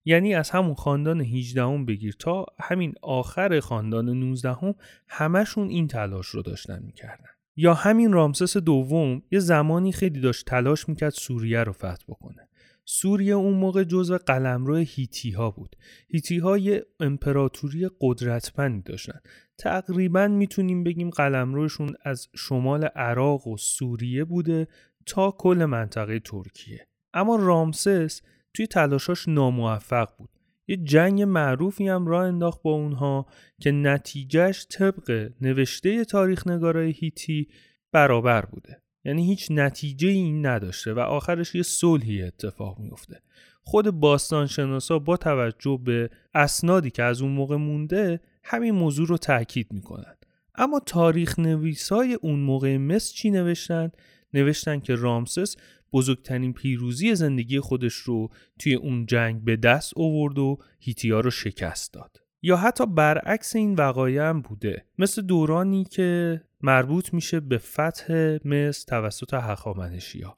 یعنی 0.06 0.36
از 0.36 0.50
همون 0.50 0.76
خاندان 0.76 1.22
18 1.22 1.64
هم 1.64 1.86
بگیر 1.86 2.16
تا 2.20 2.46
همین 2.60 2.94
آخر 3.02 3.60
خاندان 3.60 4.10
19 4.10 4.52
هم 4.52 4.76
همشون 5.08 5.70
این 5.70 5.88
تلاش 5.88 6.28
رو 6.28 6.42
داشتن 6.42 6.84
می‌کردن. 6.84 7.30
یا 7.56 7.74
همین 7.74 8.14
رامسس 8.14 8.58
دوم 8.58 9.22
یه 9.32 9.40
زمانی 9.40 9.92
خیلی 9.92 10.20
داشت 10.20 10.46
تلاش 10.46 10.90
می‌کرد 10.90 11.14
سوریه 11.14 11.64
رو 11.64 11.72
فتح 11.72 12.04
بکنه. 12.08 12.48
سوریه 12.86 13.34
اون 13.34 13.54
موقع 13.54 13.84
جزو 13.84 14.18
قلمرو 14.18 14.76
هیتی 14.76 15.32
ها 15.32 15.52
بود. 15.52 15.76
هیتی 16.10 16.38
ها 16.38 16.58
یه 16.58 16.86
امپراتوری 17.00 17.90
قدرتمندی 18.00 18.82
داشتن. 18.82 19.20
تقریبا 19.58 20.28
می‌تونیم 20.28 20.84
بگیم 20.84 21.10
قلمروشون 21.10 21.94
از 22.04 22.28
شمال 22.36 22.84
عراق 22.84 23.48
و 23.48 23.58
سوریه 23.58 24.24
بوده 24.24 24.68
تا 25.06 25.32
کل 25.32 25.66
منطقه 25.66 26.20
ترکیه. 26.20 26.88
اما 27.14 27.36
رامسس 27.36 28.22
توی 28.54 28.68
تلاشاش 28.68 29.28
ناموفق 29.28 30.10
بود. 30.18 30.30
یه 30.68 30.78
جنگ 30.78 31.22
معروفی 31.22 31.88
هم 31.88 32.08
راه 32.08 32.26
انداخت 32.26 32.62
با 32.62 32.72
اونها 32.72 33.26
که 33.62 33.72
نتیجهش 33.72 34.68
طبق 34.70 35.30
نوشته 35.42 36.06
تاریخ 36.06 36.48
نگارای 36.48 36.92
هیتی 36.92 37.48
برابر 37.92 38.46
بوده. 38.46 38.82
یعنی 39.06 39.28
هیچ 39.28 39.48
نتیجه 39.52 40.10
این 40.10 40.46
نداشته 40.46 40.94
و 40.94 41.00
آخرش 41.00 41.56
یه 41.56 41.64
صلحی 41.64 42.24
اتفاق 42.24 42.80
میفته 42.80 43.22
خود 43.64 43.90
باستان 43.90 44.48
شناسا 44.48 45.00
با 45.00 45.18
توجه 45.18 45.80
به 45.84 46.10
اسنادی 46.34 46.90
که 46.90 47.04
از 47.04 47.22
اون 47.22 47.32
موقع 47.32 47.56
مونده 47.56 48.20
همین 48.44 48.76
موضوع 48.76 49.08
رو 49.08 49.18
تاکید 49.18 49.74
می‌کنن. 49.74 50.16
اما 50.56 50.80
تاریخ 50.86 51.40
نویسای 51.40 52.14
اون 52.14 52.40
موقع 52.40 52.78
مصر 52.78 53.14
چی 53.16 53.32
نوشتن؟ 53.32 53.92
نوشتن 54.34 54.80
که 54.80 54.96
رامسس 54.96 55.56
بزرگترین 55.94 56.54
پیروزی 56.54 57.16
زندگی 57.16 57.60
خودش 57.60 57.94
رو 57.94 58.30
توی 58.60 58.74
اون 58.74 59.06
جنگ 59.06 59.44
به 59.44 59.56
دست 59.56 59.94
آورد 59.98 60.38
و 60.38 60.58
هیتیا 60.80 61.20
رو 61.20 61.32
شکست 61.32 61.94
داد. 61.94 62.22
یا 62.42 62.58
حتی 62.58 62.86
برعکس 62.86 63.56
این 63.56 63.76
وقایع 63.76 64.30
هم 64.30 64.42
بوده. 64.42 64.86
مثل 64.98 65.22
دورانی 65.22 65.84
که 65.84 66.42
مربوط 66.62 67.14
میشه 67.14 67.40
به 67.40 67.58
فتح 67.58 68.38
مصر 68.46 68.86
توسط 68.88 69.34
هخامنشیا 69.34 70.38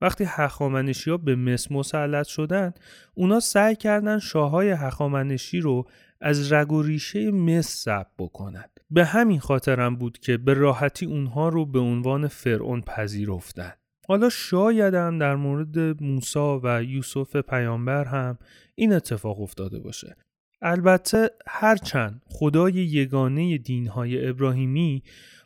وقتی 0.00 0.24
هخامنشی 0.26 1.10
ها 1.10 1.16
به 1.16 1.36
مصر 1.36 1.74
مسلط 1.74 2.26
شدن 2.26 2.72
اونا 3.14 3.40
سعی 3.40 3.76
کردن 3.76 4.18
شاههای 4.18 4.70
هخامنشی 4.70 5.60
رو 5.60 5.88
از 6.20 6.52
رگ 6.52 6.72
و 6.72 6.82
ریشه 6.82 7.30
مصر 7.30 7.70
ثبت 7.70 8.10
بکنن. 8.18 8.64
به 8.90 9.04
همین 9.04 9.40
خاطرم 9.40 9.96
بود 9.96 10.18
که 10.18 10.36
به 10.36 10.54
راحتی 10.54 11.06
اونها 11.06 11.48
رو 11.48 11.66
به 11.66 11.78
عنوان 11.78 12.28
فرعون 12.28 12.80
پذیرفتن. 12.80 13.72
حالا 14.10 14.28
شاید 14.28 14.94
هم 14.94 15.18
در 15.18 15.36
مورد 15.36 16.02
موسا 16.02 16.60
و 16.64 16.82
یوسف 16.82 17.36
پیامبر 17.36 18.04
هم 18.04 18.38
این 18.74 18.92
اتفاق 18.92 19.40
افتاده 19.40 19.80
باشه. 19.80 20.16
البته 20.62 21.30
هرچند 21.46 22.22
خدای 22.26 22.72
یگانه 22.72 23.58
دینهای 23.58 24.28
ابراهیمی 24.28 25.02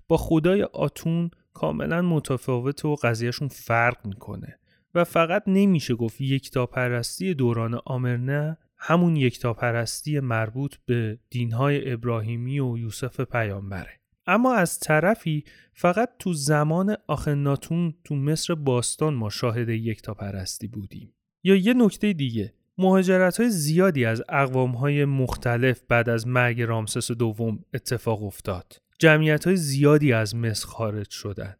با 0.09 0.17
خدای 0.17 0.63
آتون 0.63 1.31
کاملا 1.53 2.03
متفاوت 2.03 2.85
و 2.85 2.95
قضیهشون 2.95 3.49
فرق 3.49 4.07
می‌کنه 4.07 4.59
و 4.95 5.05
فقط 5.05 5.43
نمیشه 5.47 5.95
گفت 5.95 6.21
یکتاپرستی 6.21 7.35
دوران 7.35 7.81
آمرنه 7.85 8.59
همون 8.79 9.17
یکتاپرستی 9.17 10.21
مربوط 10.21 10.75
به 10.87 11.19
دینهای 11.31 11.93
ابراهیمی 11.93 12.61
و 12.61 12.79
یوسف 12.79 13.21
پیامبره. 13.21 14.04
اما 14.27 14.55
از 14.55 14.79
طرفی 14.79 15.45
فقط 15.73 16.09
تو 16.19 16.33
زمان 16.33 16.97
آخناتون 17.07 17.95
تو 18.05 18.15
مصر 18.15 18.55
باستان 18.55 19.15
ما 19.15 19.31
شاهد 19.31 19.69
یکتاپرستی 19.69 20.67
بودیم 20.67 21.15
یا 21.45 21.55
یه 21.55 21.75
نکته 21.75 22.13
دیگه 22.13 22.55
مهاجرت 22.79 23.41
های 23.41 23.51
زیادی 23.51 24.05
از 24.05 24.23
اقوام 24.29 24.71
های 24.71 25.05
مختلف 25.05 25.81
بعد 25.89 26.09
از 26.09 26.27
مرگ 26.27 26.63
رامسس 26.63 27.13
دوم 27.13 27.65
اتفاق 27.75 28.23
افتاد. 28.23 28.77
جمعیت 28.99 29.47
های 29.47 29.57
زیادی 29.57 30.13
از 30.13 30.37
مصر 30.37 30.67
خارج 30.67 31.11
شدند. 31.11 31.59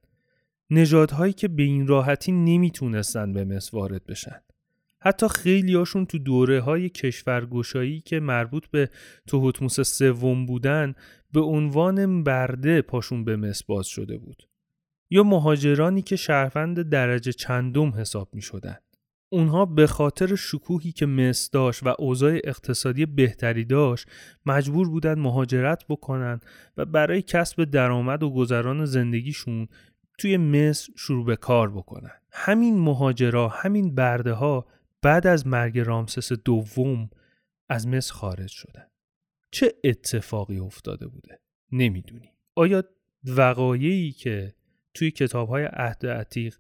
نژادهایی 0.71 1.33
که 1.33 1.49
به 1.49 1.63
این 1.63 1.87
راحتی 1.87 2.33
نمی‌تونستن 2.33 3.33
به 3.33 3.45
مصر 3.45 3.77
وارد 3.77 4.07
بشن. 4.07 4.41
حتی 5.01 5.29
خیلی 5.29 5.75
هاشون 5.75 6.07
تو 6.07 6.19
دوره 6.19 6.61
های 6.61 6.89
کشورگشایی 6.89 8.01
که 8.01 8.21
مربوط 8.21 8.67
به 8.67 8.91
توهوتموس 9.27 9.81
سوم 9.81 10.47
بودن 10.47 10.95
به 11.35 11.41
عنوان 11.41 12.25
برده 12.25 12.83
پاشون 12.83 13.25
به 13.25 13.37
مصر 13.37 13.65
باز 13.69 13.87
شده 13.87 14.19
بود. 14.19 14.49
یا 15.11 15.23
مهاجرانی 15.23 16.03
که 16.03 16.17
شهروند 16.17 16.83
درجه 16.83 17.33
چندم 17.33 17.91
حساب 17.91 18.29
می 18.33 18.43
شدن. 18.43 18.77
اونها 19.29 19.67
به 19.67 19.87
خاطر 19.87 20.35
شکوهی 20.35 20.93
که 20.93 21.07
مصر 21.07 21.49
داشت 21.53 21.83
و 21.83 21.95
اوضاع 21.99 22.41
اقتصادی 22.45 23.07
بهتری 23.07 23.65
داشت 23.65 24.09
مجبور 24.47 24.89
بودن 24.89 25.19
مهاجرت 25.19 25.85
بکنن 25.89 26.41
و 26.77 26.85
برای 26.85 27.23
کسب 27.23 27.65
درآمد 27.65 28.23
و 28.23 28.31
گذران 28.31 28.85
زندگیشون 28.85 29.69
توی 30.19 30.37
مصر 30.37 30.93
شروع 30.97 31.25
به 31.25 31.37
کار 31.37 31.71
بکنن 31.71 32.21
همین 32.33 32.79
مهاجرا 32.79 33.49
همین 33.49 33.95
برده 33.95 34.33
ها 34.33 34.67
بعد 35.03 35.27
از 35.27 35.47
مرگ 35.47 35.79
رامسس 35.79 36.33
دوم 36.33 37.11
از 37.69 37.89
مصر 37.89 38.15
خارج 38.15 38.51
شدن 38.51 38.87
چه 39.55 39.75
اتفاقی 39.85 40.59
افتاده 40.59 41.07
بوده؟ 41.07 41.41
نمی‌دونی 41.73 42.33
آیا 42.57 42.85
وقایعی 43.25 44.13
که 44.13 44.55
توی 44.95 45.11
کتاب 45.11 45.49
های 45.49 45.65
عهد 45.65 46.07
عتیق 46.07 46.57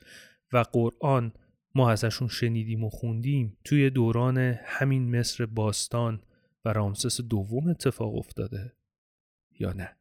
و 0.52 0.64
قرآن 0.72 1.32
ما 1.74 1.90
ازشون 1.90 2.28
شنیدیم 2.28 2.84
و 2.84 2.90
خوندیم 2.90 3.56
توی 3.64 3.90
دوران 3.90 4.38
همین 4.64 5.18
مصر 5.18 5.46
باستان 5.46 6.22
و 6.64 6.72
رامسس 6.72 7.20
دوم 7.20 7.68
اتفاق 7.68 8.16
افتاده 8.16 8.72
یا 9.60 9.72
نه؟ 9.72 9.96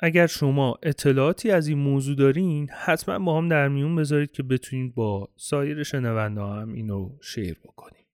اگر 0.00 0.26
شما 0.26 0.78
اطلاعاتی 0.82 1.50
از 1.50 1.68
این 1.68 1.78
موضوع 1.78 2.16
دارین 2.16 2.70
حتما 2.70 3.18
با 3.18 3.38
هم 3.38 3.48
در 3.48 3.68
میون 3.68 3.96
بذارید 3.96 4.32
که 4.32 4.42
بتونید 4.42 4.94
با 4.94 5.28
سایر 5.36 5.82
شنونده 5.82 6.40
هم 6.40 6.72
اینو 6.72 7.18
شیر 7.22 7.58
بکنیم. 7.64 8.07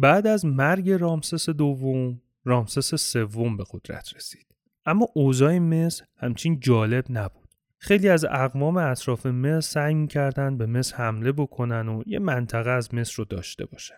بعد 0.00 0.26
از 0.26 0.44
مرگ 0.44 0.90
رامسس 0.90 1.50
دوم 1.50 2.20
رامسس 2.44 2.94
سوم 2.94 3.56
به 3.56 3.64
قدرت 3.70 4.16
رسید 4.16 4.46
اما 4.86 5.08
اوضاع 5.14 5.58
مصر 5.58 6.04
همچین 6.16 6.60
جالب 6.60 7.04
نبود 7.10 7.48
خیلی 7.78 8.08
از 8.08 8.24
اقوام 8.24 8.76
اطراف 8.76 9.26
مصر 9.26 9.60
سعی 9.60 9.94
می‌کردن 9.94 10.58
به 10.58 10.66
مصر 10.66 10.96
حمله 10.96 11.32
بکنن 11.32 11.88
و 11.88 12.02
یه 12.06 12.18
منطقه 12.18 12.70
از 12.70 12.94
مصر 12.94 13.14
رو 13.16 13.24
داشته 13.24 13.66
باشن. 13.66 13.94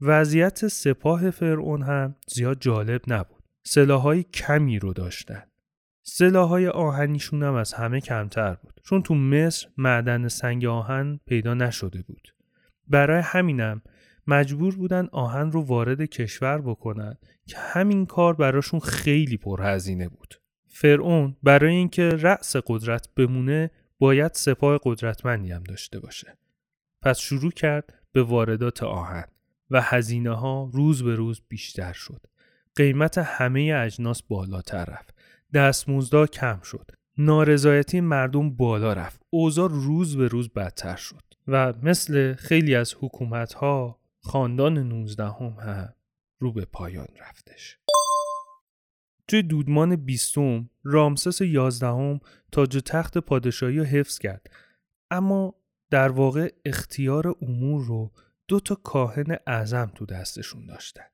وضعیت 0.00 0.68
سپاه 0.68 1.30
فرعون 1.30 1.82
هم 1.82 2.14
زیاد 2.28 2.60
جالب 2.60 3.00
نبود. 3.06 3.44
سلاحهای 3.62 4.22
کمی 4.22 4.78
رو 4.78 4.92
داشتن. 4.92 5.42
سلاحهای 6.02 6.68
آهنیشون 6.68 7.42
هم 7.42 7.54
از 7.54 7.72
همه 7.72 8.00
کمتر 8.00 8.54
بود 8.54 8.80
چون 8.84 9.02
تو 9.02 9.14
مصر 9.14 9.68
معدن 9.76 10.28
سنگ 10.28 10.64
آهن 10.64 11.20
پیدا 11.26 11.54
نشده 11.54 12.02
بود. 12.02 12.34
برای 12.88 13.22
همینم 13.24 13.82
مجبور 14.26 14.76
بودن 14.76 15.08
آهن 15.12 15.52
رو 15.52 15.62
وارد 15.62 16.02
کشور 16.02 16.60
بکنن 16.60 17.16
که 17.46 17.56
همین 17.58 18.06
کار 18.06 18.34
براشون 18.34 18.80
خیلی 18.80 19.36
پرهزینه 19.36 20.08
بود. 20.08 20.34
فرعون 20.68 21.36
برای 21.42 21.74
اینکه 21.74 22.08
رأس 22.08 22.56
قدرت 22.66 23.08
بمونه 23.16 23.70
باید 23.98 24.32
سپاه 24.34 24.80
قدرتمندی 24.82 25.52
هم 25.52 25.62
داشته 25.62 26.00
باشه. 26.00 26.38
پس 27.02 27.18
شروع 27.18 27.50
کرد 27.50 27.94
به 28.12 28.22
واردات 28.22 28.82
آهن 28.82 29.24
و 29.70 29.80
هزینه 29.82 30.34
ها 30.34 30.70
روز 30.72 31.02
به 31.02 31.14
روز 31.14 31.42
بیشتر 31.48 31.92
شد. 31.92 32.26
قیمت 32.76 33.18
همه 33.18 33.74
اجناس 33.76 34.22
بالاتر 34.22 34.84
رفت. 34.84 35.14
دستمزدا 35.54 36.26
کم 36.26 36.60
شد. 36.64 36.90
نارضایتی 37.18 38.00
مردم 38.00 38.50
بالا 38.50 38.92
رفت. 38.92 39.22
اوضاع 39.30 39.68
روز 39.68 40.16
به 40.16 40.28
روز 40.28 40.48
بدتر 40.48 40.96
شد 40.96 41.22
و 41.48 41.72
مثل 41.82 42.34
خیلی 42.34 42.74
از 42.74 42.94
حکومت 43.00 43.52
ها 43.52 43.98
خاندان 44.24 44.78
19 44.78 45.24
هم, 45.24 45.94
رو 46.38 46.52
به 46.52 46.64
پایان 46.64 47.08
رفتش. 47.20 47.78
توی 49.28 49.42
دودمان 49.42 49.96
بیستم 49.96 50.70
رامسس 50.82 51.40
یازدهم 51.40 52.20
تاج 52.52 52.82
تخت 52.86 53.18
پادشاهی 53.18 53.78
رو 53.78 53.84
حفظ 53.84 54.18
کرد. 54.18 54.50
اما 55.10 55.54
در 55.90 56.08
واقع 56.08 56.52
اختیار 56.64 57.34
امور 57.42 57.84
رو 57.84 58.12
دو 58.48 58.60
تا 58.60 58.74
کاهن 58.74 59.36
اعظم 59.46 59.92
تو 59.94 60.06
دستشون 60.06 60.66
داشتن. 60.66 61.04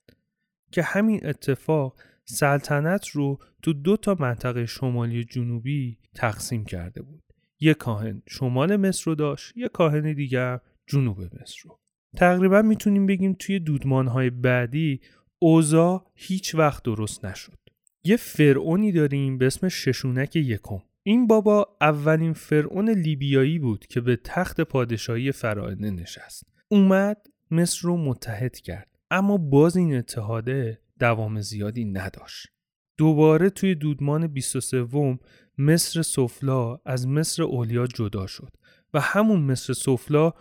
که 0.73 0.83
همین 0.83 1.27
اتفاق 1.27 2.01
سلطنت 2.25 3.09
رو 3.09 3.39
تو 3.63 3.73
دو 3.73 3.97
تا 3.97 4.17
منطقه 4.21 4.67
شمالی 4.67 5.25
جنوبی 5.25 5.99
تقسیم 6.15 6.65
کرده 6.65 7.03
بود. 7.03 7.23
یک 7.61 7.77
کاهن 7.77 8.23
شمال 8.29 8.77
مصر 8.77 9.05
رو 9.05 9.15
داشت 9.15 9.57
یک 9.57 9.73
کاهن 9.73 10.13
دیگر 10.13 10.61
جنوب 10.87 11.21
مصر 11.21 11.61
رو. 11.65 11.81
تقریبا 12.17 12.63
می‌تونیم 12.63 13.07
بگیم 13.07 13.37
توی 13.39 13.59
دودمانهای 13.59 14.31
بعدی 14.31 15.01
اوضاع 15.39 16.07
هیچ 16.15 16.55
وقت 16.55 16.83
درست 16.83 17.25
نشد. 17.25 17.59
یه 18.05 18.17
فرعونی 18.17 18.93
داریم 18.93 19.39
به 19.39 19.47
اسم 19.47 19.69
ششونک 19.69 20.37
یکم. 20.37 20.79
این 21.03 21.27
بابا 21.27 21.77
اولین 21.81 22.33
فرعون 22.33 22.91
لیبیایی 22.91 23.59
بود 23.59 23.87
که 23.87 24.01
به 24.01 24.17
تخت 24.25 24.61
پادشاهی 24.61 25.33
فراعنه 25.33 25.91
نشست. 25.91 26.45
اومد 26.69 27.27
مصر 27.51 27.81
رو 27.83 27.97
متحد 27.97 28.57
کرد 28.57 28.89
اما 29.11 29.37
باز 29.37 29.77
این 29.77 29.97
اتحاده 29.97 30.81
دوام 30.99 31.41
زیادی 31.41 31.85
نداشت. 31.85 32.47
دوباره 32.99 33.51
توی 33.51 33.75
دودمان 33.75 34.27
23 34.27 35.19
مصر 35.59 36.03
سفلا 36.03 36.79
از 36.85 37.09
مصر 37.09 37.43
اولیا 37.43 37.87
جدا 37.87 38.27
شد 38.27 38.53
و 38.95 39.01
همون 39.01 39.41
مصر 39.41 39.73
سفلا 39.73 40.33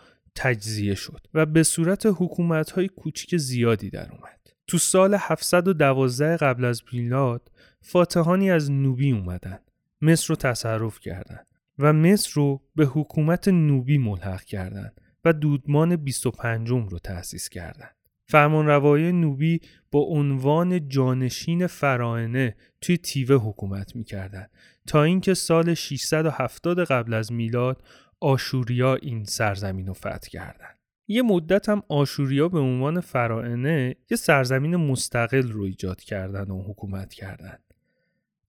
تجزیه 0.42 0.96
شد 0.96 1.28
و 1.34 1.46
به 1.46 1.64
صورت 1.64 2.06
حکومت 2.06 2.72
های 2.72 2.88
کوچیک 2.88 3.38
زیادی 3.38 3.90
در 3.90 4.12
اومد 4.12 4.40
تو 4.68 4.78
سال 4.78 5.16
712 5.20 6.38
قبل 6.38 6.66
از 6.66 6.82
میلاد 6.94 7.52
فاتحانی 7.82 8.52
از 8.52 8.72
نوبی 8.72 9.12
اومدن 9.12 9.60
مصر 10.02 10.28
رو 10.28 10.36
تصرف 10.36 11.00
کردند 11.00 11.48
و 11.80 11.94
مصر 11.94 12.32
رو 12.34 12.62
به 12.76 12.86
حکومت 12.86 13.48
نوبی 13.48 13.98
ملحق 13.98 14.44
کردند 14.44 15.02
و 15.26 15.34
دودمان 15.34 15.96
25 15.96 16.70
رو 16.70 17.00
تأسیس 17.00 17.50
کردند. 17.50 17.96
فرمانروایی 18.26 19.12
نوبی 19.12 19.62
با 19.92 20.00
عنوان 20.00 20.90
جانشین 20.90 21.68
فراینه 21.68 22.56
توی 22.82 22.98
تیوه 22.98 23.36
حکومت 23.36 23.96
می‌کردند 23.96 24.50
تا 24.88 25.04
اینکه 25.04 25.34
سال 25.34 25.74
670 25.74 26.84
قبل 26.84 27.14
از 27.14 27.32
میلاد 27.32 27.84
آشوریا 28.20 28.96
این 28.96 29.24
سرزمین 29.24 29.88
رو 29.88 29.94
فتح 29.94 30.30
کردند. 30.30 30.80
یه 31.08 31.22
مدت 31.22 31.70
هم 31.70 31.84
آشوریا 31.88 32.48
به 32.48 32.60
عنوان 32.60 33.00
فرائنه 33.00 33.96
یه 34.12 34.18
سرزمین 34.18 34.76
مستقل 34.76 35.52
رو 35.52 35.64
ایجاد 35.64 36.02
کردن 36.02 36.52
و 36.52 36.64
حکومت 36.64 37.14
کردن. 37.14 37.58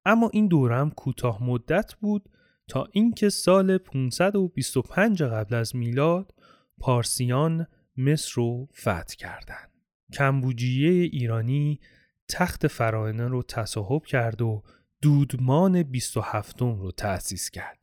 اما 0.05 0.31
این 0.33 0.49
دورم 0.49 0.91
کوتاه 0.91 1.45
مدت 1.45 1.95
بود 1.95 2.29
تا 2.69 2.89
اینکه 2.93 3.29
سال 3.29 3.79
525 3.79 5.23
قبل 5.23 5.55
از 5.55 5.77
میلاد 5.77 6.35
پارسیان 6.79 7.67
مصر 7.97 8.33
رو 8.35 8.69
فتح 8.75 9.15
کردند. 9.19 9.71
کمبوجیه 10.13 10.91
ایرانی 10.91 11.81
تخت 12.29 12.67
فرائنه 12.67 13.29
رو 13.29 13.43
تصاحب 13.43 14.05
کرد 14.05 14.43
و 14.43 14.63
دودمان 15.03 15.83
27 15.83 16.61
رو 16.61 16.91
تأسیس 16.97 17.51
کرد 17.51 17.80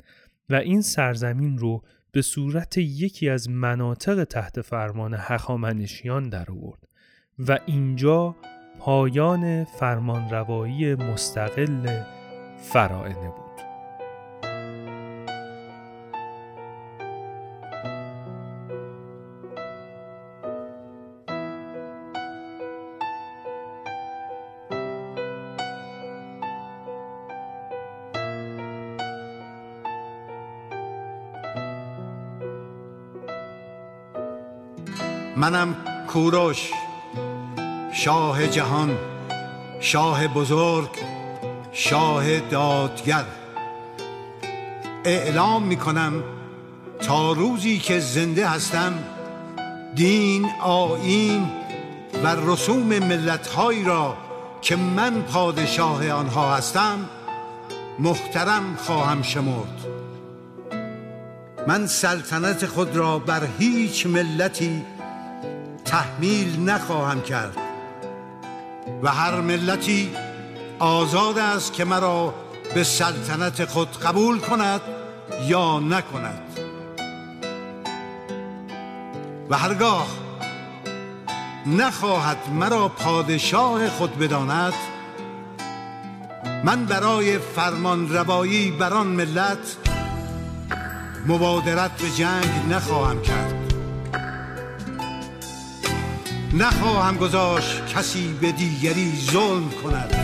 و 0.49 0.55
این 0.55 0.81
سرزمین 0.81 1.57
رو 1.57 1.83
به 2.11 2.21
صورت 2.21 2.77
یکی 2.77 3.29
از 3.29 3.49
مناطق 3.49 4.23
تحت 4.23 4.61
فرمان 4.61 5.15
هخامنشیان 5.17 6.29
در 6.29 6.51
آورد 6.51 6.87
و 7.39 7.59
اینجا 7.65 8.35
پایان 8.79 9.63
فرمانروایی 9.63 10.95
مستقل 10.95 12.03
فرائنه 12.61 13.29
بود. 13.29 13.46
منم 35.47 35.75
کوروش 36.07 36.71
شاه 37.93 38.47
جهان 38.47 38.97
شاه 39.79 40.27
بزرگ 40.27 40.89
شاه 41.71 42.39
دادگر. 42.39 43.25
اعلام 45.05 45.63
می 45.63 45.77
کنم 45.77 46.23
تا 46.99 47.31
روزی 47.31 47.77
که 47.77 47.99
زنده 47.99 48.47
هستم 48.47 48.93
دین 49.95 50.49
آین 50.63 51.51
و 52.23 52.35
رسوم 52.51 52.99
ملتهایی 52.99 53.83
را 53.83 54.17
که 54.61 54.75
من 54.75 55.21
پادشاه 55.21 56.09
آنها 56.09 56.55
هستم 56.55 57.09
محترم 57.99 58.75
خواهم 58.75 59.21
شمرد. 59.21 59.85
من 61.67 61.87
سلطنت 61.87 62.65
خود 62.65 62.95
را 62.95 63.19
بر 63.19 63.47
هیچ 63.59 64.05
ملتی 64.05 64.96
تحمیل 65.87 66.69
نخواهم 66.69 67.21
کرد. 67.21 67.57
و 69.03 69.11
هر 69.11 69.41
ملتی 69.41 70.11
آزاد 70.79 71.37
است 71.37 71.73
که 71.73 71.85
مرا 71.85 72.33
به 72.73 72.83
سلطنت 72.83 73.65
خود 73.65 73.99
قبول 73.99 74.39
کند 74.39 74.81
یا 75.47 75.79
نکند. 75.79 76.59
و 79.49 79.57
هرگاه 79.57 80.07
نخواهد 81.65 82.37
مرا 82.53 82.89
پادشاه 82.89 83.89
خود 83.89 84.19
بداند 84.19 84.73
من 86.63 86.85
برای 86.85 87.39
فرمان 87.39 88.13
روایی 88.13 88.71
بر 88.71 88.93
آن 88.93 89.07
ملت 89.07 89.77
مبادرت 91.27 92.01
به 92.01 92.09
جنگ 92.09 92.49
نخواهم 92.69 93.21
کرد. 93.21 93.56
نخواهم 96.53 97.17
گذاشت 97.17 97.85
کسی 97.85 98.37
به 98.41 98.51
دیگری 98.51 99.13
ظلم 99.31 99.69
کند. 99.83 100.15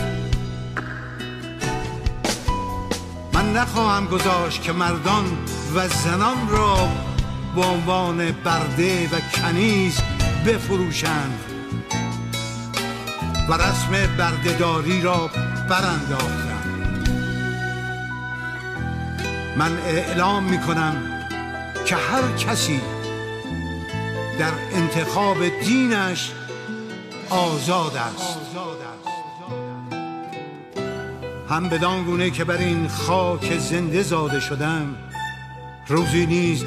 من 3.32 3.52
نخواهم 3.52 4.06
گذاشت 4.06 4.62
که 4.62 4.72
مردان 4.72 5.24
و 5.74 5.88
زنان 5.88 6.48
را 6.48 6.88
به 7.54 7.62
عنوان 7.62 8.32
برده 8.44 9.06
و 9.06 9.20
کنیز 9.34 10.00
بفروشند 10.46 11.38
و 13.48 13.54
رسم 13.54 14.16
بردهداری 14.18 15.02
را 15.02 15.30
برانداختم 15.68 16.54
من 19.56 19.78
اعلام 19.86 20.44
می 20.44 20.60
کنم 20.60 20.96
که 21.84 21.96
هر 21.96 22.36
کسی 22.38 22.80
در 24.38 24.52
انتخاب 24.72 25.48
دینش 25.48 26.32
آزاد 27.30 27.96
است. 27.96 28.38
هم 31.48 31.68
بدان 31.68 32.04
گونه 32.04 32.30
که 32.30 32.44
بر 32.44 32.56
این 32.56 32.88
خاک 32.88 33.58
زنده 33.58 34.02
زاده 34.02 34.40
شدم 34.40 34.96
روزی 35.88 36.26
نیز 36.26 36.64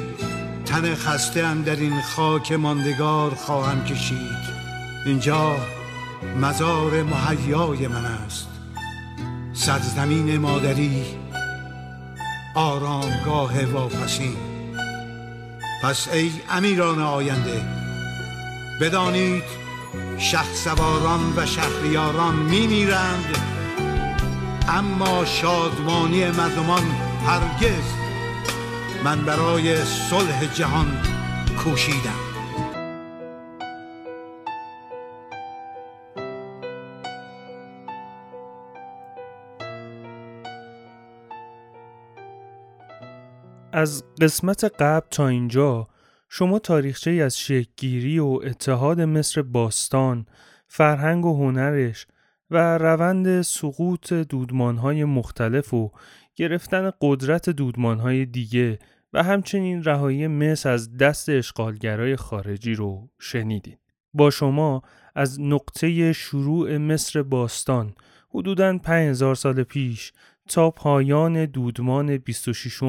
تن 0.66 0.94
خسته 0.94 1.46
هم 1.46 1.62
در 1.62 1.76
این 1.76 2.02
خاک 2.02 2.52
ماندگار 2.52 3.34
خواهم 3.34 3.84
کشید. 3.84 4.58
اینجا 5.06 5.56
مزار 6.40 7.02
محیای 7.02 7.88
من 7.88 8.04
است. 8.04 8.48
سرزمین 9.52 10.38
مادری 10.38 11.04
آرامگاه 12.54 13.64
واپسین 13.64 14.47
پس 15.82 16.08
ای 16.08 16.32
امیران 16.50 17.02
آینده 17.02 17.62
بدانید 18.80 19.44
شه 20.18 20.54
سواران 20.54 21.32
و 21.36 21.46
شهریاران 21.46 22.34
می 22.34 22.66
میرند 22.66 23.38
اما 24.68 25.24
شادمانی 25.24 26.30
مردمان 26.30 26.82
هرگز 27.26 27.84
من 29.04 29.24
برای 29.24 29.84
صلح 29.84 30.54
جهان 30.54 31.02
کوشیدم. 31.64 32.27
از 43.78 44.04
قسمت 44.20 44.64
قبل 44.64 45.06
تا 45.10 45.28
اینجا 45.28 45.88
شما 46.28 46.58
تاریخچه 46.58 47.10
از 47.10 47.38
شکگیری 47.38 48.18
و 48.18 48.26
اتحاد 48.26 49.00
مصر 49.00 49.42
باستان، 49.42 50.26
فرهنگ 50.66 51.24
و 51.24 51.36
هنرش 51.36 52.06
و 52.50 52.78
روند 52.78 53.42
سقوط 53.42 54.12
دودمانهای 54.12 55.04
مختلف 55.04 55.74
و 55.74 55.90
گرفتن 56.36 56.90
قدرت 57.00 57.50
دودمانهای 57.50 58.26
دیگه 58.26 58.78
و 59.12 59.22
همچنین 59.22 59.84
رهایی 59.84 60.26
مصر 60.26 60.70
از 60.70 60.96
دست 60.96 61.28
اشغالگرای 61.28 62.16
خارجی 62.16 62.74
رو 62.74 63.08
شنیدید. 63.18 63.78
با 64.14 64.30
شما 64.30 64.82
از 65.14 65.40
نقطه 65.40 66.12
شروع 66.12 66.76
مصر 66.76 67.22
باستان 67.22 67.94
حدوداً 68.30 68.78
5000 68.78 69.34
سال 69.34 69.62
پیش 69.62 70.12
تا 70.48 70.70
پایان 70.70 71.44
دودمان 71.44 72.16
26 72.16 72.82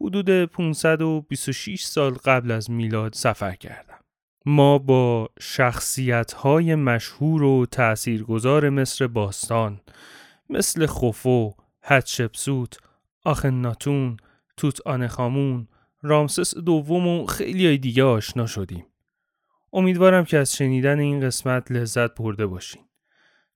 حدود 0.00 0.44
526 0.44 1.82
سال 1.82 2.14
قبل 2.14 2.50
از 2.50 2.70
میلاد 2.70 3.12
سفر 3.12 3.54
کردم. 3.54 3.98
ما 4.46 4.78
با 4.78 5.28
شخصیت 5.40 6.32
های 6.32 6.74
مشهور 6.74 7.42
و 7.42 7.66
تأثیرگذار 7.66 8.70
مصر 8.70 9.06
باستان 9.06 9.80
مثل 10.50 10.86
خفو، 10.86 11.54
حتشپسوت، 11.80 12.78
آخناتون، 13.24 14.16
توت 14.56 14.86
آنخامون، 14.86 15.68
رامسس 16.02 16.56
دوم 16.56 17.06
و 17.06 17.26
خیلی 17.26 17.66
های 17.66 17.78
دیگه 17.78 18.04
آشنا 18.04 18.46
شدیم. 18.46 18.86
امیدوارم 19.72 20.24
که 20.24 20.38
از 20.38 20.56
شنیدن 20.56 20.98
این 20.98 21.20
قسمت 21.20 21.72
لذت 21.72 22.14
برده 22.14 22.46
باشین. 22.46 22.82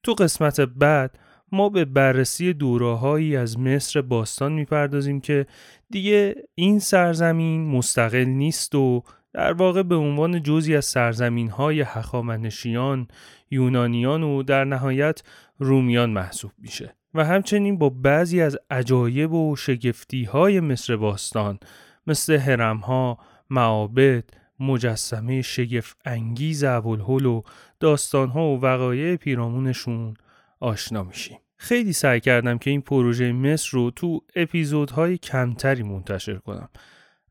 تو 0.03 0.13
قسمت 0.15 0.61
بعد 0.61 1.19
ما 1.53 1.69
به 1.69 1.85
بررسی 1.85 2.53
دورههایی 2.53 3.37
از 3.37 3.59
مصر 3.59 4.01
باستان 4.03 4.53
می‌پردازیم 4.53 5.21
که 5.21 5.47
دیگه 5.91 6.35
این 6.55 6.79
سرزمین 6.79 7.67
مستقل 7.71 8.25
نیست 8.25 8.75
و 8.75 9.03
در 9.33 9.53
واقع 9.53 9.83
به 9.83 9.95
عنوان 9.95 10.43
جزی 10.43 10.77
از 10.77 10.85
سرزمین 10.85 11.51
های 11.51 11.81
هخامنشیان، 11.81 13.09
یونانیان 13.51 14.23
و 14.23 14.43
در 14.43 14.65
نهایت 14.65 15.23
رومیان 15.59 16.11
محسوب 16.11 16.53
میشه 16.59 16.95
و 17.15 17.25
همچنین 17.25 17.79
با 17.79 17.89
بعضی 17.89 18.41
از 18.41 18.59
عجایب 18.71 19.33
و 19.33 19.57
شگفتی 19.57 20.25
های 20.25 20.61
مصر 20.61 20.97
باستان 20.97 21.59
مثل 22.07 22.37
هرم 22.37 22.77
ها، 22.77 23.19
معابد، 23.51 24.25
مجسمه 24.61 25.43
شگفت 25.43 25.97
انگیز 26.05 26.65
ابوالهول 26.65 27.27
و 27.27 27.43
داستان 27.81 28.29
ها 28.29 28.47
و 28.49 28.61
وقایع 28.61 29.17
پیرامونشون 29.17 30.15
آشنا 30.61 31.03
میشیم. 31.03 31.39
خیلی 31.63 31.93
سعی 31.93 32.21
کردم 32.21 32.59
که 32.59 32.71
این 32.71 32.81
پروژه 32.81 33.33
مصر 33.33 33.71
رو 33.73 33.91
تو 33.91 34.21
اپیزودهای 34.37 35.19
کمتری 35.19 35.83
منتشر 35.83 36.35
کنم 36.35 36.69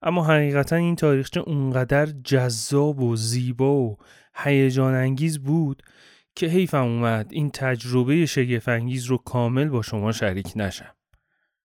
اما 0.02 0.26
حقیقتا 0.26 0.76
این 0.76 0.96
تاریخچه 0.96 1.40
اونقدر 1.40 2.06
جذاب 2.06 3.00
و 3.00 3.16
زیبا 3.16 3.74
و 3.74 3.98
هیجان 4.36 4.94
انگیز 4.94 5.40
بود 5.40 5.84
که 6.36 6.48
حیفم 6.48 6.84
اومد 6.84 7.28
این 7.32 7.50
تجربه 7.50 8.26
شگفنگیز 8.26 9.06
رو 9.06 9.18
کامل 9.18 9.70
با 9.70 9.82
شما 9.82 10.12
شریک 10.12 10.54
نشم. 10.56 10.96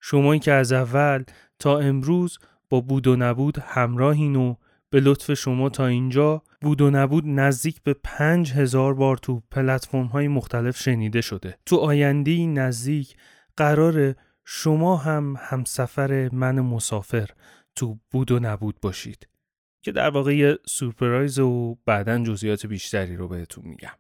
شمایی 0.01 0.41
که 0.41 0.53
از 0.53 0.73
اول 0.73 1.25
تا 1.59 1.79
امروز 1.79 2.39
با 2.71 2.81
بود 2.81 3.07
و 3.07 3.17
نبود 3.17 3.59
همراهین 3.59 4.37
و 4.37 4.55
به 4.91 5.01
لطف 5.01 5.35
شما 5.35 5.69
تا 5.69 5.87
اینجا 5.87 6.43
بود 6.63 6.81
و 6.81 6.91
نبود 6.91 7.25
نزدیک 7.27 7.83
به 7.83 7.95
پنج 8.05 8.53
هزار 8.53 8.95
بار 8.95 9.17
تو 9.17 9.43
پلتفرم 9.51 10.07
های 10.07 10.29
مختلف 10.29 10.79
شنیده 10.79 11.21
شده. 11.21 11.59
تو 11.67 11.77
آینده 11.77 12.47
نزدیک 12.47 13.17
قرار 13.57 14.15
شما 14.45 14.97
هم 14.97 15.37
همسفر 15.39 16.29
من 16.33 16.61
مسافر 16.61 17.31
تو 17.77 17.99
بود 18.11 18.31
و 18.31 18.39
نبود 18.39 18.81
باشید 18.81 19.29
که 19.83 19.93
در 19.93 20.11
واقع 20.11 20.37
یه 20.37 20.59
سورپرایز 20.67 21.39
و 21.39 21.79
بعدا 21.87 22.19
جزئیات 22.19 22.67
بیشتری 22.67 23.17
رو 23.17 23.29
بهتون 23.29 23.65
میگم. 23.65 23.99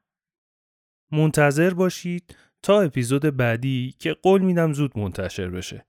منتظر 1.13 1.75
باشید 1.75 2.37
تا 2.63 2.81
اپیزود 2.81 3.37
بعدی 3.37 3.95
که 3.99 4.13
قول 4.13 4.43
میدم 4.43 4.73
زود 4.73 4.99
منتشر 4.99 5.51
بشه. 5.51 5.87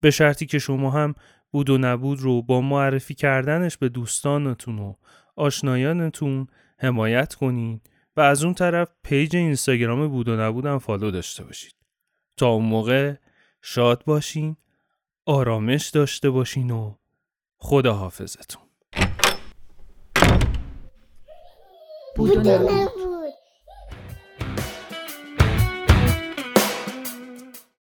به 0.00 0.10
شرطی 0.10 0.46
که 0.46 0.58
شما 0.58 0.90
هم 0.90 1.14
بود 1.50 1.70
و 1.70 1.78
نبود 1.78 2.20
رو 2.20 2.42
با 2.42 2.60
معرفی 2.60 3.14
کردنش 3.14 3.76
به 3.76 3.88
دوستانتون 3.88 4.78
و 4.78 4.94
آشنایانتون 5.36 6.46
حمایت 6.78 7.34
کنین 7.34 7.80
و 8.16 8.20
از 8.20 8.44
اون 8.44 8.54
طرف 8.54 8.88
پیج 9.02 9.36
اینستاگرام 9.36 10.08
بود 10.08 10.28
و 10.28 10.36
نبودم 10.36 10.78
follow 10.78 11.10
داشته 11.10 11.44
باشید. 11.44 11.74
تا 12.36 12.48
اون 12.48 12.64
موقع 12.64 13.14
شاد 13.62 14.04
باشین، 14.04 14.56
آرامش 15.26 15.88
داشته 15.88 16.30
باشین 16.30 16.70
و 16.70 16.94
خدا 17.58 17.94
حافظتون. 17.94 18.62
بود 22.16 22.46